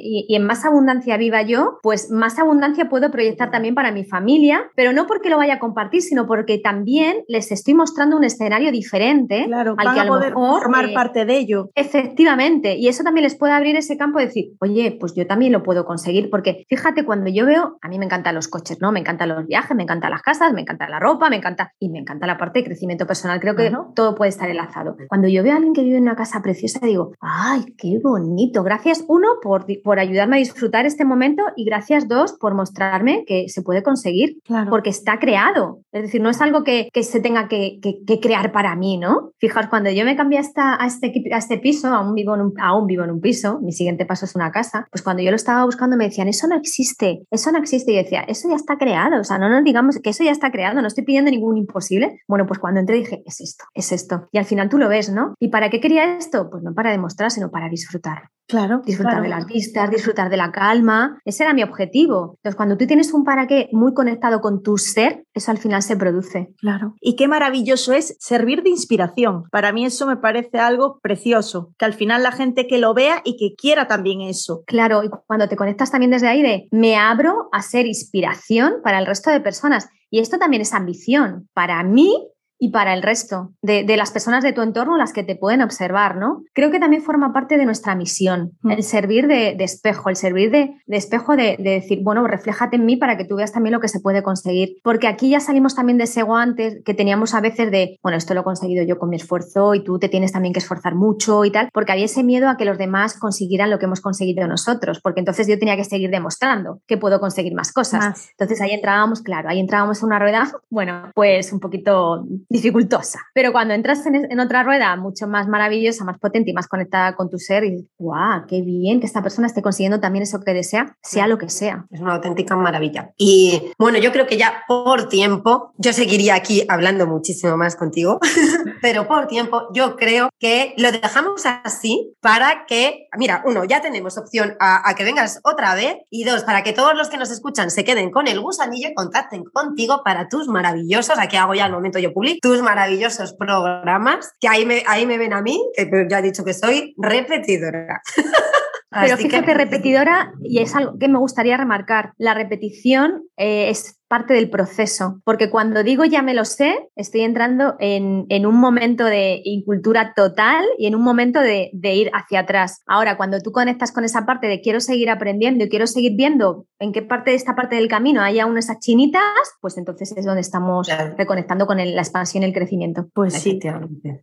y 0.02 0.34
en 0.34 0.46
más 0.46 0.64
abundancia 0.64 1.18
viva 1.18 1.39
yo, 1.42 1.80
pues 1.82 2.12
más 2.12 2.40
abundancia 2.40 2.90
puedo 2.90 3.12
proyectar 3.12 3.52
también 3.52 3.76
para 3.76 3.92
mi 3.92 4.06
familia, 4.06 4.70
pero 4.76 4.94
no 4.94 5.08
porque 5.08 5.30
lo 5.30 5.38
vaya 5.38 5.56
a 5.56 5.60
compartir, 5.60 6.02
sino 6.02 6.28
porque 6.28 6.58
también 6.58 7.24
les 7.28 7.52
estoy 7.52 7.74
mostrando 7.74 8.18
un 8.18 8.24
escenario 8.24 8.72
diferente 8.72 9.46
claro, 9.46 9.76
al 9.78 9.94
que 9.94 10.00
a, 10.02 10.08
poder 10.08 10.34
formar 10.34 10.86
eh, 10.90 10.94
parte 10.94 11.26
de 11.26 11.38
ello. 11.38 11.70
Efectivamente, 11.76 12.76
y 12.78 12.88
eso 12.88 13.04
también 13.04 13.24
les 13.24 13.36
puede 13.36 13.54
abrir 13.54 13.76
ese 13.76 13.98
campo 13.98 14.20
de 14.20 14.26
decir, 14.26 14.52
oye, 14.60 14.98
pues 15.00 15.14
yo 15.16 15.28
también 15.28 15.52
lo 15.52 15.64
puedo 15.64 15.86
conseguir, 15.86 16.30
porque 16.30 16.66
fíjate, 16.68 17.06
cuando 17.06 17.30
yo 17.30 17.46
veo, 17.46 17.78
a 17.82 17.88
mí 17.88 18.00
me 18.00 18.06
encantan 18.06 18.36
los 18.36 18.48
coches, 18.48 18.80
¿no? 18.82 18.92
Me 18.92 19.00
encantan 19.00 19.30
los 19.30 19.46
viajes, 19.46 19.76
me 19.76 19.84
encantan 19.84 20.12
las 20.12 20.22
casas, 20.22 20.54
me 20.54 20.62
encanta 20.62 20.90
la 20.90 21.00
ropa, 21.00 21.30
me 21.30 21.38
encanta, 21.38 21.74
y 21.80 21.90
me 21.90 22.00
encanta 22.00 22.28
la 22.28 22.38
parte 22.38 22.60
de 22.60 22.66
crecimiento 22.66 23.06
personal, 23.06 23.40
creo 23.40 23.56
que 23.56 23.72
todo 23.96 24.16
puede 24.16 24.30
estar 24.30 24.50
enlazado. 24.50 24.98
Cuando 25.08 25.28
yo 25.28 25.44
veo 25.44 25.54
a 25.54 25.56
alguien 25.58 25.74
que 25.74 25.84
vive 25.84 25.98
en 25.98 26.04
una 26.04 26.16
casa 26.16 26.42
preciosa, 26.42 26.80
digo, 26.86 27.14
ay, 27.22 27.74
qué 27.78 28.00
bonito, 28.04 28.64
gracias 28.64 29.06
uno 29.08 29.28
por, 29.42 29.66
por 29.84 30.00
ayudarme 30.00 30.38
a 30.38 30.40
disfrutar 30.40 30.86
este 30.86 31.06
momento 31.06 31.29
y 31.56 31.66
gracias 31.66 32.08
dos 32.08 32.34
por 32.34 32.54
mostrarme 32.54 33.24
que 33.26 33.50
se 33.50 33.62
puede 33.62 33.84
conseguir, 33.84 34.38
porque 34.70 34.90
está 34.90 35.20
creado. 35.20 35.82
Es 35.92 36.04
decir, 36.04 36.22
no 36.22 36.30
es 36.30 36.42
algo 36.42 36.64
que, 36.64 36.90
se 37.02 37.20
tenga 37.20 37.48
que, 37.48 37.80
crear 38.22 38.52
para 38.52 38.76
mí, 38.76 38.98
¿no? 38.98 39.32
Fijaos, 39.38 39.68
cuando 39.68 39.90
yo 39.90 40.06
me 40.06 40.16
cambié 40.16 40.40
a, 40.40 40.84
a, 40.84 40.86
este, 40.86 41.14
a 41.34 41.38
este 41.38 41.58
piso, 41.58 41.88
aún 41.88 42.14
vivo, 42.14 42.36
en 42.36 42.42
un, 42.42 42.54
aún 42.60 42.88
vivo 42.88 43.04
en 43.04 43.12
un 43.12 43.22
piso, 43.22 43.60
mi 43.62 43.72
siguiente 43.72 44.06
paso 44.06 44.26
es 44.26 44.36
una 44.36 44.52
casa, 44.52 44.88
pues 44.92 45.02
cuando 45.02 45.24
yo 45.24 45.30
lo 45.30 45.36
estaba 45.36 45.66
buscando 45.66 45.98
me 45.98 46.06
decían, 46.06 46.28
eso 46.28 46.48
no 46.48 46.56
existe, 46.56 47.24
eso 47.32 47.52
no 47.52 47.60
existe. 47.60 47.92
Y 47.92 47.96
yo 47.96 48.04
decía, 48.04 48.22
eso 48.22 48.50
ya 48.50 48.56
está 48.56 48.78
creado, 48.78 49.20
o 49.20 49.24
sea, 49.24 49.38
no 49.38 49.50
nos 49.50 49.64
digamos 49.64 50.00
que 50.00 50.10
eso 50.10 50.24
ya 50.24 50.32
está 50.32 50.52
creado, 50.52 50.82
no 50.82 50.88
estoy 50.88 51.04
pidiendo 51.04 51.32
ningún 51.32 51.58
imposible. 51.58 52.22
Bueno, 52.28 52.46
pues 52.46 52.60
cuando 52.60 52.80
entré 52.80 52.96
dije, 52.96 53.24
es 53.26 53.42
esto, 53.42 53.66
es 53.74 53.92
esto. 53.92 54.28
Y 54.32 54.38
al 54.38 54.46
final 54.46 54.70
tú 54.70 54.78
lo 54.78 54.90
ves, 54.90 55.10
¿no? 55.10 55.36
¿Y 55.40 55.50
para 55.50 55.70
qué 55.70 55.80
quería 55.80 56.18
esto? 56.18 56.50
Pues 56.50 56.64
no 56.64 56.74
para 56.74 56.92
demostrar, 56.92 57.32
sino 57.32 57.52
para 57.52 57.70
disfrutar. 57.70 58.30
Claro. 58.50 58.82
Disfrutar 58.84 59.22
de 59.22 59.30
las 59.30 59.46
vistas, 59.46 59.92
disfrutar 59.92 60.30
de 60.30 60.38
la 60.38 60.52
calma. 60.52 61.20
Ese 61.24 61.44
era 61.44 61.54
mi 61.54 61.62
objetivo. 61.62 62.34
Entonces, 62.38 62.56
cuando 62.56 62.78
tú 62.78 62.88
tienes 62.88 63.14
un 63.14 63.24
para 63.24 63.46
qué 63.46 63.70
muy 63.72 63.94
conectado 63.94 64.42
con 64.42 64.64
tu 64.64 64.80
ser, 64.80 65.24
eso 65.36 65.52
al 65.52 65.60
final 65.60 65.84
se 65.84 65.96
produce. 65.96 66.56
Claro. 66.58 66.96
Y 67.00 67.16
qué 67.16 67.28
maravilloso 67.28 67.94
es 67.94 68.18
servir 68.20 68.64
de 68.64 68.72
inspiración. 68.72 69.44
Para 69.52 69.72
mí 69.72 69.86
eso 69.86 70.08
me 70.08 70.18
parece 70.18 70.58
algo 70.58 71.00
precioso. 71.04 71.74
Que 71.78 71.86
al 71.86 71.94
final 71.94 72.24
la 72.24 72.32
gente 72.32 72.66
que 72.66 72.80
lo 72.80 72.96
vea 72.96 73.22
y 73.24 73.38
que 73.38 73.54
quiera 73.56 73.88
también 73.88 74.22
eso. 74.22 74.64
Claro. 74.66 75.04
Y 75.04 75.10
cuando 75.28 75.48
te 75.48 75.56
conectas 75.56 75.92
también 75.92 76.10
desde 76.10 76.28
ahí 76.28 76.42
de 76.42 76.68
me 76.72 76.96
abro 76.96 77.50
a 77.52 77.62
ser 77.62 77.86
inspiración 77.86 78.78
para 78.84 78.98
el 78.98 79.06
resto 79.06 79.30
de 79.30 79.42
personas. 79.42 79.90
Y 80.10 80.20
esto 80.20 80.40
también 80.40 80.64
es 80.64 80.74
ambición. 80.74 81.48
Para 81.54 81.84
mí, 81.84 82.28
y 82.60 82.70
para 82.70 82.94
el 82.94 83.02
resto 83.02 83.54
de, 83.62 83.86
las 83.98 84.12
personas 84.12 84.44
de 84.44 84.54
tu 84.54 84.62
entorno, 84.62 84.98
las 84.98 85.14
que 85.14 85.24
te 85.24 85.36
pueden 85.36 85.62
observar, 85.62 86.18
¿no? 86.18 86.44
Creo 86.54 86.72
que 86.72 86.80
también 86.80 87.02
forma 87.02 87.34
parte 87.34 87.58
de 87.58 87.66
nuestra 87.66 87.96
misión, 87.96 88.52
mm. 88.62 88.72
el 88.72 88.84
servir 88.84 89.28
de, 89.28 89.56
espejo, 89.60 90.10
el 90.10 90.18
servir 90.18 90.52
de, 90.52 90.76
espejo 90.88 91.36
de, 91.36 91.56
decir, 91.58 92.00
bueno, 92.04 92.28
refléjate 92.28 92.76
en 92.76 92.86
mí 92.86 92.98
para 92.98 93.18
que 93.18 93.26
tú 93.26 93.38
veas 93.38 93.54
también 93.54 93.74
lo 93.74 93.80
que 93.80 93.88
se 93.88 94.02
puede 94.02 94.22
conseguir. 94.24 94.78
Porque 94.84 95.08
aquí 95.08 95.30
ya 95.30 95.40
salimos 95.40 95.74
también 95.74 95.98
de 95.98 96.04
ese 96.04 96.24
guante 96.24 96.82
que 96.86 96.94
teníamos 96.94 97.34
a 97.34 97.42
veces 97.42 97.72
de, 97.72 97.98
bueno, 98.04 98.18
esto 98.18 98.34
lo 98.34 98.42
he 98.42 98.44
conseguido 98.44 98.84
yo 98.84 99.00
con 99.00 99.10
mi 99.10 99.16
esfuerzo 99.16 99.74
y 99.74 99.84
tú 99.84 99.98
te 99.98 100.10
tienes 100.10 100.34
también 100.34 100.54
que 100.54 100.60
esforzar 100.60 100.96
mucho 100.96 101.46
y 101.46 101.52
tal, 101.52 101.70
porque 101.74 101.94
había 101.94 102.06
ese 102.06 102.24
miedo 102.24 102.50
a 102.50 102.58
que 102.58 102.66
los 102.66 102.78
demás 102.78 103.18
consiguieran 103.18 103.70
lo 103.70 103.80
que 103.80 103.86
hemos 103.86 104.02
conseguido 104.02 104.48
nosotros, 104.48 105.00
porque 105.02 105.22
entonces 105.22 105.48
yo 105.48 105.58
tenía 105.58 105.78
que 105.78 105.86
seguir 105.86 106.10
demostrando 106.10 106.82
que 106.88 106.98
puedo 106.98 107.20
conseguir 107.22 107.54
más 107.54 107.72
cosas. 107.72 108.30
Entonces 108.32 108.60
ahí 108.62 108.72
entrábamos, 108.72 109.22
claro, 109.22 109.50
ahí 109.50 109.60
entrábamos 109.60 110.02
en 110.02 110.08
una 110.08 110.20
rueda, 110.20 110.52
bueno, 110.70 111.12
pues 111.16 111.54
un 111.54 111.60
poquito 111.60 112.26
dificultosa. 112.50 113.20
Pero 113.34 113.52
cuando 113.52 113.74
entras 113.74 114.06
en, 114.06 114.40
otra 114.40 114.64
rueda 114.64 114.96
mucho 114.96 115.28
más 115.28 115.48
maravillosa, 115.48 116.04
más 116.04 116.20
potente 116.20 116.52
y 116.52 116.54
más 116.54 116.68
conectada 116.68 117.16
con 117.16 117.30
tu 117.30 117.38
ser, 117.38 117.64
y 117.64 117.88
¡guau! 117.98 118.46
¡Qué 118.48 118.62
bien 118.62 119.00
que 119.00 119.06
esta 119.06 119.22
persona 119.22 119.48
esté 119.48 119.62
consiguiendo 119.62 120.00
también 120.00 120.24
eso 120.24 120.40
que 120.40 120.54
desea, 120.54 120.98
sea 121.02 121.28
lo 121.28 121.38
que 121.38 121.50
sea! 121.50 121.86
Es 121.92 122.02
una 122.02 122.16
auténtica 122.16 122.56
maravilla. 122.56 123.12
Y 123.18 123.72
bueno, 123.78 124.00
yo 124.00 124.12
creo 124.12 124.28
que 124.28 124.38
ya 124.38 124.64
por 124.68 125.10
tiempo, 125.10 125.74
yo 125.78 125.94
seguiría 125.94 126.36
aquí 126.36 126.64
hablando 126.68 127.08
muchísimo 127.08 127.56
más 127.56 127.76
contigo, 127.76 128.20
pero 128.82 129.08
por 129.08 129.28
tiempo 129.28 129.68
yo 129.74 129.96
creo 129.96 130.30
que 130.40 130.74
lo 130.78 130.92
dejamos 130.92 131.44
así 131.46 132.16
para 132.22 132.66
que, 132.66 133.08
mira, 133.18 133.44
uno, 133.46 133.64
ya 133.66 133.82
tenemos 133.82 134.18
opción 134.18 134.56
a, 134.60 134.94
que 134.96 135.04
vengas 135.04 135.40
otra 135.44 135.76
vez 135.76 135.98
y 136.10 136.24
dos, 136.24 136.44
para 136.44 136.64
que 136.64 136.74
todos 136.74 136.96
los 136.96 137.10
que 137.10 137.18
nos 137.18 137.32
escuchan 137.32 137.70
se 137.70 137.84
queden 137.84 138.12
con 138.12 138.28
el 138.28 138.40
gusanillo 138.40 138.90
y 138.90 138.94
contacten 138.94 139.44
contigo 139.44 140.02
para 140.04 140.28
tus 140.30 140.48
maravillosos, 140.48 141.18
aquí 141.20 141.38
hago 141.38 141.54
ya 141.54 141.68
el 141.68 141.72
momento 141.72 142.00
yo 142.00 142.14
publico, 142.14 142.39
tus 142.42 142.62
maravillosos 142.62 143.34
programas, 143.34 144.34
que 144.40 144.48
ahí 144.48 144.66
me, 144.66 144.84
ahí 144.88 145.06
me 145.06 145.18
ven 145.18 145.34
a 145.34 145.42
mí, 145.42 145.62
que 145.76 146.08
ya 146.10 146.20
he 146.20 146.22
dicho 146.22 146.44
que 146.44 146.54
soy 146.54 146.94
repetidora. 146.98 148.02
Pero 148.92 149.18
fíjate, 149.18 149.54
repetidora, 149.54 150.34
y 150.42 150.60
es 150.60 150.76
algo 150.76 150.98
que 150.98 151.08
me 151.08 151.20
gustaría 151.20 151.58
remarcar, 151.58 152.14
la 152.18 152.34
repetición 152.34 153.24
eh, 153.38 153.70
es 153.70 153.99
parte 154.10 154.34
del 154.34 154.50
proceso, 154.50 155.22
porque 155.24 155.50
cuando 155.50 155.84
digo 155.84 156.04
ya 156.04 156.22
me 156.22 156.34
lo 156.34 156.44
sé, 156.44 156.90
estoy 156.96 157.22
entrando 157.22 157.76
en, 157.80 158.26
un 158.46 158.56
momento 158.56 159.06
de 159.06 159.42
incultura 159.46 160.14
total 160.16 160.66
y 160.78 160.88
en 160.88 160.96
un 160.96 161.04
momento 161.04 161.40
de, 161.40 161.70
ir 161.72 162.10
hacia 162.14 162.42
atrás. 162.42 162.82
Ahora, 162.88 163.18
cuando 163.18 163.40
tú 163.40 163.52
conectas 163.52 163.92
con 163.92 164.04
esa 164.04 164.26
parte 164.26 164.48
de 164.48 164.62
quiero 164.62 164.80
seguir 164.80 165.10
aprendiendo 165.10 165.64
y 165.64 165.70
quiero 165.70 165.86
seguir 165.86 166.14
viendo 166.16 166.66
en 166.80 166.92
qué 166.92 167.04
parte 167.04 167.32
de 167.32 167.38
esta 167.38 167.56
parte 167.56 167.76
del 167.76 167.88
camino 167.88 168.22
hay 168.22 168.40
aún 168.40 168.58
esas 168.58 168.80
chinitas, 168.80 169.22
pues 169.62 169.78
entonces 169.78 170.14
es 170.18 170.26
donde 170.26 170.42
estamos 170.42 170.90
reconectando 171.18 171.68
con 171.68 171.78
la 171.78 172.02
expansión 172.02 172.44
y 172.44 172.48
el 172.48 172.54
crecimiento. 172.54 173.08
Pues 173.14 173.34
sí. 173.34 173.60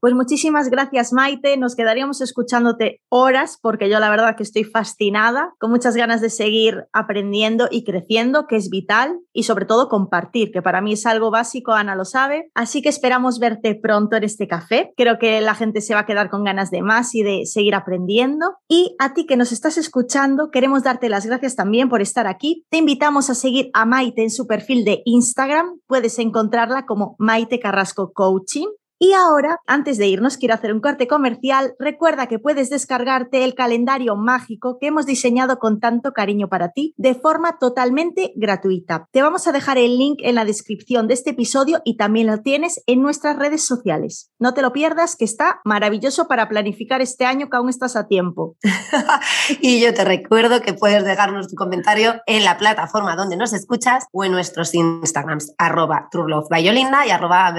Pues 0.01 0.15
muchísimas 0.15 0.69
gracias, 0.69 1.13
Maite. 1.13 1.57
Nos 1.57 1.77
quedaríamos 1.77 2.21
escuchándote 2.21 3.01
horas 3.09 3.59
porque 3.63 3.89
yo 3.89 4.01
la 4.01 4.11
verdad 4.11 4.37
que 4.37 4.43
estoy 4.43 4.65
fascinada, 4.65 5.55
con 5.59 5.71
muchas 5.71 5.95
ganas 5.97 6.21
de 6.21 6.31
seguir 6.31 6.87
aprendiendo 6.93 7.69
y 7.71 7.85
creciendo, 7.85 8.47
que 8.47 8.57
es 8.57 8.69
vital, 8.69 9.21
y 9.33 9.45
sobre 9.45 9.67
todo 9.67 9.76
compartir, 9.89 10.51
que 10.51 10.63
para 10.63 10.81
mí 10.81 10.95
es 10.95 11.07
algo 11.07 11.31
básico, 11.31 11.73
Ana 11.73 11.95
lo 11.95 12.05
sabe. 12.05 12.51
Así 12.55 12.83
que 12.83 12.89
esperamos 12.89 13.39
verte 13.39 13.75
pronto 13.75 14.17
en 14.17 14.25
este 14.25 14.49
café. 14.49 14.93
Creo 14.97 15.19
que 15.19 15.41
la 15.41 15.55
gente 15.55 15.81
se 15.81 15.95
va 15.95 16.01
a 16.01 16.07
quedar 16.07 16.31
con 16.31 16.45
ganas 16.45 16.71
de 16.71 16.83
más 16.83 17.15
y 17.15 17.23
de 17.23 17.47
seguir 17.47 17.75
aprendiendo. 17.75 18.57
Y 18.69 18.97
a 18.99 19.15
ti 19.15 19.27
que 19.27 19.37
nos 19.37 19.53
estás 19.53 19.79
escuchando, 19.79 20.51
queremos 20.51 20.83
darte 20.83 21.09
las 21.09 21.27
gracias 21.27 21.57
también 21.57 21.89
por 21.89 22.01
estar 22.01 22.27
aquí. 22.27 22.65
Te 22.71 22.79
invitamos 22.79 23.31
a 23.31 23.35
seguir 23.35 23.71
a 23.75 23.85
Maite 23.85 24.23
en 24.23 24.31
su 24.31 24.47
perfil 24.47 24.85
de 24.85 25.03
Instagram. 25.05 25.81
Puedes 25.87 26.19
encontrarla 26.19 26.87
como 26.87 27.17
Maite 27.19 27.61
Carrasco 27.61 28.13
Coaching. 28.13 28.67
Y 28.99 29.13
ahora, 29.13 29.61
antes 29.67 29.99
de 29.99 30.07
irnos, 30.07 30.39
quiero 30.39 30.55
hacer 30.55 30.73
un 30.73 30.81
corte 30.81 31.07
comercial. 31.07 31.75
Recuerda 31.79 32.29
que 32.29 32.39
puedes 32.39 32.71
descargarte 32.71 33.45
el 33.45 33.55
calendario 33.55 34.17
mágico 34.17 34.79
que 34.81 34.87
hemos 34.87 35.05
diseñado 35.05 35.59
con 35.59 35.81
tanto 35.81 36.13
cariño 36.13 36.49
para 36.49 36.71
ti 36.71 36.95
de 36.97 37.15
forma 37.15 37.59
totalmente 37.59 38.33
gratuita. 38.37 39.07
Te 39.13 39.21
vamos 39.21 39.47
a 39.47 39.53
dejar 39.53 39.77
el 39.77 39.99
link 39.99 40.21
en 40.23 40.35
la 40.35 40.47
descripción 40.47 41.09
de 41.09 41.15
este 41.15 41.31
episodio 41.31 41.83
y 41.85 41.99
también 41.99 42.27
lo 42.27 42.41
tienes 42.41 42.83
en 42.87 43.03
nuestras 43.03 43.39
redes 43.39 43.67
sociales. 43.67 44.33
No 44.39 44.55
te 44.55 44.63
lo 44.63 44.73
pierdas, 44.73 45.15
que 45.15 45.27
está 45.27 45.61
maravilloso 45.65 46.27
para 46.27 46.49
planificar 46.49 47.03
este 47.03 47.27
año 47.27 47.51
que 47.51 47.57
aún 47.59 47.69
estás 47.69 47.97
a 47.97 48.09
tiempo. 48.09 48.57
y 49.61 49.79
yo 49.79 49.93
te 49.93 50.07
recuerdo 50.07 50.63
que 50.63 50.73
puedes 50.73 51.05
dejarnos 51.05 51.49
tu 51.49 51.55
comentario 51.55 52.15
en 52.25 52.45
la 52.45 52.57
plataforma 52.57 53.15
donde 53.15 53.37
nos 53.37 53.53
escuchas 53.53 54.07
o 54.13 54.25
en 54.25 54.33
nuestros 54.33 54.75
Instagrams, 54.75 55.53
arroba 55.59 56.09
y 56.57 57.11
arroba 57.11 57.55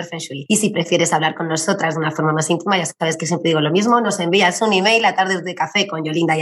Y 0.47 0.58
si 0.58 0.69
prefieres 0.71 1.13
hablar 1.13 1.27
con 1.36 1.48
nosotras 1.48 1.96
de 1.96 2.00
una 2.00 2.12
forma 2.12 2.34
más 2.34 2.50
íntima, 2.50 2.78
ya 2.78 2.86
sabes 2.86 3.18
que 3.18 3.26
siempre 3.26 3.50
digo 3.50 3.62
lo 3.62 3.72
mismo, 3.72 4.02
nos 4.02 4.20
envías 4.20 4.62
un 4.62 4.74
email 4.74 5.06
a 5.06 5.16
tardes 5.16 5.44
de 5.44 5.56
café 5.56 5.88
con 5.88 6.04
yolinda 6.04 6.36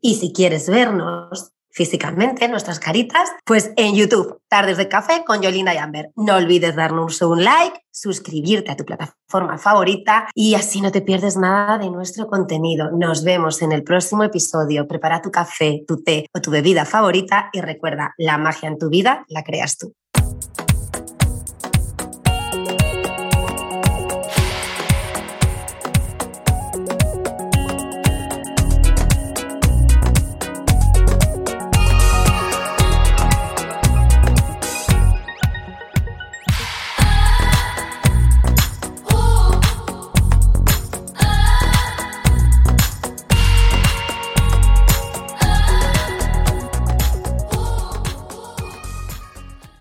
y 0.00 0.14
si 0.14 0.32
quieres 0.32 0.68
vernos 0.68 1.52
físicamente, 1.70 2.48
nuestras 2.48 2.80
caritas, 2.80 3.30
pues 3.44 3.72
en 3.76 3.94
YouTube, 3.94 4.40
Tardes 4.48 4.76
de 4.76 4.88
Café 4.88 5.22
con 5.24 5.40
Yolinda 5.40 5.72
y 5.74 5.78
Amber. 5.78 6.10
No 6.16 6.36
olvides 6.36 6.74
darnos 6.74 7.22
un 7.22 7.44
like, 7.44 7.80
suscribirte 7.92 8.72
a 8.72 8.76
tu 8.76 8.84
plataforma 8.84 9.58
favorita 9.58 10.28
y 10.34 10.54
así 10.54 10.80
no 10.80 10.90
te 10.90 11.00
pierdes 11.00 11.36
nada 11.36 11.78
de 11.78 11.90
nuestro 11.90 12.26
contenido. 12.26 12.90
Nos 12.90 13.24
vemos 13.24 13.62
en 13.62 13.72
el 13.72 13.84
próximo 13.84 14.24
episodio. 14.24 14.88
Prepara 14.88 15.22
tu 15.22 15.30
café, 15.30 15.84
tu 15.86 16.02
té 16.02 16.26
o 16.34 16.40
tu 16.40 16.50
bebida 16.50 16.84
favorita 16.84 17.50
y 17.52 17.60
recuerda, 17.60 18.14
la 18.18 18.38
magia 18.38 18.68
en 18.68 18.78
tu 18.78 18.88
vida 18.88 19.24
la 19.28 19.44
creas 19.44 19.78
tú. 19.78 19.94